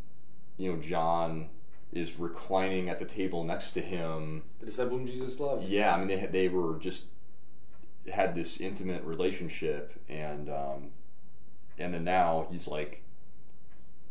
you 0.58 0.72
know, 0.72 0.82
John 0.82 1.50
is 1.92 2.18
reclining 2.18 2.88
at 2.90 3.00
the 3.00 3.06
table 3.06 3.44
next 3.44 3.72
to 3.72 3.82
him. 3.82 4.44
The 4.60 4.66
disciple 4.68 4.98
whom 4.98 5.06
Jesus 5.08 5.40
loved. 5.40 5.68
Yeah, 5.68 5.94
I 5.96 6.00
mean 6.04 6.08
they 6.08 6.26
they 6.28 6.48
were 6.48 6.80
just 6.80 7.06
had 8.12 8.36
this 8.36 8.60
intimate 8.60 9.04
relationship, 9.04 9.94
and 10.10 10.50
um, 10.50 10.90
and 11.78 11.94
then 11.94 12.04
now 12.04 12.48
he's 12.52 12.68
like, 12.68 13.02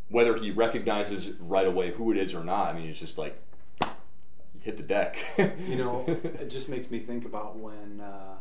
whether 0.08 0.36
he 0.36 0.50
recognizes 0.50 1.30
right 1.40 1.66
away 1.66 1.92
who 1.92 2.10
it 2.10 2.18
is 2.18 2.34
or 2.34 2.44
not. 2.44 2.68
I 2.68 2.72
mean, 2.72 2.86
he's 2.86 2.98
just 3.00 3.18
like 3.18 3.38
hit 4.60 4.76
the 4.76 4.82
deck. 4.82 5.16
You 5.68 5.76
know, 5.76 6.04
it 6.06 6.48
just 6.48 6.68
makes 6.68 6.90
me 6.90 6.98
think 7.00 7.24
about 7.24 7.56
when 7.56 8.00
uh, 8.00 8.36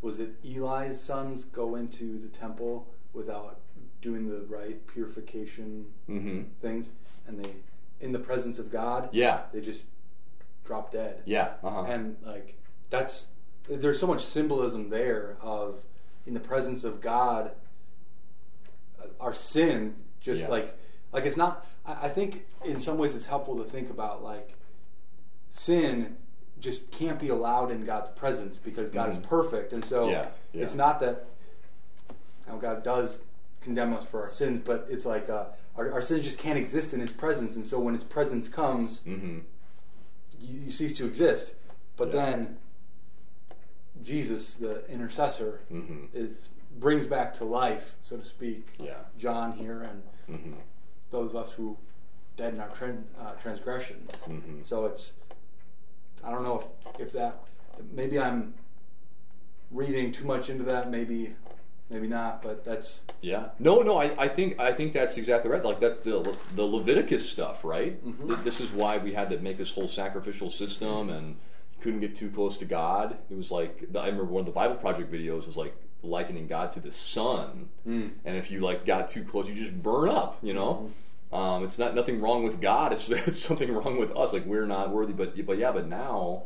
was 0.00 0.20
it 0.20 0.34
Eli's 0.44 1.00
sons 1.00 1.44
go 1.44 1.74
into 1.76 2.18
the 2.18 2.28
temple 2.28 2.86
without 3.12 3.60
doing 4.00 4.26
the 4.28 4.40
right 4.48 4.84
purification 4.86 5.86
hmm 6.06 6.42
things, 6.60 6.90
and 7.26 7.42
they, 7.44 7.50
in 8.00 8.12
the 8.12 8.18
presence 8.18 8.58
of 8.58 8.70
God, 8.70 9.08
Yeah, 9.12 9.42
they 9.52 9.60
just 9.60 9.84
drop 10.64 10.90
dead. 10.90 11.22
yeah, 11.24 11.52
uh-huh. 11.62 11.82
And 11.84 12.16
like 12.24 12.56
that's 12.90 13.26
there's 13.68 13.98
so 14.00 14.06
much 14.06 14.24
symbolism 14.24 14.90
there 14.90 15.36
of 15.40 15.84
in 16.26 16.34
the 16.34 16.40
presence 16.40 16.84
of 16.84 17.00
God, 17.00 17.52
our 19.20 19.34
sin 19.34 19.96
just 20.20 20.42
Yeah. 20.42 20.48
like 20.48 20.78
like 21.12 21.24
it's 21.26 21.36
not. 21.36 21.66
I, 21.84 22.06
I 22.06 22.08
think 22.08 22.46
in 22.64 22.80
some 22.80 22.96
ways 22.98 23.14
it's 23.14 23.26
helpful 23.26 23.56
to 23.62 23.64
think 23.68 23.90
about 23.90 24.22
like 24.22 24.54
sin 25.50 26.16
just 26.60 26.90
can't 26.92 27.18
be 27.18 27.28
allowed 27.28 27.70
in 27.70 27.84
God's 27.84 28.10
presence 28.10 28.58
because 28.58 28.88
God 28.90 29.10
is 29.10 29.16
Mhm. 29.18 29.24
perfect, 29.24 29.72
and 29.72 29.84
so 29.84 30.08
Yeah, 30.08 30.28
yeah. 30.52 30.62
it's 30.62 30.74
not 30.74 31.00
that 31.00 31.26
now 32.46 32.56
God 32.56 32.82
does 32.82 33.18
condemn 33.60 33.92
us 33.94 34.04
for 34.04 34.22
our 34.22 34.30
sins, 34.30 34.60
but 34.64 34.86
it's 34.88 35.04
like 35.04 35.28
uh, 35.28 35.46
our, 35.76 35.92
our 35.92 36.00
sins 36.02 36.24
just 36.24 36.38
can't 36.38 36.58
exist 36.58 36.92
in 36.94 37.00
His 37.00 37.10
presence, 37.12 37.56
and 37.56 37.66
so 37.66 37.78
when 37.80 37.94
His 37.94 38.04
presence 38.04 38.48
comes, 38.48 39.00
hmm 39.00 39.40
you, 40.38 40.58
you 40.60 40.70
cease 40.72 40.92
to 40.94 41.06
exist. 41.06 41.54
But 41.96 42.08
Yeah. 42.12 42.26
then 42.26 42.58
Jesus, 44.02 44.54
the 44.54 44.86
intercessor, 44.90 45.60
hmm 45.68 46.04
is 46.14 46.48
brings 46.78 47.06
back 47.06 47.34
to 47.34 47.44
life, 47.44 47.96
so 48.02 48.16
to 48.16 48.24
speak, 48.24 48.66
Yeah. 48.78 48.94
John 49.18 49.52
here 49.52 49.82
and 49.82 50.02
hmm 50.40 50.54
those 51.10 51.30
of 51.30 51.36
us 51.36 51.52
who 51.52 51.76
dead 52.38 52.54
in 52.54 52.60
our 52.60 52.70
uh, 53.20 53.32
transgressions. 53.42 54.10
hmm 54.24 54.62
So 54.62 54.86
it's 54.86 55.12
I 56.24 56.30
don't 56.30 56.42
know 56.42 56.58
if 56.60 57.00
if 57.00 57.12
that 57.12 57.42
maybe 57.92 58.18
I'm 58.18 58.54
reading 59.70 60.12
too 60.12 60.24
much 60.24 60.48
into 60.50 60.64
that. 60.64 60.90
Maybe 60.90 61.34
maybe 61.90 62.06
not. 62.08 62.40
But 62.42 62.64
that's 62.64 63.02
Yeah. 63.20 63.50
No, 63.58 63.80
no. 63.82 63.98
I, 63.98 64.06
I 64.18 64.28
think 64.28 64.58
I 64.60 64.72
think 64.72 64.92
that's 64.94 65.16
exactly 65.18 65.50
right. 65.50 65.64
Like 65.64 65.80
that's 65.80 65.98
the 66.00 66.36
the 66.56 66.64
Leviticus 66.64 67.28
stuff, 67.28 67.64
right? 67.64 68.02
Mhm. 68.04 68.26
Th- 68.28 68.38
This 68.44 68.60
is 68.60 68.70
why 68.70 68.96
we 68.98 69.12
had 69.12 69.28
to 69.30 69.38
make 69.38 69.58
this 69.58 69.72
whole 69.72 69.88
sacrificial 69.88 70.48
system 70.50 71.10
and 71.10 71.36
couldn't 71.82 72.00
get 72.00 72.14
too 72.16 72.30
close 72.30 72.56
to 72.58 72.64
God. 72.64 73.18
It 73.30 73.36
was 73.36 73.50
like 73.50 73.84
I 73.94 74.06
remember 74.06 74.24
one 74.24 74.40
of 74.40 74.46
the 74.46 74.52
Bible 74.52 74.76
Project 74.76 75.12
videos 75.12 75.46
was 75.46 75.56
like 75.56 75.74
likening 76.02 76.46
God 76.46 76.72
to 76.72 76.80
the 76.80 76.90
sun, 76.90 77.68
Mm. 77.86 78.12
and 78.24 78.36
if 78.36 78.50
you 78.50 78.60
like 78.60 78.86
got 78.86 79.08
too 79.08 79.24
close, 79.24 79.46
you 79.48 79.54
just 79.54 79.82
burn 79.82 80.08
up. 80.08 80.38
You 80.42 80.54
know. 80.54 80.90
Um, 81.32 81.64
it's 81.64 81.78
not 81.78 81.94
nothing 81.94 82.20
wrong 82.20 82.44
with 82.44 82.60
God. 82.60 82.92
It's, 82.92 83.08
it's 83.10 83.40
something 83.42 83.72
wrong 83.72 83.98
with 83.98 84.14
us. 84.16 84.32
Like 84.34 84.44
we're 84.44 84.66
not 84.66 84.90
worthy. 84.90 85.12
But 85.14 85.44
but 85.46 85.56
yeah. 85.58 85.72
But 85.72 85.86
now, 85.88 86.42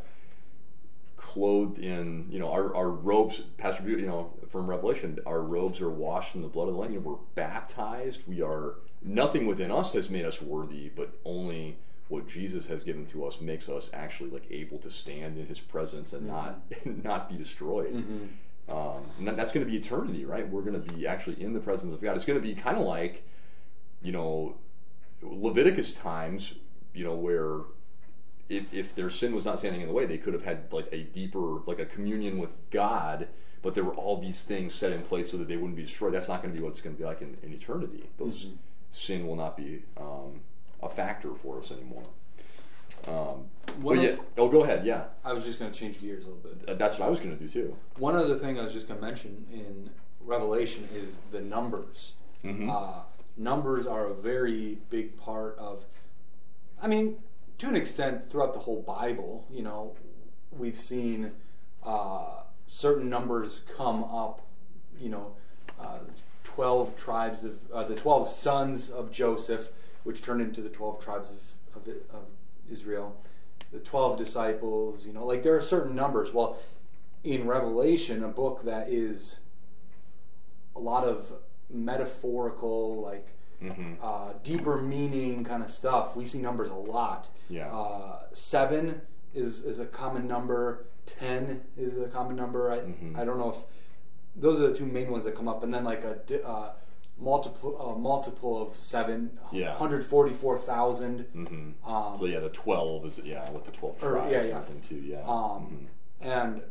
clothed 1.16 1.78
in 1.78 2.26
you 2.30 2.38
know 2.38 2.50
our, 2.50 2.74
our 2.74 2.88
robes, 2.90 3.40
Pastor, 3.58 3.88
you 3.88 4.06
know 4.06 4.32
from 4.48 4.68
Revelation, 4.70 5.18
our 5.26 5.42
robes 5.42 5.80
are 5.80 5.90
washed 5.90 6.34
in 6.34 6.42
the 6.42 6.48
blood 6.48 6.68
of 6.68 6.74
the 6.74 6.80
Lamb. 6.80 6.92
You 6.92 7.00
know, 7.00 7.04
we're 7.10 7.18
baptized. 7.34 8.26
We 8.28 8.40
are 8.42 8.74
nothing 9.02 9.46
within 9.46 9.70
us 9.70 9.92
has 9.94 10.08
made 10.08 10.24
us 10.24 10.40
worthy, 10.40 10.88
but 10.94 11.14
only 11.24 11.78
what 12.08 12.28
Jesus 12.28 12.66
has 12.66 12.84
given 12.84 13.04
to 13.06 13.24
us 13.24 13.40
makes 13.40 13.68
us 13.68 13.90
actually 13.92 14.30
like 14.30 14.46
able 14.50 14.78
to 14.78 14.90
stand 14.90 15.38
in 15.38 15.46
His 15.46 15.58
presence 15.60 16.12
and 16.12 16.26
not 16.26 16.60
not 16.84 17.28
be 17.28 17.36
destroyed. 17.36 17.92
Mhm. 17.94 18.28
Um, 18.68 19.04
and 19.18 19.28
that's 19.38 19.52
going 19.52 19.64
to 19.64 19.70
be 19.70 19.76
eternity, 19.78 20.24
right? 20.24 20.48
We're 20.48 20.62
going 20.62 20.80
to 20.82 20.92
be 20.94 21.06
actually 21.06 21.40
in 21.40 21.52
the 21.52 21.60
presence 21.60 21.92
of 21.92 22.00
God. 22.02 22.16
It's 22.16 22.24
going 22.24 22.40
to 22.40 22.44
be 22.46 22.54
kind 22.54 22.76
of 22.76 22.84
like, 22.84 23.22
you 24.02 24.10
know, 24.10 24.56
Leviticus 25.22 25.94
times, 25.94 26.54
you 26.92 27.04
know, 27.04 27.14
where 27.14 27.60
if, 28.48 28.64
if 28.72 28.94
their 28.94 29.08
sin 29.10 29.34
was 29.34 29.44
not 29.44 29.58
standing 29.60 29.82
in 29.82 29.86
the 29.88 29.94
way, 29.94 30.04
they 30.04 30.18
could 30.18 30.32
have 30.34 30.42
had 30.44 30.72
like 30.72 30.88
a 30.92 31.02
deeper, 31.04 31.60
like 31.66 31.78
a 31.78 31.86
communion 31.86 32.38
with 32.38 32.50
God, 32.70 33.28
but 33.62 33.74
there 33.74 33.84
were 33.84 33.94
all 33.94 34.20
these 34.20 34.42
things 34.42 34.74
set 34.74 34.92
in 34.92 35.02
place 35.02 35.30
so 35.30 35.36
that 35.36 35.46
they 35.48 35.56
wouldn't 35.56 35.76
be 35.76 35.82
destroyed. 35.82 36.12
That's 36.14 36.28
not 36.28 36.42
going 36.42 36.52
to 36.52 36.58
be 36.58 36.62
what 36.64 36.70
it's 36.70 36.80
going 36.80 36.94
to 36.96 37.00
be 37.00 37.06
like 37.06 37.22
in, 37.22 37.36
in 37.42 37.52
eternity. 37.52 38.08
Those 38.18 38.46
Mhm. 38.46 38.56
sin 38.90 39.26
will 39.26 39.36
not 39.36 39.56
be 39.56 39.82
um, 39.96 40.40
a 40.82 40.88
factor 40.88 41.34
for 41.34 41.58
us 41.58 41.70
anymore. 41.70 42.04
Um, 43.08 43.46
but 43.80 43.94
yeah, 43.94 44.16
oh, 44.38 44.48
go 44.48 44.62
ahead. 44.62 44.84
Yeah, 44.86 45.04
I 45.24 45.32
was 45.32 45.44
just 45.44 45.58
going 45.58 45.70
to 45.72 45.78
change 45.78 46.00
gears 46.00 46.24
a 46.24 46.28
little 46.28 46.42
bit. 46.42 46.68
Uh, 46.68 46.74
that's 46.74 46.98
what 46.98 47.06
I 47.06 47.10
was 47.10 47.20
going 47.20 47.36
to 47.36 47.42
do 47.42 47.48
too. 47.48 47.76
One 47.98 48.16
other 48.16 48.36
thing 48.36 48.58
I 48.58 48.64
was 48.64 48.72
just 48.72 48.88
going 48.88 48.98
to 49.00 49.04
mention 49.06 49.46
in 49.52 49.90
Revelation 50.20 50.88
is 50.94 51.16
the 51.30 51.40
numbers. 51.40 52.12
Mhm. 52.44 52.70
Uh, 52.70 53.02
numbers 53.36 53.86
are 53.86 54.06
a 54.06 54.14
very 54.14 54.78
big 54.90 55.16
part 55.18 55.56
of, 55.58 55.84
I 56.80 56.86
mean, 56.86 57.16
to 57.58 57.68
an 57.68 57.76
extent, 57.76 58.28
throughout 58.30 58.52
the 58.54 58.60
whole 58.60 58.82
Bible, 58.82 59.46
you 59.50 59.62
know, 59.62 59.94
we've 60.50 60.78
seen 60.78 61.32
uh, 61.84 62.42
certain 62.66 63.08
numbers 63.08 63.62
come 63.76 64.04
up, 64.04 64.42
you 64.98 65.08
know, 65.08 65.32
uh, 65.80 65.98
12 66.44 66.96
tribes 66.96 67.44
of, 67.44 67.58
uh, 67.72 67.84
the 67.84 67.94
12 67.94 68.28
sons 68.30 68.90
of 68.90 69.10
Joseph, 69.12 69.70
which 70.06 70.22
turned 70.22 70.40
into 70.40 70.60
the 70.62 70.68
12 70.68 71.02
tribes 71.02 71.32
of, 71.32 71.82
of, 71.82 71.88
of 72.14 72.22
Israel, 72.70 73.16
the 73.72 73.80
12 73.80 74.16
disciples, 74.16 75.04
you 75.04 75.12
know, 75.12 75.26
like 75.26 75.42
there 75.42 75.56
are 75.56 75.60
certain 75.60 75.96
numbers. 75.96 76.32
Well, 76.32 76.56
in 77.24 77.46
Revelation, 77.48 78.22
a 78.22 78.28
book 78.28 78.62
that 78.64 78.88
is 78.88 79.38
a 80.76 80.78
lot 80.78 81.02
of 81.04 81.32
metaphorical, 81.68 83.00
like 83.00 83.26
Mhm. 83.60 83.96
uh, 84.02 84.34
deeper 84.44 84.76
meaning 84.80 85.42
kind 85.42 85.62
of 85.64 85.70
stuff. 85.70 86.14
We 86.14 86.26
see 86.26 86.38
numbers 86.38 86.68
a 86.70 86.74
lot. 86.74 87.28
Yeah. 87.48 87.74
Uh, 87.74 88.20
seven 88.34 89.00
is 89.34 89.60
is 89.62 89.78
a 89.80 89.86
common 89.86 90.28
number. 90.28 90.84
Ten 91.06 91.62
is 91.76 91.96
a 91.98 92.06
common 92.08 92.36
number. 92.36 92.70
I 92.70 92.78
Mhm. 92.80 93.16
I 93.18 93.24
don't 93.24 93.38
know 93.38 93.48
if 93.50 93.64
those 94.36 94.60
are 94.60 94.68
the 94.68 94.74
two 94.74 94.84
main 94.86 95.10
ones 95.10 95.24
that 95.24 95.34
come 95.34 95.48
up, 95.48 95.62
and 95.64 95.72
then 95.74 95.84
like 95.84 96.04
a 96.04 96.46
uh, 96.46 96.74
multiple 97.18 97.76
uh, 97.80 97.98
multiple 97.98 98.60
of 98.60 98.76
seven. 98.80 99.38
Yeah. 99.52 99.74
Hundred 99.74 100.04
forty 100.04 100.32
four 100.34 100.58
thousand. 100.58 101.20
hmm 101.32 101.70
Um, 101.90 102.16
so 102.18 102.26
yeah, 102.26 102.40
the 102.40 102.50
twelve 102.50 103.04
is 103.06 103.20
yeah 103.24 103.50
with 103.50 103.64
the 103.64 103.72
twelve 103.72 104.02
Or, 104.02 104.12
tribes 104.12 104.32
yeah, 104.32 104.38
everything 104.58 104.80
too. 104.80 104.96
Yeah. 105.04 105.22
Um, 105.26 105.86
and 106.20 106.62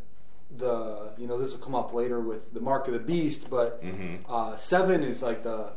the 0.56 1.12
you 1.18 1.28
know 1.28 1.38
this 1.40 1.52
will 1.52 1.60
come 1.60 1.76
up 1.76 1.94
later 1.94 2.20
with 2.20 2.54
the 2.54 2.60
mark 2.62 2.88
of 2.88 2.94
the 2.94 3.00
beast, 3.00 3.50
but 3.50 3.84
Mhm. 3.84 4.20
uh, 4.30 4.56
seven 4.56 5.04
is 5.04 5.22
like 5.22 5.44
the 5.44 5.74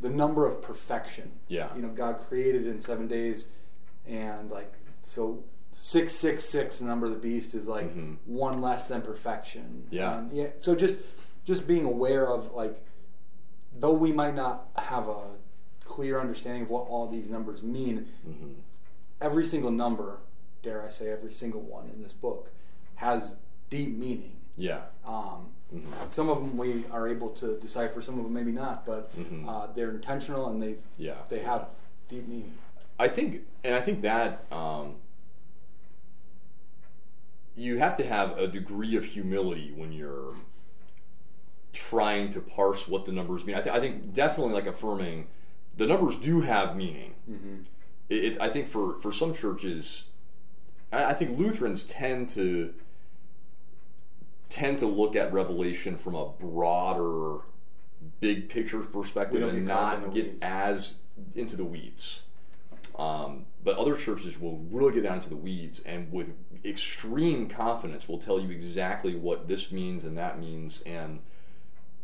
the 0.00 0.10
number 0.10 0.46
of 0.46 0.60
perfection. 0.62 1.32
Yeah. 1.48 1.74
you 1.76 1.82
know 1.82 1.88
God 1.88 2.20
created 2.28 2.66
in 2.66 2.80
seven 2.80 3.06
days, 3.08 3.46
and 4.06 4.50
like 4.50 4.72
so 5.02 5.44
six 5.70 6.14
six 6.14 6.44
six 6.44 6.78
the 6.78 6.84
number 6.84 7.06
of 7.06 7.12
the 7.12 7.18
beast 7.18 7.54
is 7.54 7.66
like 7.66 7.94
Mhm. 7.96 8.16
one 8.26 8.60
less 8.60 8.88
than 8.88 9.02
perfection. 9.02 9.86
Yeah. 9.90 10.18
And, 10.18 10.32
yeah. 10.32 10.48
So 10.60 10.74
just 10.74 11.00
just 11.44 11.66
being 11.68 11.84
aware 11.84 12.26
of 12.28 12.52
like 12.52 12.84
though 13.80 13.92
we 13.92 14.12
might 14.12 14.34
not 14.34 14.68
have 14.76 15.08
a 15.08 15.22
clear 15.84 16.20
understanding 16.20 16.62
of 16.62 16.70
what 16.70 16.86
all 16.88 17.08
these 17.08 17.28
numbers 17.28 17.62
mean, 17.62 18.06
Mhm. 18.28 18.54
every 19.20 19.44
single 19.44 19.70
number, 19.70 20.18
dare 20.62 20.82
I 20.84 20.88
say, 20.88 21.10
every 21.10 21.32
single 21.32 21.60
one 21.60 21.88
in 21.90 22.02
this 22.02 22.12
book, 22.12 22.50
has 22.96 23.36
deep 23.70 23.96
meaning. 23.96 24.36
Yeah. 24.56 24.86
Um, 25.04 25.50
Mhm. 25.72 26.10
Some 26.10 26.30
of 26.30 26.38
them 26.38 26.56
we 26.56 26.86
are 26.86 27.06
able 27.08 27.28
to 27.30 27.58
decipher, 27.60 28.00
some 28.00 28.16
of 28.18 28.24
them 28.24 28.32
maybe 28.32 28.52
not, 28.52 28.86
but 28.86 29.14
Mhm. 29.16 29.46
uh, 29.46 29.66
they're 29.74 29.90
intentional 29.90 30.48
and 30.48 30.62
they 30.62 30.76
Yeah. 30.96 31.24
they 31.28 31.40
have 31.40 31.70
deep 32.08 32.26
meaning. 32.26 32.54
I 32.98 33.06
think, 33.08 33.46
and 33.62 33.74
I 33.74 33.80
think 33.82 34.00
that 34.02 34.50
um, 34.50 34.96
you 37.54 37.78
have 37.78 37.96
to 37.96 38.04
have 38.04 38.38
a 38.38 38.46
degree 38.48 38.96
of 38.96 39.04
humility 39.04 39.72
when 39.72 39.92
you're 39.92 40.34
trying 41.78 42.30
to 42.30 42.40
parse 42.40 42.88
what 42.88 43.04
the 43.04 43.12
numbers 43.12 43.44
mean. 43.44 43.56
I, 43.56 43.60
th- 43.60 43.74
I 43.74 43.80
think 43.80 44.12
definitely 44.12 44.54
like 44.54 44.66
affirming 44.66 45.28
the 45.76 45.86
numbers 45.86 46.16
do 46.16 46.40
have 46.40 46.76
meaning. 46.76 47.14
Mm-hmm. 47.30 47.54
It, 48.08 48.24
it, 48.24 48.40
I 48.40 48.48
think 48.48 48.66
for 48.66 48.98
for 49.00 49.12
some 49.12 49.32
churches, 49.32 50.04
I, 50.92 51.06
I 51.06 51.14
think 51.14 51.38
Lutherans 51.38 51.84
tend 51.84 52.28
to 52.30 52.74
tend 54.48 54.78
to 54.78 54.86
look 54.86 55.14
at 55.14 55.32
Revelation 55.32 55.96
from 55.96 56.14
a 56.14 56.28
broader, 56.28 57.44
big 58.20 58.48
picture 58.48 58.80
perspective 58.80 59.42
and 59.42 59.66
get 59.66 59.74
caught 59.74 59.98
in 59.98 60.02
not 60.04 60.14
get 60.14 60.24
weeds. 60.26 60.42
as 60.42 60.94
into 61.34 61.56
the 61.56 61.64
weeds. 61.64 62.22
Um, 62.98 63.46
but 63.62 63.76
other 63.76 63.94
churches 63.94 64.40
will 64.40 64.58
really 64.72 64.92
get 64.92 65.04
down 65.04 65.16
into 65.16 65.28
the 65.28 65.36
weeds 65.36 65.80
and 65.80 66.10
with 66.12 66.34
extreme 66.64 67.48
confidence 67.48 68.08
will 68.08 68.18
tell 68.18 68.40
you 68.40 68.50
exactly 68.50 69.14
what 69.14 69.46
this 69.46 69.70
means 69.70 70.04
and 70.04 70.18
that 70.18 70.40
means 70.40 70.82
and 70.82 71.20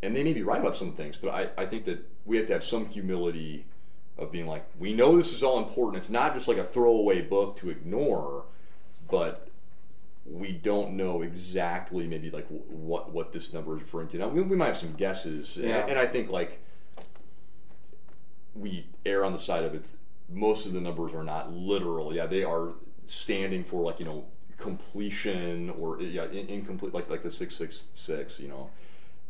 and 0.05 0.15
they 0.15 0.23
may 0.23 0.33
be 0.33 0.43
right 0.43 0.61
about 0.61 0.77
some 0.77 0.93
things, 0.93 1.17
but 1.17 1.31
I, 1.31 1.49
I 1.63 1.67
think 1.67 1.85
that 1.87 1.99
we 2.25 2.37
have 2.37 2.47
to 2.49 2.53
have 2.55 2.65
some 2.65 2.87
humility 2.87 3.67
of 4.19 4.31
being 4.31 4.47
like, 4.47 4.65
we 4.79 4.93
know 4.93 5.17
this 5.17 5.33
is 5.33 5.43
all 5.43 5.59
important. 5.59 5.97
It's 6.03 6.11
not 6.11 6.35
just 6.35 6.47
like 6.47 6.59
a 6.59 6.65
throwaway 6.65 7.23
book 7.23 7.57
to 7.57 7.71
ignore, 7.71 8.45
but 9.11 9.49
we 10.27 10.53
don't 10.53 10.93
know 10.93 11.23
exactly 11.23 12.07
maybe 12.07 12.31
like 12.31 12.47
wh- 12.49 12.71
what 12.71 13.13
what 13.13 13.33
this 13.33 13.53
number 13.53 13.75
is 13.77 13.83
referring 13.83 14.09
to. 14.09 14.19
Now 14.19 14.29
we, 14.29 14.41
we 14.43 14.57
might 14.57 14.69
have 14.69 14.77
some 14.77 14.93
guesses, 14.93 15.57
and- 15.57 15.67
Yeah. 15.67 15.87
and, 15.87 15.99
I 15.99 16.07
think 16.07 16.31
like 16.31 16.61
we 18.55 18.87
err 19.05 19.25
on 19.25 19.33
the 19.33 19.39
side 19.39 19.65
of 19.65 19.75
it's 19.75 19.97
most 20.31 20.65
of 20.67 20.73
the 20.73 20.81
numbers 20.81 21.13
are 21.13 21.25
not 21.25 21.53
literal. 21.53 22.15
Yeah, 22.15 22.27
they 22.27 22.45
are 22.45 22.71
standing 23.05 23.65
for 23.65 23.83
like 23.83 23.99
you 23.99 24.07
know 24.07 24.25
completion 24.57 25.71
or 25.71 26.01
yeah 26.01 26.25
incomplete 26.25 26.95
like 26.95 27.11
like 27.11 27.23
the 27.23 27.31
six 27.31 27.55
six 27.57 27.85
six. 27.95 28.39
You 28.41 28.49
know, 28.49 28.71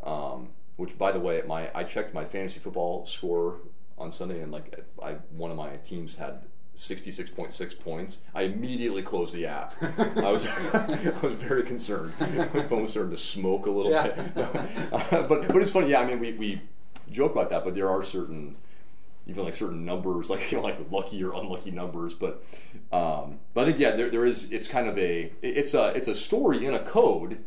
um, 0.09 0.49
which 0.77 0.97
by 0.99 1.13
the 1.13 1.21
way, 1.21 1.43
my 1.47 1.71
I 1.75 1.85
checked 1.85 2.15
my 2.15 2.25
fantasy 2.25 2.61
football 2.61 3.07
score 3.07 3.57
on 3.97 4.11
Sunday 4.11 4.41
and 4.41 4.51
like 4.53 4.85
I 5.03 5.13
one 5.37 5.51
of 5.51 5.57
my 5.57 5.77
teams 5.79 6.17
had. 6.17 6.45
66.6 6.77 7.79
points. 7.79 8.19
I 8.35 8.43
immediately 8.43 9.01
closed 9.01 9.33
the 9.33 9.47
app. 9.47 9.75
I 9.81 10.33
was 10.33 10.49
I 10.75 11.15
was 11.23 11.35
very 11.35 11.63
concerned. 11.63 12.13
My 12.19 12.63
phone 12.65 12.83
was 12.83 12.91
starting 12.91 13.13
to 13.13 13.17
smoke 13.17 13.67
a 13.67 13.71
little 13.71 13.93
Yeah. 13.93 14.09
bit. 14.09 14.35
but 15.29 15.29
but 15.29 15.57
it's 15.63 15.71
funny. 15.71 15.91
Yeah, 15.91 16.01
I 16.01 16.07
mean 16.07 16.19
we, 16.19 16.33
we 16.33 16.63
joke 17.13 17.31
about 17.31 17.49
that, 17.51 17.63
but 17.65 17.75
there 17.77 17.89
are 17.89 18.03
certain 18.03 18.57
even 19.29 19.45
like 19.45 19.55
certain 19.55 19.85
numbers, 19.85 20.29
like 20.31 20.51
you 20.51 20.59
know, 20.59 20.65
like 20.65 20.79
lucky 20.91 21.23
or 21.23 21.33
unlucky 21.35 21.71
numbers. 21.71 22.13
But 22.13 22.43
um, 22.93 23.39
but 23.55 23.63
I 23.63 23.65
think 23.67 23.79
yeah, 23.79 23.93
there, 23.95 24.11
there 24.11 24.27
is. 24.27 24.51
It's 24.51 24.67
kind 24.67 24.89
of 24.89 24.99
a 24.99 25.33
it's 25.43 25.75
a 25.75 25.95
it's 25.95 26.09
a 26.09 26.15
story 26.17 26.67
in 26.67 26.75
a 26.75 26.81
code 26.83 27.39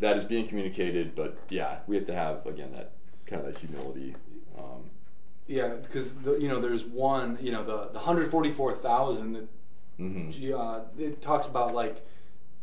that 0.00 0.16
is 0.16 0.24
being 0.24 0.48
communicated. 0.48 1.14
But 1.14 1.36
yeah, 1.48 1.78
we 1.86 1.96
have 1.96 2.06
to 2.06 2.14
have 2.14 2.44
again 2.46 2.72
that 2.72 2.92
kind 3.26 3.44
of 3.46 3.52
that 3.52 3.60
humility. 3.60 4.16
Um, 4.58 4.90
Yeah, 5.46 5.68
because 5.68 6.12
you 6.40 6.48
know 6.48 6.60
there's 6.60 6.84
one, 6.84 7.38
you 7.40 7.52
know 7.52 7.64
the 7.64 7.90
the 7.92 8.00
hundred 8.00 8.30
forty 8.30 8.50
four 8.50 8.74
thousand 8.74 9.32
that 9.34 9.48
mhm. 10.00 10.52
uh, 10.52 10.80
it 10.98 11.22
talks 11.22 11.46
about 11.46 11.74
like 11.74 12.04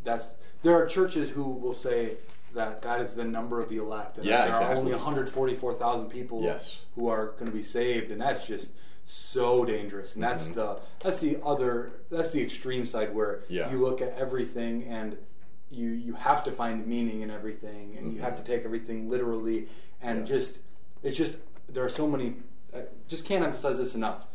that's 0.04 0.36
there 0.64 0.74
are 0.76 0.86
churches 0.86 1.30
who 1.30 1.44
will 1.44 1.74
say 1.74 2.18
that 2.54 2.82
that 2.82 3.00
is 3.02 3.14
the 3.14 3.24
number 3.24 3.62
of 3.62 3.70
the 3.70 3.78
elect 3.78 4.18
and 4.18 4.26
Yeah, 4.26 4.46
there 4.46 4.50
exactly. 4.54 4.76
are 4.76 4.80
only 4.80 4.92
144,000 4.94 6.10
people 6.10 6.42
Yes. 6.42 6.82
who 6.96 7.08
are 7.10 7.28
going 7.34 7.46
to 7.46 7.52
be 7.52 7.62
saved 7.62 8.10
and 8.10 8.20
that's 8.20 8.46
just 8.48 8.72
so 9.06 9.64
dangerous 9.66 10.16
and 10.16 10.24
that's 10.24 10.48
Mhm. 10.50 10.54
the 10.56 10.80
that's 11.02 11.20
the 11.20 11.38
other 11.46 11.92
that's 12.10 12.30
the 12.32 12.42
extreme 12.42 12.86
side 12.86 13.14
where 13.14 13.42
Yeah. 13.50 13.70
you 13.72 13.78
look 13.80 14.02
at 14.02 14.18
everything 14.18 14.84
and 14.86 15.18
you 15.70 15.90
you 15.90 16.14
have 16.14 16.44
to 16.44 16.52
find 16.52 16.88
meaning 16.88 17.22
in 17.22 17.30
everything 17.32 17.96
and 17.98 18.14
you 18.14 18.22
have 18.22 18.36
to 18.38 18.44
take 18.44 18.64
everything 18.66 19.10
literally 19.10 19.68
and 20.02 20.20
Mm-hmm. 20.24 20.34
Yeah. 20.34 20.40
just 20.40 20.60
it's 21.04 21.18
just 21.18 21.38
there 21.70 21.84
are 21.84 21.90
so 21.90 22.08
many 22.08 22.36
I 22.74 22.84
just 23.08 23.26
can't 23.26 23.44
emphasize 23.44 23.78
this 23.78 23.96
enough 23.96 24.26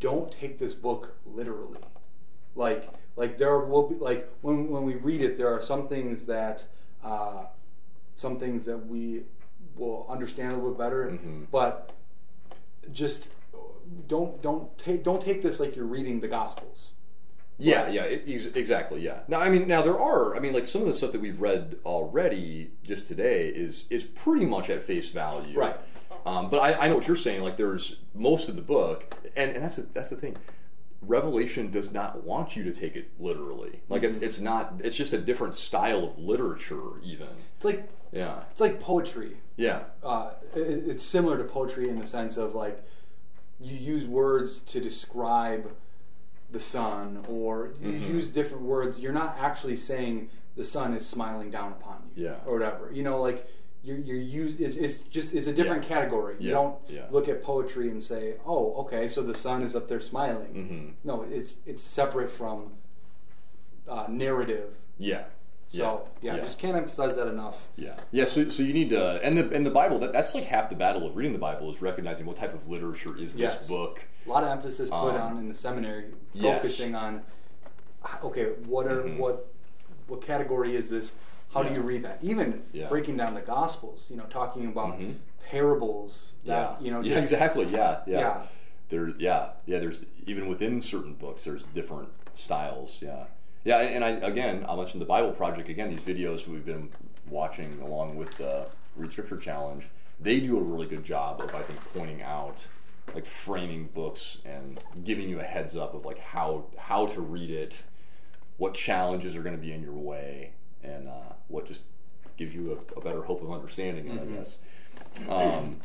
don't 0.00 0.30
take 0.32 0.58
this 0.58 0.74
book 0.74 1.14
literally 1.26 1.78
like 2.54 2.88
like 3.16 3.38
there 3.38 3.58
will 3.58 3.88
be 3.88 3.96
like 3.96 4.28
when 4.40 4.68
when 4.68 4.84
we 4.84 4.94
read 4.94 5.20
it 5.22 5.36
there 5.38 5.52
are 5.52 5.60
some 5.62 5.86
things 5.88 6.24
that 6.24 6.64
uh, 7.04 7.44
some 8.14 8.38
things 8.38 8.64
that 8.64 8.86
we 8.86 9.22
will 9.76 10.06
understand 10.08 10.52
a 10.52 10.56
little 10.56 10.70
bit 10.70 10.78
better 10.78 11.06
Mhm. 11.06 11.46
but 11.50 11.92
just 12.92 13.28
don't 14.08 14.40
don't 14.42 14.76
take 14.78 15.02
don't 15.04 15.20
take 15.22 15.42
this 15.42 15.60
like 15.60 15.76
you're 15.76 15.84
reading 15.84 16.20
the 16.20 16.28
gospels 16.28 16.92
Yeah, 17.62 17.88
yeah, 17.88 18.02
it, 18.02 18.24
ex- 18.26 18.46
exactly. 18.46 19.00
Yeah. 19.02 19.20
Now, 19.28 19.40
I 19.40 19.48
mean, 19.48 19.68
now 19.68 19.82
there 19.82 19.98
are. 19.98 20.34
I 20.36 20.40
mean, 20.40 20.52
like 20.52 20.66
some 20.66 20.82
of 20.82 20.88
the 20.88 20.94
stuff 20.94 21.12
that 21.12 21.20
we've 21.20 21.40
read 21.40 21.76
already 21.84 22.70
just 22.82 23.06
today 23.06 23.48
is 23.48 23.86
is 23.90 24.04
pretty 24.04 24.44
much 24.46 24.68
at 24.70 24.82
face 24.82 25.10
value. 25.10 25.58
Right. 25.58 25.76
Um, 26.26 26.50
but 26.50 26.58
I, 26.58 26.74
I 26.74 26.88
know 26.88 26.94
what 26.96 27.06
you're 27.08 27.16
saying. 27.16 27.42
Like, 27.42 27.56
there's 27.56 27.96
most 28.14 28.48
of 28.48 28.54
the 28.56 28.62
book, 28.62 29.14
and, 29.36 29.50
and 29.52 29.62
that's 29.64 29.76
the, 29.76 29.82
that's 29.92 30.10
the 30.10 30.16
thing. 30.16 30.36
Revelation 31.00 31.70
does 31.72 31.92
not 31.92 32.22
want 32.22 32.54
you 32.54 32.62
to 32.62 32.72
take 32.72 32.94
it 32.94 33.10
literally. 33.18 33.80
Like, 33.88 34.04
it's 34.04 34.18
it's 34.18 34.38
not. 34.40 34.74
It's 34.84 34.96
just 34.96 35.12
a 35.12 35.18
different 35.18 35.54
style 35.54 36.04
of 36.04 36.18
literature, 36.18 37.00
even. 37.02 37.26
it's 37.56 37.64
like 37.64 37.88
Yeah. 38.12 38.42
it's 38.52 38.60
like 38.60 38.78
poetry 38.80 39.36
Yeah. 39.56 39.80
uh, 40.04 40.30
it, 40.54 40.60
it's 40.60 41.04
similar 41.04 41.36
to 41.38 41.44
poetry 41.44 41.88
in 41.88 42.00
the 42.00 42.06
sense 42.06 42.36
of 42.36 42.54
like 42.54 42.84
you 43.60 43.76
use 43.76 44.06
words 44.06 44.58
to 44.58 44.80
describe 44.80 45.72
the 46.52 46.60
sun 46.60 47.24
or 47.28 47.70
you 47.80 47.92
Mhm. 47.92 48.08
use 48.08 48.28
different 48.28 48.64
words 48.64 49.00
you're 49.00 49.12
not 49.12 49.36
actually 49.38 49.76
saying 49.76 50.28
the 50.56 50.64
sun 50.64 50.94
is 50.94 51.06
smiling 51.06 51.50
down 51.50 51.72
upon 51.72 52.10
you 52.14 52.24
Yeah. 52.26 52.36
or 52.46 52.52
whatever 52.58 52.90
you 52.92 53.02
know 53.02 53.20
like 53.20 53.46
you're, 53.82 53.96
you're 53.98 54.16
use 54.16 54.60
it's, 54.60 54.76
it's 54.76 54.98
just 55.16 55.34
it's 55.34 55.46
a 55.46 55.52
different 55.52 55.82
Yeah. 55.84 55.88
category 55.88 56.36
you 56.38 56.48
Yeah. 56.48 56.54
don't 56.54 56.76
Yeah. 56.88 57.06
look 57.10 57.26
at 57.28 57.42
poetry 57.42 57.88
and 57.90 58.02
say 58.02 58.34
oh 58.46 58.74
okay 58.82 59.08
so 59.08 59.22
the 59.22 59.34
sun 59.34 59.62
is 59.62 59.74
up 59.74 59.88
there 59.88 60.00
smiling 60.00 60.52
hmm 60.52 61.08
no 61.08 61.22
it's 61.30 61.56
it's 61.66 61.82
separate 61.82 62.30
from 62.30 62.72
uh, 63.88 64.06
narrative 64.08 64.76
Yeah. 64.98 65.24
So 65.78 66.08
yeah, 66.20 66.34
I 66.34 66.38
just 66.38 66.58
can't 66.58 66.76
emphasize 66.76 67.16
that 67.16 67.26
enough 67.26 67.68
Yeah, 67.76 67.94
yeah. 68.10 68.26
So, 68.26 68.48
so 68.50 68.62
you 68.62 68.74
need 68.74 68.90
to, 68.90 69.24
and 69.24 69.36
the 69.38 69.50
and 69.54 69.64
the 69.64 69.70
Bible. 69.70 69.98
That, 70.00 70.12
that's 70.12 70.34
like 70.34 70.44
half 70.44 70.68
the 70.68 70.76
battle 70.76 71.06
of 71.06 71.16
reading 71.16 71.32
the 71.32 71.38
Bible 71.38 71.70
is 71.72 71.80
recognizing 71.80 72.26
what 72.26 72.36
type 72.36 72.52
of 72.54 72.68
literature 72.68 73.16
is 73.16 73.34
this 73.34 73.54
book. 73.56 74.04
a 74.26 74.28
lot 74.28 74.42
of 74.44 74.50
emphasis 74.50 74.90
put 74.90 74.96
Um, 75.14 75.16
on 75.16 75.38
in 75.38 75.48
the 75.48 75.54
seminary, 75.54 76.06
yes. 76.34 76.60
focusing 76.60 76.94
on 76.94 77.22
okay, 78.22 78.46
what 78.66 78.86
are 78.86 79.02
Mhm. 79.02 79.18
what 79.18 79.48
what 80.08 80.20
category 80.20 80.76
is 80.76 80.90
this? 80.90 81.14
How 81.54 81.62
Yeah. 81.62 81.68
do 81.70 81.74
you 81.76 81.80
read 81.82 82.02
that? 82.04 82.18
Even 82.22 82.62
Yeah. 82.72 82.88
breaking 82.88 83.16
down 83.16 83.34
the 83.34 83.40
Gospels, 83.40 84.06
you 84.10 84.16
know, 84.16 84.24
talking 84.24 84.66
about 84.66 84.98
Mhm. 84.98 85.14
parables. 85.48 86.32
Yeah, 86.42 86.76
you 86.80 86.90
know, 86.90 87.00
yeah, 87.00 87.18
exactly. 87.18 87.66
Yeah, 87.66 88.00
yeah. 88.06 88.18
Yeah. 88.18 88.42
There, 88.88 89.08
yeah, 89.18 89.50
yeah. 89.64 89.78
There's 89.78 90.04
even 90.26 90.48
within 90.48 90.80
certain 90.82 91.14
books, 91.14 91.44
there's 91.44 91.62
different 91.74 92.08
styles. 92.34 93.00
Yeah, 93.00 93.24
yeah. 93.64 93.78
And 93.78 94.04
I 94.04 94.10
again, 94.10 94.64
I'll 94.68 94.76
mention 94.76 95.00
the 95.00 95.06
Bible 95.06 95.32
Project 95.32 95.68
again. 95.68 95.90
These 95.90 96.00
videos 96.00 96.46
we've 96.46 96.64
been 96.64 96.90
watching 97.28 97.80
along 97.82 98.16
with 98.16 98.36
the 98.36 98.66
Read 98.96 99.12
Scripture 99.12 99.36
Challenge, 99.36 99.88
they 100.20 100.40
do 100.40 100.58
a 100.58 100.62
really 100.62 100.86
good 100.86 101.04
job 101.04 101.40
of 101.40 101.54
I 101.54 101.62
think 101.62 101.78
pointing 101.92 102.22
out 102.22 102.66
like 103.14 103.26
framing 103.26 103.86
books 103.94 104.38
and 104.44 104.82
giving 105.04 105.28
you 105.28 105.40
a 105.40 105.44
heads 105.44 105.76
up 105.76 105.94
of 105.94 106.04
like 106.04 106.18
how 106.18 106.64
how 106.76 107.06
to 107.06 107.20
read 107.20 107.50
it, 107.50 107.82
what 108.58 108.74
challenges 108.74 109.36
are 109.36 109.42
going 109.42 109.56
to 109.56 109.60
be 109.60 109.72
in 109.72 109.82
your 109.82 109.92
way, 109.92 110.52
and 110.82 111.08
uh, 111.08 111.34
what 111.48 111.66
just 111.66 111.82
gives 112.36 112.54
you 112.54 112.72
a, 112.72 112.98
a 112.98 113.02
better 113.02 113.22
hope 113.22 113.42
of 113.42 113.52
understanding 113.52 114.08
it. 114.08 114.20
I 114.20 114.24
guess. 114.24 114.58
Um, 115.28 115.76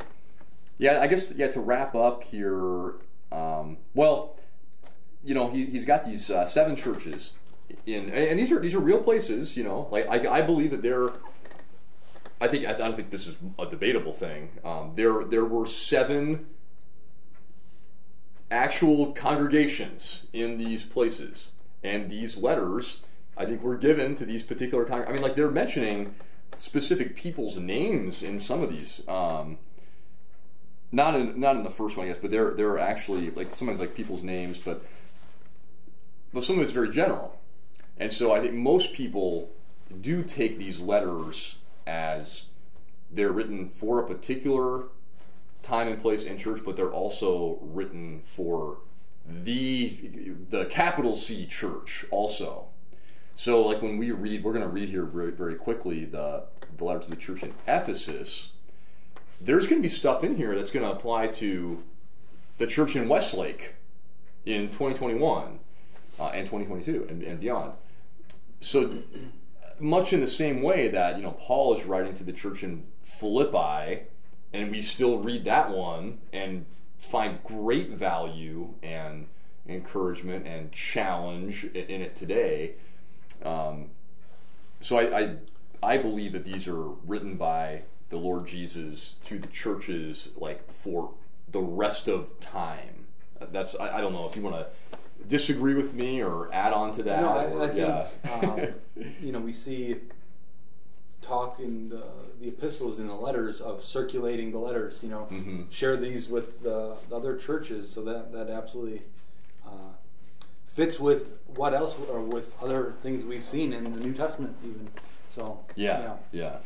yeah, 0.78 1.00
I 1.02 1.08
guess 1.08 1.32
yeah. 1.36 1.48
To 1.48 1.60
wrap 1.60 1.96
up 1.96 2.24
here, 2.24 2.96
um, 3.32 3.78
well, 3.94 4.38
you 5.24 5.34
know, 5.34 5.50
he, 5.50 5.66
he's 5.66 5.86
got 5.86 6.06
these 6.06 6.30
uh, 6.30 6.46
seven 6.46 6.76
churches 6.76 7.34
in, 7.86 8.10
and 8.10 8.40
these 8.40 8.52
are 8.52 8.60
these 8.60 8.76
are 8.76 8.80
real 8.80 9.02
places. 9.02 9.56
You 9.58 9.64
know, 9.64 9.88
like 9.92 10.08
I, 10.08 10.38
I 10.38 10.42
believe 10.42 10.72
that 10.72 10.82
there. 10.82 11.10
I 12.40 12.48
think 12.48 12.68
I 12.68 12.74
don't 12.74 12.96
think 12.96 13.10
this 13.10 13.26
is 13.28 13.36
a 13.58 13.66
debatable 13.66 14.14
thing. 14.14 14.50
Um, 14.64 14.92
there 14.96 15.24
there 15.24 15.46
were 15.46 15.66
seven 15.66 16.48
actual 18.52 19.12
congregations 19.14 20.24
in 20.34 20.58
these 20.58 20.84
places, 20.84 21.52
and 21.84 22.10
these 22.10 22.38
letters 22.38 23.00
I 23.36 23.46
think 23.46 23.62
were 23.62 23.78
given 23.78 24.16
to 24.16 24.26
these 24.26 24.44
particular. 24.44 24.86
Con- 24.86 25.06
I 25.08 25.12
mean, 25.12 25.22
like 25.22 25.36
they're 25.36 25.52
mentioning 25.52 26.16
specific 26.58 27.16
people's 27.16 27.58
names 27.58 28.24
in 28.24 28.40
some 28.40 28.64
of 28.64 28.70
these. 28.70 29.02
Um, 29.08 29.58
not 30.92 31.16
in 31.16 31.40
not 31.40 31.56
in 31.56 31.64
the 31.64 31.70
first 31.70 31.98
one, 31.98 32.06
I 32.06 32.10
guess, 32.10 32.20
but 32.20 32.32
there 32.32 32.54
there 32.54 32.70
are 32.70 32.80
actually 32.80 33.32
like 33.32 33.54
sometimes 33.54 33.80
like 33.80 33.96
people's 33.96 34.24
names, 34.24 34.58
but 34.58 34.84
but 36.34 36.44
some 36.44 36.58
of 36.58 36.64
it's 36.64 36.74
very 36.74 36.90
general. 36.90 37.37
And 38.00 38.12
so 38.12 38.32
I 38.32 38.40
think 38.40 38.54
most 38.54 38.94
people 38.94 39.50
do 40.02 40.24
take 40.24 40.58
these 40.58 40.80
letters 40.80 41.58
as 41.86 42.46
they're 43.12 43.32
written 43.32 43.70
for 43.70 44.00
a 44.00 44.08
particular 44.08 44.86
time 45.64 45.88
and 45.88 46.02
place 46.02 46.26
in 46.26 46.38
church, 46.38 46.62
but 46.64 46.76
they're 46.76 46.92
also 46.92 47.58
written 47.62 48.20
for 48.22 48.80
the 49.28 50.34
the 50.50 50.66
capital 50.66 51.16
C 51.16 51.46
church 51.46 52.06
also. 52.12 52.68
So 53.36 53.62
like 53.62 53.82
when 53.82 53.98
we 53.98 54.12
read, 54.12 54.44
we're 54.44 54.54
going 54.54 54.64
to 54.64 54.70
read 54.70 54.90
here 54.90 55.06
very, 55.06 55.32
very 55.32 55.56
quickly 55.56 56.06
the 56.06 56.44
the 56.78 56.84
letter 56.84 57.00
to 57.00 57.10
the 57.10 57.16
church 57.16 57.44
in 57.44 57.54
Ephesus. 57.68 58.50
There's 59.40 59.68
going 59.68 59.82
to 59.82 59.88
be 59.88 59.94
stuff 59.94 60.24
in 60.24 60.36
here 60.36 60.56
that's 60.56 60.72
going 60.72 60.86
to 60.86 60.92
apply 60.92 61.28
to 61.28 61.84
the 62.58 62.68
church 62.68 62.96
in 62.96 63.08
Westlake 63.08 63.76
in 64.46 64.68
2021 64.70 65.60
uh, 66.20 66.24
and 66.28 66.48
2022 66.48 67.08
and, 67.10 67.22
and 67.22 67.40
beyond. 67.40 67.74
So 68.60 69.04
much 69.80 70.14
in 70.14 70.20
the 70.20 70.28
same 70.28 70.62
way 70.62 70.88
that 70.88 71.18
you 71.18 71.24
know 71.24 71.32
Paul 71.32 71.78
is 71.78 71.86
writing 71.86 72.14
to 72.16 72.24
the 72.24 72.34
church 72.34 72.64
in 72.64 72.84
Philippi, 73.02 74.04
and 74.54 74.72
we 74.72 74.82
still 74.82 75.20
read 75.20 75.46
that 75.46 75.70
one 75.70 76.20
and 76.34 76.66
find 76.98 77.44
great 77.44 77.92
value 77.92 78.74
and 78.82 79.28
encouragement 79.68 80.48
and 80.48 80.72
challenge 80.72 81.66
in 81.66 82.02
it 82.02 82.16
today. 82.16 82.74
Um, 83.44 83.90
so 84.82 84.98
I, 84.98 85.20
I, 85.20 85.36
I 85.84 85.98
believe 85.98 86.32
that 86.34 86.46
these 86.46 86.68
are 86.68 86.84
written 86.84 87.36
by 87.36 87.84
the 88.10 88.18
Lord 88.18 88.48
Jesus 88.48 89.16
to 89.26 89.38
the 89.38 89.48
churches 89.48 90.30
like 90.38 90.72
for 90.72 91.12
the 91.52 91.60
rest 91.60 92.08
of 92.08 92.40
time. 92.40 93.06
That's 93.52 93.76
I, 93.76 93.98
I 93.98 94.02
don't 94.02 94.14
know 94.14 94.28
if 94.28 94.36
you 94.36 94.42
want 94.42 94.56
to 94.56 94.68
disagree 95.28 95.74
with 95.76 95.94
me 95.94 96.22
or 96.22 96.50
add 96.54 96.74
on 96.74 96.94
to 96.94 97.04
that. 97.04 97.22
No, 97.22 97.28
or, 97.30 97.62
I, 97.62 97.66
I 97.66 97.68
think 97.68 97.80
yeah. 97.80 98.32
um, 98.34 99.06
you 99.22 99.32
know 99.32 99.40
we 99.40 99.54
see 99.54 99.96
talk 101.22 101.60
in 101.60 101.90
the, 101.90 102.04
the 102.40 102.48
epistles 102.48 103.00
and 103.00 103.10
the 103.10 103.14
letters 103.14 103.60
of 103.60 103.84
circulating 103.84 104.52
the 104.52 104.60
letters. 104.60 105.02
You 105.04 105.10
know, 105.10 105.28
Mhm. 105.32 105.72
share 105.72 105.98
these 105.98 106.30
with 106.30 106.64
the, 106.64 106.96
the 107.10 107.16
other 107.16 107.36
churches, 107.36 107.90
so 107.90 108.04
that 108.04 108.32
that 108.32 108.50
absolutely 108.50 109.02
uh, 109.66 109.94
fits 110.66 111.00
with 111.00 111.28
what 111.48 111.74
else 111.74 111.96
or 112.10 112.22
with 112.22 112.56
other 112.62 112.94
things 113.02 113.26
we've 113.26 113.44
seen 113.46 113.74
in 113.74 113.92
the 113.92 114.00
New 114.00 114.14
Testament, 114.14 114.56
even. 114.64 114.90
So 115.36 115.60
Yeah, 115.76 116.14
yeah. 116.32 116.58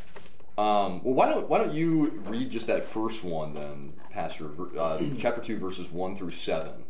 Um, 0.58 1.02
well, 1.02 1.14
why 1.14 1.28
don't 1.30 1.48
why 1.48 1.58
don't 1.58 1.72
you 1.72 2.20
read 2.26 2.50
just 2.50 2.66
that 2.66 2.84
first 2.84 3.24
one 3.24 3.54
then, 3.54 3.94
Pastor? 4.10 4.50
Uh, 4.78 5.02
chapter 5.18 5.40
two, 5.40 5.56
verses 5.56 5.90
one 5.90 6.14
through 6.14 6.30
seven. 6.30 6.84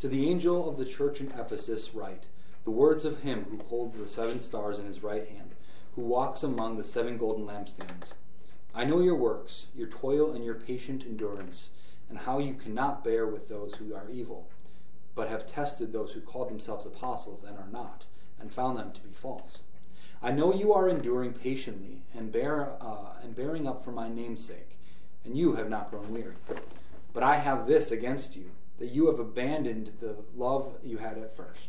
To 0.00 0.08
the 0.08 0.28
angel 0.28 0.68
of 0.68 0.76
the 0.76 0.84
church 0.84 1.20
in 1.20 1.30
Ephesus, 1.32 1.94
write 1.94 2.24
the 2.64 2.70
words 2.70 3.04
of 3.04 3.20
him 3.20 3.46
who 3.50 3.58
holds 3.64 3.96
the 3.96 4.08
seven 4.08 4.40
stars 4.40 4.78
in 4.78 4.86
his 4.86 5.02
right 5.02 5.28
hand, 5.28 5.54
who 5.94 6.02
walks 6.02 6.42
among 6.42 6.76
the 6.76 6.84
seven 6.84 7.16
golden 7.16 7.46
lampstands. 7.46 8.12
I 8.74 8.84
know 8.84 9.00
your 9.00 9.14
works, 9.14 9.66
your 9.74 9.86
toil 9.86 10.32
and 10.32 10.44
your 10.44 10.54
patient 10.54 11.04
endurance, 11.06 11.68
and 12.08 12.18
how 12.18 12.38
you 12.38 12.54
cannot 12.54 13.04
bear 13.04 13.26
with 13.26 13.48
those 13.48 13.76
who 13.76 13.94
are 13.94 14.10
evil, 14.10 14.48
but 15.14 15.28
have 15.28 15.46
tested 15.46 15.92
those 15.92 16.12
who 16.12 16.20
call 16.20 16.44
themselves 16.44 16.84
apostles 16.84 17.44
and 17.46 17.56
are 17.56 17.68
not, 17.70 18.04
and 18.40 18.52
found 18.52 18.78
them 18.78 18.92
to 18.92 19.00
be 19.00 19.12
false. 19.12 19.62
I 20.20 20.32
know 20.32 20.52
you 20.52 20.72
are 20.72 20.88
enduring 20.88 21.34
patiently 21.34 22.02
and 22.14 22.32
bear 22.32 22.72
uh, 22.80 23.12
and 23.22 23.36
bearing 23.36 23.68
up 23.68 23.84
for 23.84 23.92
my 23.92 24.08
name's 24.08 24.44
sake, 24.44 24.78
and 25.24 25.36
you 25.36 25.54
have 25.54 25.68
not 25.68 25.90
grown 25.90 26.12
weary. 26.12 26.34
But 27.12 27.22
I 27.22 27.36
have 27.36 27.66
this 27.66 27.90
against 27.90 28.34
you, 28.34 28.50
that 28.78 28.90
you 28.90 29.06
have 29.06 29.18
abandoned 29.18 29.92
the 30.00 30.16
love 30.36 30.76
you 30.82 30.98
had 30.98 31.18
at 31.18 31.36
first. 31.36 31.68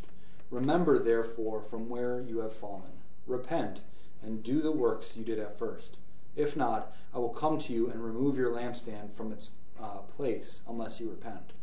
Remember, 0.50 1.00
therefore, 1.00 1.62
from 1.62 1.90
where 1.90 2.22
you 2.22 2.40
have 2.40 2.54
fallen. 2.54 2.92
Repent, 3.28 3.82
and 4.22 4.44
do 4.44 4.62
the 4.62 4.72
works 4.72 5.16
you 5.16 5.24
did 5.24 5.40
at 5.40 5.58
first. 5.58 5.98
If 6.36 6.56
not, 6.56 6.94
I 7.14 7.20
will 7.20 7.30
come 7.30 7.60
to 7.60 7.74
you 7.74 7.90
and 7.90 8.04
remove 8.04 8.38
your 8.38 8.52
lampstand 8.52 9.14
from 9.14 9.32
its 9.32 9.52
uh, 9.82 10.00
place, 10.16 10.62
unless 10.68 11.00
you 11.00 11.10
repent. 11.10 11.54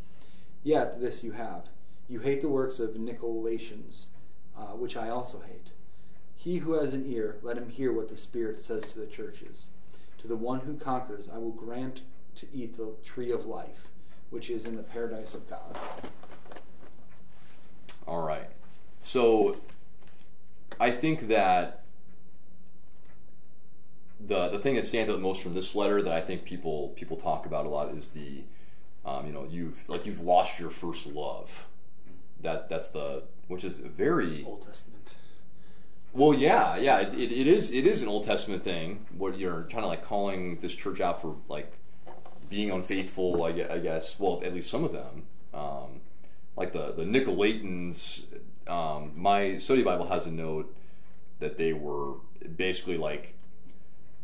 Yet 0.63 0.99
this 0.99 1.23
you 1.23 1.33
have. 1.33 1.69
You 2.07 2.19
hate 2.19 2.41
the 2.41 2.49
works 2.49 2.79
of 2.79 2.91
Nicolaitans, 2.91 4.05
uh, 4.57 4.73
which 4.75 4.97
I 4.97 5.09
also 5.09 5.41
hate. 5.41 5.71
He 6.35 6.57
who 6.57 6.73
has 6.73 6.93
an 6.93 7.05
ear, 7.05 7.37
let 7.41 7.57
him 7.57 7.69
hear 7.69 7.93
what 7.93 8.09
the 8.09 8.17
Spirit 8.17 8.63
says 8.63 8.91
to 8.91 8.99
the 8.99 9.05
churches. 9.05 9.67
To 10.17 10.27
the 10.27 10.35
one 10.35 10.61
who 10.61 10.75
conquers, 10.75 11.27
I 11.33 11.37
will 11.37 11.51
grant 11.51 12.01
to 12.35 12.47
eat 12.53 12.77
the 12.77 12.95
tree 13.03 13.31
of 13.31 13.45
life, 13.45 13.87
which 14.33 14.49
is 14.49 14.65
in 14.65 14.75
the 14.75 14.81
paradise 14.81 15.35
of 15.35 15.47
God. 15.47 15.77
All 18.07 18.23
right. 18.23 18.49
So 18.99 19.57
I 20.79 20.89
think 20.89 21.27
that 21.27 21.83
the 24.19 24.49
the 24.49 24.57
thing 24.57 24.75
that 24.75 24.87
stands 24.87 25.11
out 25.11 25.21
most 25.21 25.41
from 25.41 25.53
this 25.53 25.75
letter 25.75 26.01
that 26.01 26.11
I 26.11 26.19
think 26.19 26.45
people 26.45 26.89
people 26.95 27.15
talk 27.15 27.45
about 27.45 27.67
a 27.67 27.69
lot 27.69 27.93
is 27.93 28.09
the 28.09 28.43
um, 29.05 29.27
you 29.27 29.33
know 29.33 29.45
you've 29.47 29.87
like 29.87 30.07
you've 30.07 30.21
lost 30.21 30.59
your 30.59 30.71
first 30.71 31.05
love. 31.05 31.67
That 32.41 32.69
that's 32.69 32.89
the 32.89 33.23
which 33.47 33.63
is 33.63 33.77
very 33.77 34.43
Old 34.45 34.65
Testament. 34.65 35.13
well 36.11 36.33
yeah 36.33 36.75
yeah 36.75 37.01
it, 37.01 37.13
it, 37.13 37.31
it 37.31 37.47
is 37.47 37.71
it 37.71 37.85
is 37.85 38.01
an 38.01 38.07
Old 38.07 38.25
Testament 38.25 38.63
thing. 38.63 39.05
What 39.15 39.37
you're 39.37 39.67
kind 39.71 39.83
of 39.83 39.89
like 39.91 40.03
calling 40.03 40.59
this 40.59 40.73
church 40.73 40.99
out 40.99 41.21
for 41.21 41.35
like 41.47 41.71
being 42.53 42.71
unfaithful. 42.71 43.43
I 43.43 43.49
I 43.49 43.79
guess 43.79 44.19
well 44.19 44.41
at 44.43 44.53
least 44.53 44.69
some 44.69 44.83
of 44.83 44.91
them. 44.91 45.23
Um, 45.53 46.01
like 46.55 46.71
the 46.73 46.91
the 46.91 47.03
Nicolaitans. 47.03 48.25
Um, 48.67 49.11
my 49.15 49.57
study 49.57 49.83
Bible 49.83 50.07
has 50.07 50.25
a 50.25 50.31
note 50.31 50.73
that 51.39 51.57
they 51.57 51.73
were 51.73 52.13
basically 52.55 52.97
like 52.97 53.33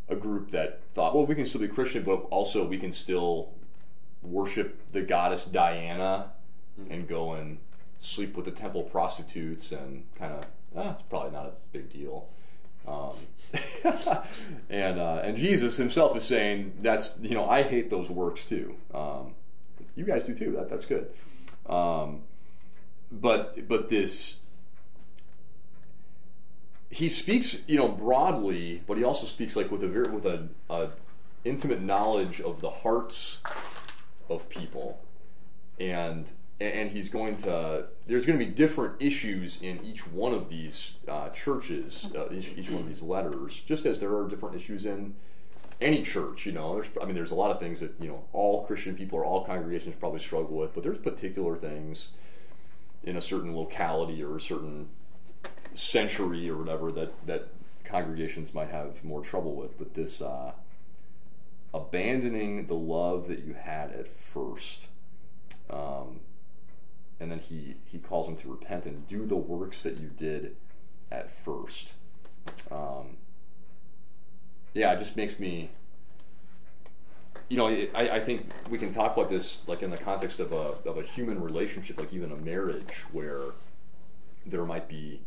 a 0.08 0.16
group 0.16 0.52
that 0.52 0.82
thought, 0.94 1.14
well, 1.14 1.26
we 1.26 1.36
can 1.36 1.46
still 1.46 1.62
be 1.62 1.68
Christian, 1.68 2.04
but 2.04 2.26
also 2.32 2.66
we 2.66 2.78
can 2.78 2.92
still 2.92 3.52
worship 4.22 4.92
the 4.92 5.02
goddess 5.02 5.46
Diana 5.46 6.32
and 6.90 7.08
go 7.08 7.34
and 7.34 7.58
sleep 8.00 8.36
with 8.36 8.46
the 8.46 8.52
temple 8.52 8.84
prostitutes 8.84 9.72
and 9.72 10.04
kind 10.16 10.34
of, 10.34 10.46
ah, 10.76 10.92
it's 10.92 11.02
probably 11.04 11.32
not 11.32 11.46
a 11.46 11.52
big 11.74 11.90
deal. 11.90 12.30
Um, 12.88 13.14
and 14.70 15.00
uh, 15.00 15.22
and 15.24 15.38
Jesus 15.38 15.78
himself 15.78 16.16
is 16.16 16.24
saying 16.24 16.74
that's 16.82 17.14
you 17.22 17.34
know 17.34 17.50
I 17.50 17.64
hate 17.64 17.90
those 17.90 18.10
works 18.10 18.46
too. 18.46 18.76
Um, 18.94 19.34
you 19.96 20.06
guys 20.06 20.24
do 20.24 20.36
too. 20.36 20.52
That 20.52 20.70
that's 20.70 20.86
good. 20.86 21.12
Um, 21.68 22.22
but 23.12 23.68
but 23.68 23.90
this 23.90 24.36
he 26.90 27.10
speaks 27.10 27.58
you 27.68 27.78
know 27.78 27.88
broadly, 27.88 28.84
but 28.88 28.98
he 28.98 29.04
also 29.04 29.26
speaks 29.26 29.56
like 29.56 29.72
with 29.72 29.84
a 29.84 29.88
very 29.88 30.12
with 30.12 30.26
a, 30.26 30.48
a 30.70 30.90
intimate 31.44 31.82
knowledge 31.82 32.42
of 32.42 32.62
the 32.62 32.70
hearts 32.70 33.40
of 34.30 34.50
people, 34.50 35.00
and 35.80 36.32
and 36.62 36.90
he's 36.90 37.10
going 37.10 37.36
to 37.38 37.86
there's 38.08 38.26
going 38.26 38.38
to 38.38 38.46
be 38.46 38.52
different 38.52 39.02
issues 39.02 39.62
in 39.62 39.80
each 39.84 40.06
one 40.08 40.34
of 40.34 40.50
these 40.50 40.94
uh, 41.08 41.30
churches, 41.30 42.08
uh, 42.16 42.32
each, 42.32 42.54
each 42.58 42.70
one 42.70 42.82
of 42.82 42.88
these 42.88 43.02
letters, 43.02 43.62
just 43.62 43.86
as 43.86 44.00
there 44.00 44.16
are 44.16 44.28
different 44.28 44.56
issues 44.56 44.86
in 44.86 45.16
any 45.82 46.04
church, 46.04 46.46
you 46.46 46.52
know, 46.52 46.76
there's, 46.76 46.88
I 47.02 47.06
mean, 47.06 47.16
there's 47.16 47.32
a 47.32 47.36
lot 47.36 47.52
of 47.52 47.60
things 47.60 47.80
that, 47.80 47.94
you 48.00 48.10
know, 48.10 48.24
all 48.34 48.66
Christian 48.66 48.96
people 48.96 49.20
or 49.20 49.26
all 49.26 49.46
congregations 49.46 49.96
probably 49.98 50.20
struggle 50.20 50.58
with, 50.58 50.74
but 50.74 50.84
there's 50.84 50.98
particular 50.98 51.56
things 51.56 52.10
in 53.04 53.16
a 53.16 53.22
certain 53.22 53.56
locality 53.56 54.22
or 54.22 54.36
a 54.36 54.42
certain 54.42 54.90
century 55.74 56.50
or 56.50 56.58
whatever 56.58 56.92
that, 56.92 57.14
that 57.26 57.48
congregations 57.86 58.54
might 58.54 58.70
have 58.70 59.04
more 59.06 59.22
trouble 59.22 59.56
with. 59.56 59.78
But 59.78 59.94
this 59.94 60.22
uh, 60.22 60.52
abandoning 61.74 62.68
the 62.68 62.76
love 62.76 63.28
that 63.28 63.46
you 63.46 63.54
had 63.54 63.92
at 63.92 64.10
first, 64.10 64.90
um, 65.70 66.20
and 67.20 67.32
then 67.32 67.40
he, 67.40 67.76
he 67.86 67.98
calls 68.00 68.26
them 68.26 68.36
to 68.38 68.50
repent 68.50 68.86
and 68.86 69.06
do 69.08 69.26
the 69.26 69.36
works 69.36 69.84
that 69.84 69.98
you 69.98 70.08
did 70.08 70.56
at 71.12 71.30
first. 71.30 71.94
Um, 72.72 73.18
yeah, 74.74 74.94
it 74.94 75.00
just 75.00 75.16
makes 75.16 75.40
me. 75.40 75.72
You 77.50 77.58
know, 77.58 77.68
I, 77.68 77.90
I 77.96 78.20
think 78.20 78.52
we 78.70 78.78
can 78.78 78.94
talk 78.94 79.18
about 79.18 79.30
this 79.30 79.60
like 79.66 79.82
in 79.82 79.90
the 79.90 79.98
context 79.98 80.40
of 80.40 80.54
a 80.54 80.76
of 80.88 80.98
a 80.98 81.02
human 81.02 81.42
relationship, 81.42 81.98
like 81.98 82.14
even 82.14 82.32
a 82.32 82.36
marriage, 82.36 83.06
where 83.12 83.42
there 84.46 84.64
might 84.66 84.88
be 84.88 85.22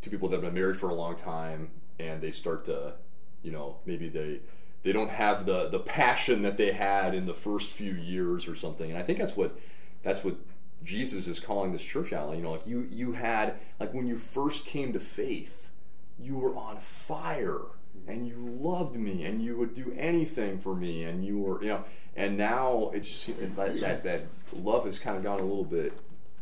two 0.00 0.10
people 0.10 0.28
that 0.28 0.36
have 0.36 0.44
been 0.44 0.54
married 0.54 0.76
for 0.76 0.90
a 0.90 0.94
long 0.94 1.16
time, 1.16 1.70
and 1.98 2.20
they 2.20 2.30
start 2.30 2.64
to, 2.66 2.94
you 3.42 3.50
know, 3.50 3.76
maybe 3.84 4.08
they 4.08 4.40
they 4.84 4.92
don't 4.92 5.10
have 5.10 5.44
the 5.44 5.68
the 5.68 5.80
passion 5.80 6.42
that 6.42 6.56
they 6.56 6.72
had 6.72 7.14
in 7.14 7.26
the 7.26 7.34
first 7.34 7.70
few 7.70 7.94
years 7.94 8.46
or 8.46 8.54
something. 8.54 8.90
And 8.90 8.98
I 8.98 9.02
think 9.02 9.18
that's 9.18 9.36
what 9.36 9.58
that's 10.04 10.22
what 10.22 10.36
Jesus 10.84 11.26
is 11.26 11.40
calling 11.40 11.72
this 11.72 11.82
church 11.82 12.12
out. 12.12 12.34
You 12.36 12.42
know, 12.42 12.52
like 12.52 12.66
you 12.66 12.86
you 12.90 13.12
had 13.12 13.54
like 13.80 13.92
when 13.94 14.06
you 14.06 14.16
first 14.18 14.66
came 14.66 14.92
to 14.92 15.00
faith, 15.00 15.70
you 16.18 16.36
were 16.36 16.54
on 16.54 16.76
fire 16.78 17.60
and 18.06 18.26
you 18.28 18.36
loved 18.38 18.96
me 18.96 19.24
and 19.24 19.42
you 19.42 19.56
would 19.56 19.74
do 19.74 19.94
anything 19.96 20.58
for 20.58 20.74
me 20.74 21.04
and 21.04 21.24
you 21.24 21.38
were 21.38 21.62
you 21.62 21.68
know 21.68 21.84
and 22.16 22.36
now 22.36 22.90
it's 22.92 23.06
just 23.06 23.38
that 23.56 23.80
that, 23.80 24.04
that 24.04 24.26
love 24.52 24.84
has 24.84 24.98
kind 24.98 25.16
of 25.16 25.22
gone 25.22 25.38
a 25.38 25.42
little 25.42 25.64
bit 25.64 25.92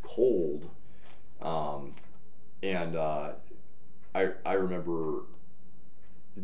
cold 0.02 0.68
Um, 1.40 1.94
and 2.62 2.96
uh, 2.96 3.32
I 4.14 4.30
I 4.44 4.52
remember 4.54 5.22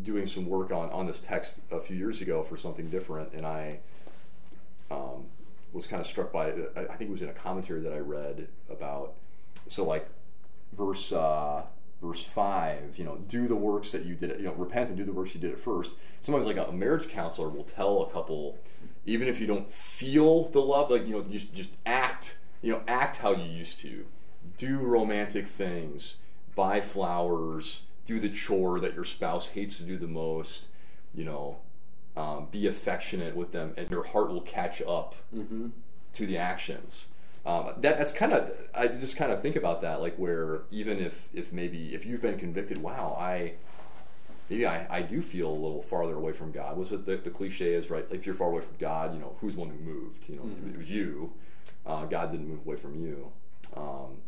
doing 0.02 0.26
some 0.26 0.46
work 0.46 0.70
on 0.72 0.90
on 0.90 1.06
this 1.06 1.20
text 1.20 1.60
a 1.70 1.80
few 1.80 1.96
years 1.96 2.20
ago 2.20 2.42
for 2.42 2.56
something 2.56 2.90
different, 2.90 3.32
and 3.32 3.46
I 3.46 3.80
um, 4.90 5.26
was 5.78 5.86
kind 5.86 6.00
of 6.00 6.06
struck 6.06 6.32
by 6.32 6.48
I 6.76 6.96
think 6.96 7.08
it 7.08 7.10
was 7.10 7.22
in 7.22 7.28
a 7.28 7.34
commentary 7.34 7.80
that 7.80 7.92
I 7.92 7.98
read 7.98 8.48
about 8.70 9.14
so 9.68 9.84
like 9.84 10.08
verse 10.72 11.12
uh, 11.12 11.62
verse 12.02 12.22
five, 12.22 12.96
you 12.96 13.04
know, 13.04 13.16
do 13.28 13.46
the 13.46 13.56
works 13.56 13.92
that 13.92 14.04
you 14.04 14.14
did. 14.14 14.38
You 14.38 14.46
know, 14.46 14.54
repent 14.54 14.88
and 14.88 14.98
do 14.98 15.04
the 15.04 15.12
works 15.12 15.34
you 15.34 15.40
did 15.40 15.52
at 15.52 15.58
first. 15.58 15.92
Sometimes 16.20 16.46
like 16.46 16.56
a 16.56 16.72
marriage 16.72 17.08
counselor 17.08 17.48
will 17.48 17.64
tell 17.64 18.02
a 18.02 18.10
couple, 18.10 18.58
even 19.06 19.28
if 19.28 19.40
you 19.40 19.46
don't 19.46 19.70
feel 19.72 20.48
the 20.48 20.60
love, 20.60 20.90
like 20.90 21.06
you 21.06 21.14
know, 21.14 21.22
just 21.22 21.52
just 21.54 21.70
act. 21.86 22.36
You 22.60 22.72
know, 22.72 22.82
act 22.88 23.18
how 23.18 23.32
you 23.34 23.44
used 23.44 23.78
to. 23.80 24.04
Do 24.56 24.78
romantic 24.78 25.46
things. 25.46 26.16
Buy 26.56 26.80
flowers. 26.80 27.82
Do 28.04 28.18
the 28.18 28.28
chore 28.28 28.80
that 28.80 28.94
your 28.94 29.04
spouse 29.04 29.48
hates 29.48 29.78
to 29.78 29.84
do 29.84 29.96
the 29.96 30.08
most. 30.08 30.68
You 31.14 31.24
know, 31.24 31.58
um, 32.16 32.48
be 32.50 32.66
affectionate 32.66 33.36
with 33.36 33.52
them, 33.52 33.74
and 33.76 33.90
your 33.90 34.04
heart 34.04 34.28
will 34.28 34.40
catch 34.42 34.82
up 34.82 35.14
to 36.14 36.26
the 36.26 36.38
actions. 36.38 37.08
Um, 37.46 37.72
that 37.78 37.96
that's 37.96 38.12
kind 38.12 38.32
of 38.32 38.50
I 38.74 38.88
just 38.88 39.16
kind 39.16 39.32
of 39.32 39.40
think 39.40 39.56
about 39.56 39.80
that, 39.82 40.00
like 40.00 40.16
where 40.16 40.62
even 40.70 40.98
if 40.98 41.28
if 41.32 41.52
maybe 41.52 41.94
if 41.94 42.04
you've 42.04 42.20
been 42.20 42.38
convicted, 42.38 42.78
wow, 42.78 43.16
I 43.18 43.54
maybe 44.50 44.66
I, 44.66 44.98
I 44.98 45.02
do 45.02 45.22
feel 45.22 45.48
a 45.48 45.52
little 45.52 45.82
farther 45.82 46.14
away 46.14 46.32
from 46.32 46.52
God. 46.52 46.76
Was 46.76 46.92
it 46.92 47.06
the, 47.06 47.16
the 47.16 47.30
cliche 47.30 47.74
is 47.74 47.90
right? 47.90 48.04
If 48.10 48.26
you're 48.26 48.34
far 48.34 48.48
away 48.48 48.60
from 48.60 48.76
God, 48.78 49.14
you 49.14 49.20
know 49.20 49.36
who's 49.40 49.54
the 49.54 49.60
one 49.60 49.70
who 49.70 49.78
moved? 49.78 50.28
You 50.28 50.36
know, 50.36 50.42
it 50.72 50.76
was 50.76 50.90
you. 50.90 51.32
Uh, 51.86 52.04
God 52.04 52.32
didn't 52.32 52.48
move 52.48 52.66
away 52.66 52.76
from 52.76 52.94
you. 53.00 53.30
Um, 53.76 54.18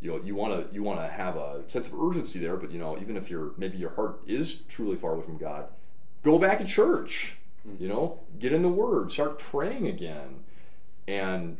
you 0.00 0.10
know, 0.10 0.20
you 0.22 0.34
want 0.34 0.68
to 0.68 0.74
you 0.74 0.82
want 0.82 1.00
to 1.00 1.08
have 1.08 1.36
a 1.36 1.62
sense 1.66 1.88
of 1.88 1.94
urgency 2.00 2.38
there, 2.38 2.56
but 2.56 2.70
you 2.70 2.78
know, 2.78 2.98
even 2.98 3.16
if 3.16 3.30
you're 3.30 3.52
maybe 3.56 3.76
your 3.78 3.90
heart 3.90 4.20
is 4.26 4.60
truly 4.68 4.96
far 4.96 5.12
away 5.14 5.24
from 5.24 5.36
God, 5.36 5.68
go 6.26 6.38
back 6.38 6.58
to 6.58 6.64
church. 6.64 7.36
You 7.80 7.88
know, 7.88 8.20
get 8.38 8.52
in 8.52 8.62
the 8.62 8.68
Word, 8.68 9.10
start 9.10 9.38
praying 9.38 9.88
again, 9.88 10.44
and 11.08 11.56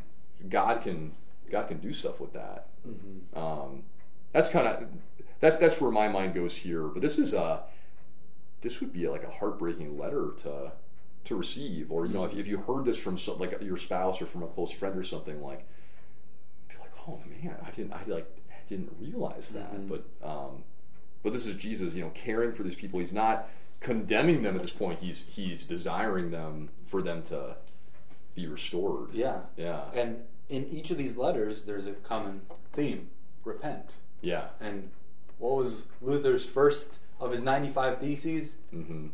God 0.47 0.81
can 0.81 1.13
God 1.49 1.67
can 1.67 1.79
do 1.79 1.91
stuff 1.91 2.19
with 2.19 2.33
that. 2.33 2.67
Um, 3.35 3.83
that's 4.31 4.49
kind 4.49 4.67
of 4.67 4.87
that. 5.41 5.59
That's 5.59 5.81
where 5.81 5.91
my 5.91 6.07
mind 6.07 6.33
goes 6.33 6.55
here. 6.55 6.83
But 6.83 7.01
this 7.01 7.17
is 7.17 7.33
a 7.33 7.63
this 8.61 8.79
would 8.79 8.93
be 8.93 9.07
like 9.09 9.23
a 9.23 9.29
heartbreaking 9.29 9.97
letter 9.97 10.31
to 10.43 10.71
to 11.25 11.35
receive, 11.35 11.91
or 11.91 12.05
you 12.05 12.13
know, 12.13 12.23
if, 12.23 12.33
if 12.33 12.47
you 12.47 12.57
heard 12.59 12.85
this 12.85 12.97
from 12.97 13.17
some, 13.17 13.37
like 13.37 13.61
your 13.61 13.75
spouse 13.75 14.21
or 14.21 14.25
from 14.25 14.43
a 14.43 14.47
close 14.47 14.71
friend 14.71 14.97
or 14.97 15.03
something, 15.03 15.41
like 15.41 15.67
be 16.69 16.75
like, 16.79 16.91
oh 17.05 17.19
man, 17.27 17.57
I 17.65 17.71
didn't, 17.71 17.91
I 17.91 18.01
like 18.07 18.31
I 18.49 18.61
didn't 18.67 18.95
realize 18.97 19.49
that. 19.49 19.89
But 19.89 20.05
um, 20.23 20.63
but 21.21 21.33
this 21.33 21.45
is 21.45 21.57
Jesus, 21.57 21.95
you 21.95 22.03
know, 22.03 22.11
caring 22.13 22.53
for 22.53 22.63
these 22.63 22.75
people. 22.75 22.99
He's 22.99 23.11
not 23.11 23.49
condemning 23.79 24.43
them 24.43 24.55
at 24.55 24.61
this 24.61 24.71
point. 24.71 24.99
He's 24.99 25.23
he's 25.27 25.65
desiring 25.65 26.31
them 26.31 26.69
for 26.85 27.01
them 27.01 27.23
to 27.23 27.55
be 28.35 28.47
restored. 28.47 29.13
Yeah. 29.13 29.39
Yeah. 29.55 29.85
And 29.93 30.23
in 30.49 30.65
each 30.67 30.91
of 30.91 30.97
these 30.97 31.15
letters, 31.17 31.63
there's 31.63 31.87
a 31.87 31.93
common 31.93 32.41
theme: 32.73 33.09
repent. 33.43 33.91
Yeah. 34.21 34.49
And 34.59 34.89
what 35.37 35.55
was 35.55 35.83
Luther's 36.01 36.45
first 36.47 36.97
of 37.19 37.31
his 37.31 37.43
95 37.43 37.99
theses? 37.99 38.53
hmm 38.71 39.07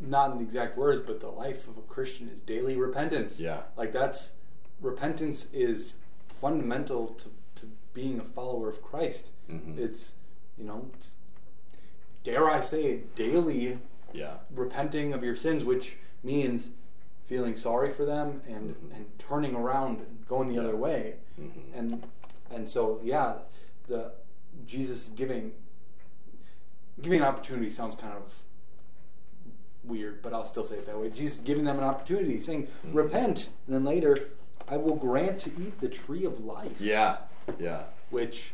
Not 0.00 0.32
in 0.32 0.38
the 0.38 0.44
exact 0.44 0.76
words, 0.76 1.02
but 1.06 1.20
the 1.20 1.28
life 1.28 1.66
of 1.68 1.76
a 1.78 1.82
Christian 1.82 2.28
is 2.28 2.38
daily 2.46 2.76
repentance. 2.76 3.40
Yeah. 3.40 3.62
Like 3.76 3.92
that's 3.92 4.32
repentance 4.80 5.46
is 5.52 5.94
fundamental 6.28 7.08
to, 7.08 7.30
to 7.60 7.66
being 7.94 8.20
a 8.20 8.24
follower 8.24 8.68
of 8.68 8.82
Christ. 8.82 9.30
Mhm. 9.50 9.78
It's 9.78 10.12
you 10.56 10.64
know, 10.64 10.90
it's, 10.94 11.12
dare 12.24 12.48
I 12.50 12.60
say, 12.60 13.02
daily 13.14 13.78
Yeah. 14.12 14.38
repenting 14.50 15.12
of 15.12 15.22
your 15.22 15.36
sins, 15.36 15.64
which 15.64 15.96
means 16.22 16.70
feeling 17.26 17.56
sorry 17.56 17.90
for 17.90 18.04
them 18.04 18.42
and 18.48 18.74
Mhm. 18.74 18.96
and 18.96 19.18
turning 19.18 19.54
around 19.54 19.98
and 20.00 20.26
going 20.26 20.48
the 20.48 20.54
Yeah. 20.54 20.62
other 20.62 20.76
way. 20.76 21.16
Mhm. 21.38 21.50
And 21.74 22.06
and 22.50 22.68
so 22.68 23.00
yeah, 23.02 23.38
the 23.86 24.12
Jesus 24.66 25.08
giving 25.14 25.52
giving 27.00 27.20
an 27.20 27.26
opportunity 27.26 27.70
sounds 27.70 27.94
kind 27.94 28.14
of 28.14 28.42
weird, 29.84 30.20
but 30.22 30.32
I'll 30.32 30.44
still 30.44 30.64
say 30.66 30.76
it 30.76 30.86
that 30.86 30.98
way. 30.98 31.10
Jesus 31.10 31.38
giving 31.40 31.64
them 31.64 31.78
an 31.78 31.84
opportunity, 31.84 32.40
saying, 32.40 32.66
Mhm. 32.84 32.94
"Repent," 32.94 33.48
and 33.66 33.74
then 33.74 33.84
later, 33.84 34.30
"I 34.66 34.76
will 34.78 34.96
grant 34.96 35.38
to 35.42 35.50
eat 35.60 35.80
the 35.80 35.88
tree 35.88 36.24
of 36.24 36.44
life." 36.44 36.80
Yeah. 36.80 37.18
Yeah. 37.58 37.84
which 38.10 38.52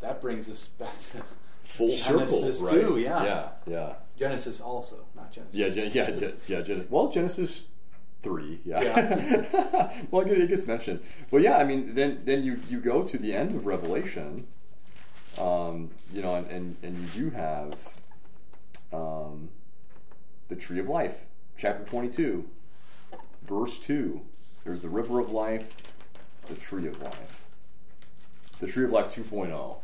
that 0.00 0.20
brings 0.20 0.48
us 0.48 0.68
back 0.78 0.98
to 0.98 1.22
Full 1.66 1.96
Genesis 1.96 2.58
circle, 2.60 2.76
right? 2.76 2.86
too, 2.86 2.98
yeah. 2.98 3.24
Yeah. 3.24 3.48
Yeah. 3.66 3.94
Genesis 4.16 4.60
also, 4.60 5.04
not 5.14 5.32
Genesis. 5.32 5.54
Yeah, 5.54 5.68
Gen- 5.68 5.92
yeah, 5.92 6.10
Gen- 6.10 6.36
yeah. 6.46 6.60
Gen- 6.62 6.86
well, 6.88 7.08
Genesis 7.08 7.66
three, 8.22 8.60
yeah. 8.64 8.80
Yeah. 8.82 9.92
well, 10.10 10.22
it 10.26 10.38
it 10.38 10.48
gets 10.48 10.66
mentioned, 10.66 11.00
but 11.30 11.42
yeah, 11.42 11.58
I 11.58 11.64
mean, 11.64 11.94
then 11.94 12.20
then 12.24 12.42
you 12.44 12.60
you 12.68 12.80
go 12.80 13.02
to 13.02 13.18
the 13.18 13.34
end 13.34 13.54
of 13.54 13.66
Revelation, 13.66 14.46
um, 15.38 15.90
you 16.14 16.22
know, 16.22 16.36
and, 16.36 16.46
and 16.50 16.76
and 16.82 16.96
you 16.98 17.06
do 17.24 17.30
have 17.36 17.74
um, 18.92 19.48
the 20.48 20.56
tree 20.56 20.78
of 20.78 20.88
life, 20.88 21.26
chapter 21.58 21.84
twenty 21.84 22.08
two, 22.08 22.48
verse 23.42 23.78
two. 23.78 24.20
There's 24.64 24.80
the 24.80 24.88
river 24.88 25.20
of 25.20 25.30
life, 25.32 25.76
the 26.46 26.54
tree 26.54 26.86
of 26.86 27.00
life, 27.02 27.44
the 28.60 28.66
tree 28.66 28.84
of 28.84 28.90
life 28.92 29.06
2.0. 29.14 29.76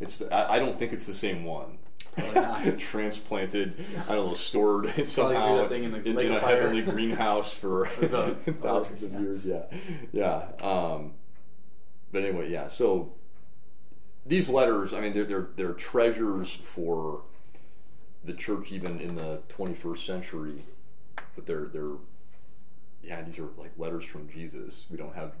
It's 0.00 0.18
the, 0.18 0.32
I, 0.32 0.54
I 0.54 0.58
don't 0.58 0.78
think 0.78 0.92
it's 0.92 1.06
the 1.06 1.14
same 1.14 1.44
one. 1.44 1.78
Not. 2.16 2.78
Transplanted, 2.78 3.84
I 4.08 4.14
don't 4.14 4.28
know, 4.28 4.34
stored 4.34 5.06
somehow 5.06 5.68
thing 5.68 5.84
in 5.84 5.92
the 5.92 6.02
in, 6.02 6.18
in 6.18 6.32
a 6.32 6.40
fire. 6.40 6.62
heavenly 6.62 6.82
greenhouse 6.82 7.52
for 7.52 7.86
thousands 8.62 9.02
of 9.02 9.12
yeah. 9.12 9.20
years. 9.20 9.44
Yeah, 9.44 9.62
yeah. 10.12 10.44
Um, 10.62 11.12
but 12.12 12.22
anyway, 12.22 12.50
yeah. 12.50 12.68
So 12.68 13.12
these 14.24 14.48
letters, 14.48 14.92
I 14.92 15.00
mean, 15.00 15.12
they're 15.12 15.24
they're 15.24 15.48
they're 15.56 15.72
treasures 15.72 16.54
for 16.54 17.22
the 18.24 18.32
church 18.32 18.72
even 18.72 19.00
in 19.00 19.16
the 19.16 19.40
21st 19.48 20.06
century. 20.06 20.64
But 21.34 21.46
they're 21.46 21.66
they're 21.66 21.96
yeah, 23.02 23.22
these 23.22 23.38
are 23.38 23.48
like 23.58 23.72
letters 23.76 24.04
from 24.04 24.28
Jesus. 24.28 24.84
We 24.88 24.96
don't 24.96 25.14
have 25.14 25.32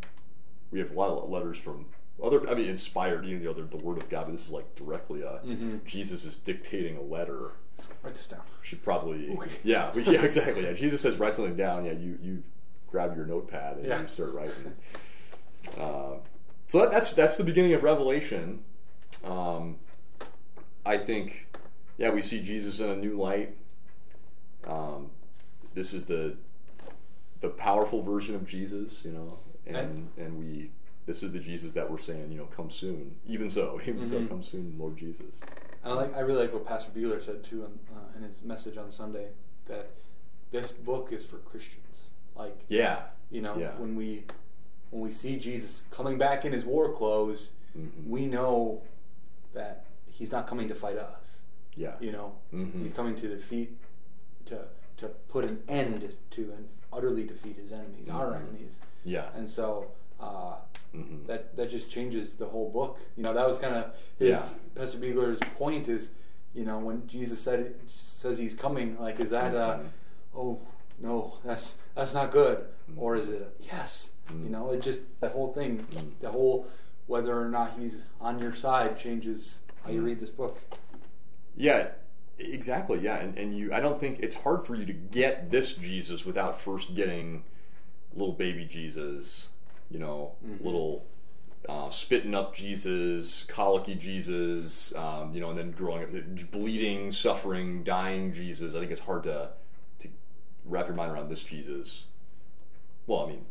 we 0.70 0.80
have 0.80 0.90
a 0.90 0.94
lot 0.94 1.22
of 1.22 1.30
letters 1.30 1.56
from 1.56 1.86
other. 2.22 2.48
I 2.48 2.54
mean, 2.54 2.68
inspired. 2.68 3.24
You 3.26 3.38
know, 3.38 3.52
the, 3.52 3.62
the 3.62 3.76
word 3.76 3.98
of 3.98 4.08
God. 4.08 4.26
But 4.26 4.32
this 4.32 4.46
is 4.46 4.50
like 4.50 4.74
directly 4.74 5.22
a 5.22 5.40
Mhm. 5.44 5.84
Jesus 5.84 6.24
is 6.24 6.36
dictating 6.36 6.96
a 6.96 7.02
letter. 7.02 7.52
Write 8.02 8.14
this 8.14 8.26
down. 8.26 8.42
Should 8.62 8.82
probably 8.82 9.30
Okay. 9.36 9.50
yeah, 9.62 9.90
we, 9.94 10.02
yeah, 10.04 10.22
exactly. 10.24 10.64
Yeah, 10.64 10.72
Jesus 10.72 11.00
says 11.00 11.16
write 11.16 11.34
something 11.34 11.56
down. 11.56 11.84
Yeah, 11.84 11.92
you 11.92 12.18
you 12.22 12.42
grab 12.90 13.16
your 13.16 13.26
notepad 13.26 13.78
and 13.78 13.86
Yeah. 13.86 14.00
you 14.02 14.06
start 14.06 14.32
writing. 14.34 14.72
Uh, 15.78 16.16
so 16.66 16.80
that, 16.80 16.90
that's 16.90 17.12
that's 17.12 17.36
the 17.36 17.44
beginning 17.44 17.72
of 17.74 17.82
Revelation. 17.82 18.62
Um, 19.24 19.76
I 20.86 20.98
think, 20.98 21.48
yeah, 21.96 22.10
we 22.10 22.20
see 22.20 22.40
Jesus 22.42 22.80
in 22.80 22.90
a 22.90 22.96
new 22.96 23.16
light. 23.18 23.56
Um, 24.66 25.10
this 25.74 25.92
is 25.94 26.04
the 26.04 26.36
the 27.40 27.48
powerful 27.48 28.02
version 28.02 28.34
of 28.34 28.46
Jesus, 28.46 29.04
you 29.04 29.12
know, 29.12 29.38
and 29.66 30.08
and 30.16 30.38
we 30.38 30.70
this 31.06 31.22
is 31.22 31.32
the 31.32 31.38
Jesus 31.38 31.72
that 31.72 31.90
we're 31.90 31.98
saying, 31.98 32.30
you 32.32 32.38
know, 32.38 32.46
come 32.46 32.70
soon. 32.70 33.16
Even 33.26 33.50
so, 33.50 33.80
even 33.86 34.06
so, 34.06 34.18
Mhm. 34.20 34.28
come 34.28 34.42
soon, 34.42 34.74
Lord 34.78 34.96
Jesus. 34.96 35.40
I 35.84 35.92
like 35.92 36.14
I 36.14 36.20
really 36.20 36.42
like 36.42 36.52
what 36.54 36.64
Pastor 36.64 36.90
Bueller 36.92 37.22
said 37.22 37.44
too 37.44 37.64
in, 37.64 37.78
uh, 37.94 38.16
in 38.16 38.22
his 38.22 38.42
message 38.42 38.76
on 38.78 38.90
Sunday 38.90 39.28
that 39.66 39.90
this 40.50 40.72
book 40.72 41.12
is 41.12 41.24
for 41.26 41.36
Christians. 41.38 42.08
Like 42.34 42.56
Yeah, 42.68 43.08
you 43.30 43.42
know 43.42 43.56
Yeah. 43.58 43.78
when 43.78 43.94
we 43.96 44.24
when 44.90 45.02
we 45.02 45.10
see 45.10 45.36
Jesus 45.38 45.82
coming 45.90 46.16
back 46.18 46.44
in 46.44 46.52
his 46.52 46.64
war 46.64 46.92
clothes, 46.92 47.50
Mhm. 47.76 48.06
we 48.08 48.26
know 48.26 48.82
that 49.52 49.84
he's 50.06 50.30
not 50.30 50.46
coming 50.46 50.68
to 50.68 50.74
fight 50.74 50.96
us. 50.96 51.40
yeah, 51.76 51.96
You 52.00 52.12
know, 52.12 52.36
Mhm. 52.52 52.82
he's 52.82 52.92
coming 52.92 53.16
to 53.16 53.28
defeat 53.28 53.76
to 54.46 54.68
to 54.96 55.08
put 55.28 55.44
an 55.44 55.60
end 55.68 56.14
to 56.30 56.52
and 56.52 56.68
utterly 56.92 57.24
defeat 57.24 57.56
his 57.56 57.72
enemies, 57.72 58.08
our 58.08 58.30
Mhm. 58.30 58.36
enemies. 58.36 58.78
yeah. 59.04 59.32
And 59.34 59.50
so 59.50 59.90
uh, 60.20 60.54
Mhm. 60.94 61.26
that 61.26 61.56
that 61.56 61.70
just 61.70 61.90
changes 61.90 62.34
the 62.34 62.46
whole 62.46 62.70
book. 62.70 62.98
You 63.16 63.22
know, 63.24 63.34
that 63.34 63.46
was 63.46 63.58
kind 63.58 63.74
of 63.74 63.94
his 64.18 64.28
Yeah. 64.30 64.48
Pastor 64.74 64.98
Beegler's 64.98 65.40
point 65.56 65.88
is, 65.88 66.10
you 66.54 66.64
know, 66.64 66.78
when 66.78 67.06
Jesus 67.08 67.40
said 67.40 67.74
says 67.86 68.38
he's 68.38 68.54
coming, 68.54 68.98
like 69.00 69.18
is 69.20 69.30
that 69.30 69.54
uh, 69.54 69.80
oh 70.36 70.60
no, 71.00 71.38
that's 71.44 71.76
that's 71.94 72.14
not 72.14 72.30
good, 72.30 72.64
Mhm. 72.90 72.98
or 72.98 73.16
is 73.16 73.28
it 73.28 73.42
a, 73.42 73.64
yes? 73.64 74.10
Mhm. 74.28 74.44
You 74.44 74.50
know, 74.50 74.70
it 74.70 74.80
just 74.82 75.02
the 75.20 75.28
whole 75.30 75.48
thing, 75.48 75.84
Mhm. 75.90 76.12
the 76.20 76.30
whole 76.30 76.66
whether 77.06 77.38
or 77.38 77.48
not 77.48 77.76
he's 77.78 78.02
on 78.20 78.38
your 78.38 78.54
side 78.54 78.96
changes 78.96 79.58
how 79.84 79.90
you 79.90 80.00
Mhm. 80.00 80.04
read 80.06 80.20
this 80.20 80.30
book. 80.30 80.58
Yeah, 81.56 81.88
exactly. 82.38 83.00
Yeah, 83.00 83.16
and, 83.18 83.36
and 83.38 83.56
you, 83.56 83.72
I 83.74 83.80
don't 83.80 84.00
think 84.00 84.20
it's 84.20 84.36
hard 84.36 84.64
for 84.64 84.74
you 84.74 84.86
to 84.86 84.92
get 84.92 85.50
this 85.50 85.74
Jesus 85.74 86.24
without 86.24 86.60
first 86.60 86.94
getting 86.94 87.44
little 88.14 88.32
baby 88.34 88.64
Jesus. 88.64 89.48
You 89.90 89.98
know, 89.98 90.32
Mhm. 90.44 90.64
little 90.64 91.06
uh, 91.68 91.88
spitting 91.88 92.34
up 92.34 92.54
Jesus, 92.54 93.44
colicky 93.44 93.94
Jesus, 93.94 94.94
um, 94.96 95.32
you 95.32 95.40
know, 95.40 95.48
and 95.48 95.58
then 95.58 95.70
growing 95.70 96.02
up, 96.02 96.10
bleeding, 96.50 97.10
suffering, 97.10 97.82
dying 97.82 98.32
Jesus. 98.34 98.74
I 98.74 98.80
think 98.80 98.90
it's 98.90 99.00
hard 99.00 99.22
to 99.24 99.50
to 100.00 100.08
wrap 100.66 100.86
your 100.86 100.94
mind 100.96 101.10
around 101.12 101.28
this 101.30 101.42
Jesus. 101.42 102.04
Well, 103.06 103.20
I 103.20 103.28
mean, 103.28 103.46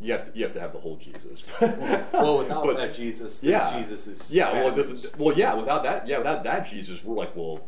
you 0.00 0.12
have 0.12 0.32
to 0.32 0.38
you 0.38 0.44
have 0.44 0.54
to 0.54 0.60
have 0.60 0.72
the 0.72 0.78
whole 0.80 0.96
Jesus. 0.96 1.44
well, 1.60 2.38
without 2.38 2.64
But- 2.66 2.76
that 2.78 2.94
Jesus, 2.94 3.40
this 3.40 3.50
yeah, 3.50 3.78
Jesus 3.78 4.06
is 4.06 4.30
yeah. 4.32 4.52
Well, 4.52 4.72
this- 4.72 5.12
well, 5.18 5.36
yeah. 5.36 5.52
Without 5.54 5.82
that, 5.82 6.06
yeah, 6.08 6.18
without 6.18 6.42
that 6.44 6.66
Jesus, 6.66 7.04
we're 7.04 7.16
like, 7.16 7.36
well, 7.36 7.60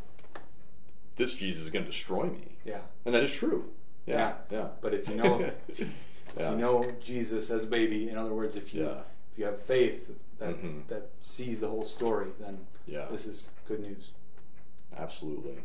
this 1.16 1.34
Jesus 1.34 1.64
is 1.64 1.70
going 1.70 1.84
to 1.84 1.90
destroy 1.90 2.24
me, 2.24 2.56
yeah. 2.64 2.80
and 3.04 3.14
that 3.14 3.22
is 3.22 3.32
true. 3.34 3.70
Yeah, 4.06 4.34
yeah. 4.50 4.68
But 4.80 4.94
if 4.94 5.08
you 5.08 5.16
know, 5.16 5.50
if 5.68 5.78
you, 5.80 5.88
if 6.34 6.40
Yeah. 6.40 6.50
you 6.52 6.56
know 6.56 6.90
Jesus 7.02 7.50
as 7.50 7.66
baby, 7.66 8.08
in 8.08 8.16
other 8.16 8.32
words, 8.34 8.56
if 8.56 8.74
you 8.74 8.84
Yeah. 8.84 9.02
if 9.32 9.38
you 9.38 9.44
have 9.46 9.60
faith 9.60 10.10
that 10.38 10.56
Mhm. 10.62 10.86
that 10.88 11.08
sees 11.20 11.60
the 11.60 11.68
whole 11.68 11.84
story, 11.84 12.32
then 12.38 12.66
Yeah. 12.86 13.06
this 13.10 13.26
is 13.26 13.48
good 13.66 13.80
news. 13.80 14.12
Absolutely. 14.96 15.58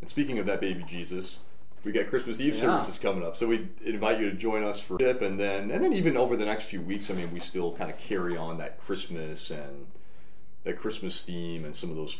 And 0.00 0.08
speaking 0.10 0.38
of 0.38 0.46
that 0.46 0.60
baby 0.60 0.82
Jesus, 0.84 1.40
we 1.84 1.92
got 1.92 2.08
Christmas 2.08 2.40
Eve 2.40 2.54
Yeah. 2.54 2.60
services 2.60 2.98
coming 2.98 3.22
up, 3.24 3.36
so 3.36 3.46
we 3.46 3.68
invite 3.84 4.20
you 4.20 4.30
to 4.30 4.36
join 4.36 4.62
us 4.64 4.80
for 4.80 4.96
dip, 4.98 5.20
and 5.22 5.38
then 5.38 5.70
and 5.70 5.82
then 5.84 5.92
even 5.92 6.16
over 6.16 6.36
the 6.36 6.44
next 6.46 6.64
few 6.66 6.80
weeks. 6.80 7.10
I 7.10 7.14
mean, 7.14 7.32
we 7.32 7.40
still 7.40 7.74
kind 7.76 7.90
of 7.90 7.98
carry 7.98 8.36
on 8.36 8.58
that 8.58 8.78
Christmas 8.80 9.50
and 9.50 9.86
that 10.64 10.76
Christmas 10.76 11.22
theme 11.22 11.64
and 11.64 11.74
some 11.76 11.90
of 11.90 11.96
those 11.96 12.18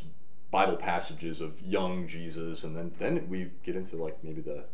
Bible 0.51 0.77
passages 0.77 1.41
of 1.41 1.61
young 1.63 2.07
Jesus, 2.07 2.63
and 2.65 2.77
then 2.77 2.93
then 2.99 3.29
we 3.29 3.51
get 3.65 3.75
into 3.77 3.97
like 3.97 4.23
maybe 4.23 4.41
the 4.41 4.65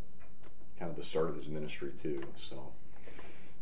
kind 0.79 0.91
of 0.91 0.97
the 0.97 1.03
start 1.03 1.29
of 1.29 1.37
his 1.37 1.49
ministry 1.49 1.91
too. 2.01 2.23
So. 2.37 2.73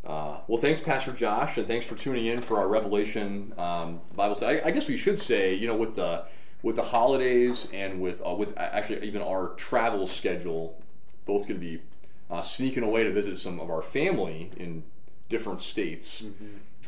Uh, 0.05 0.39
well, 0.47 0.61
thanks, 0.61 0.81
Pastor 0.81 1.13
Josh, 1.13 1.59
and 1.59 1.67
thanks 1.67 1.85
for 1.85 1.95
tuning 1.95 2.25
in 2.25 2.41
for 2.41 2.57
our 2.57 2.69
Revelation 2.69 3.53
um, 3.59 4.01
Bible 4.17 4.35
study. 4.35 4.61
I, 4.61 4.69
I 4.69 4.71
guess 4.71 4.89
we 4.89 4.97
should 4.97 5.21
say, 5.21 5.55
you 5.55 5.67
know, 5.67 5.77
with 5.77 5.95
the 5.95 6.25
with 6.63 6.77
the 6.77 6.83
holidays 6.83 7.69
and 7.73 8.01
with 8.01 8.23
uh, 8.27 8.35
with 8.35 8.57
actually 8.57 9.07
even 9.07 9.21
our 9.21 9.49
travel 9.57 10.07
schedule, 10.07 10.81
both 11.27 11.47
going 11.47 11.61
to 11.61 11.67
be 11.67 11.83
uh, 12.31 12.41
sneaking 12.41 12.83
away 12.83 13.05
to 13.05 13.13
visit 13.13 13.39
some 13.39 13.61
of 13.61 13.71
our 13.71 13.83
family 13.83 14.51
in 14.57 14.83
different 15.29 15.61
states. 15.61 16.25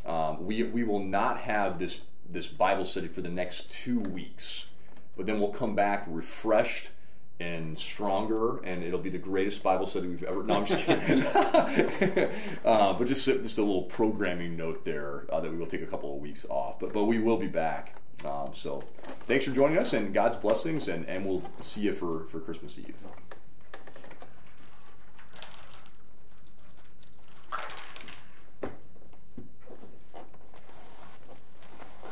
Um, 0.07 0.47
we 0.47 0.63
we 0.63 0.83
will 0.83 1.01
not 1.05 1.39
have 1.39 1.79
this 1.79 2.01
this 2.31 2.49
Bible 2.49 2.87
study 2.87 3.09
for 3.09 3.21
the 3.21 3.29
next 3.29 3.71
two 3.71 4.01
weeks, 4.01 4.67
but 5.19 5.27
then 5.27 5.39
we'll 5.39 5.53
come 5.53 5.75
back 5.75 6.05
refreshed 6.07 6.91
and 7.43 7.77
stronger, 7.77 8.59
and 8.59 8.85
it'll 8.85 9.01
be 9.01 9.11
the 9.11 9.19
greatest 9.19 9.63
Bible 9.63 9.87
study 9.87 10.09
we've 10.09 10.23
ever. 10.23 10.43
No, 10.43 10.59
I'm 10.59 10.67
just 10.67 10.85
kidding. 10.85 11.23
uh, 12.65 12.93
but 12.93 13.07
just 13.07 13.25
just 13.25 13.59
a 13.59 13.63
little 13.63 13.83
programming 13.83 14.57
note 14.57 14.85
there 14.85 15.27
uh, 15.31 15.41
that 15.41 15.51
we 15.51 15.57
will 15.57 15.67
take 15.67 15.83
a 15.83 15.87
couple 15.87 16.15
of 16.15 16.21
weeks 16.21 16.47
off, 16.49 16.79
but 16.79 16.93
but 16.93 17.05
we 17.05 17.19
will 17.19 17.37
be 17.37 17.49
back. 17.49 17.97
Um, 18.25 18.51
so 18.53 18.85
thanks 19.27 19.45
for 19.45 19.51
joining 19.51 19.79
us, 19.79 19.93
and 19.93 20.15
God's 20.15 20.37
blessings, 20.37 20.89
and 20.89 21.05
and 21.07 21.27
we'll 21.27 21.43
see 21.63 21.83
you 21.83 21.93
for 21.93 22.27
for 22.27 22.41
Christmas 22.41 22.79
Eve. 22.79 22.95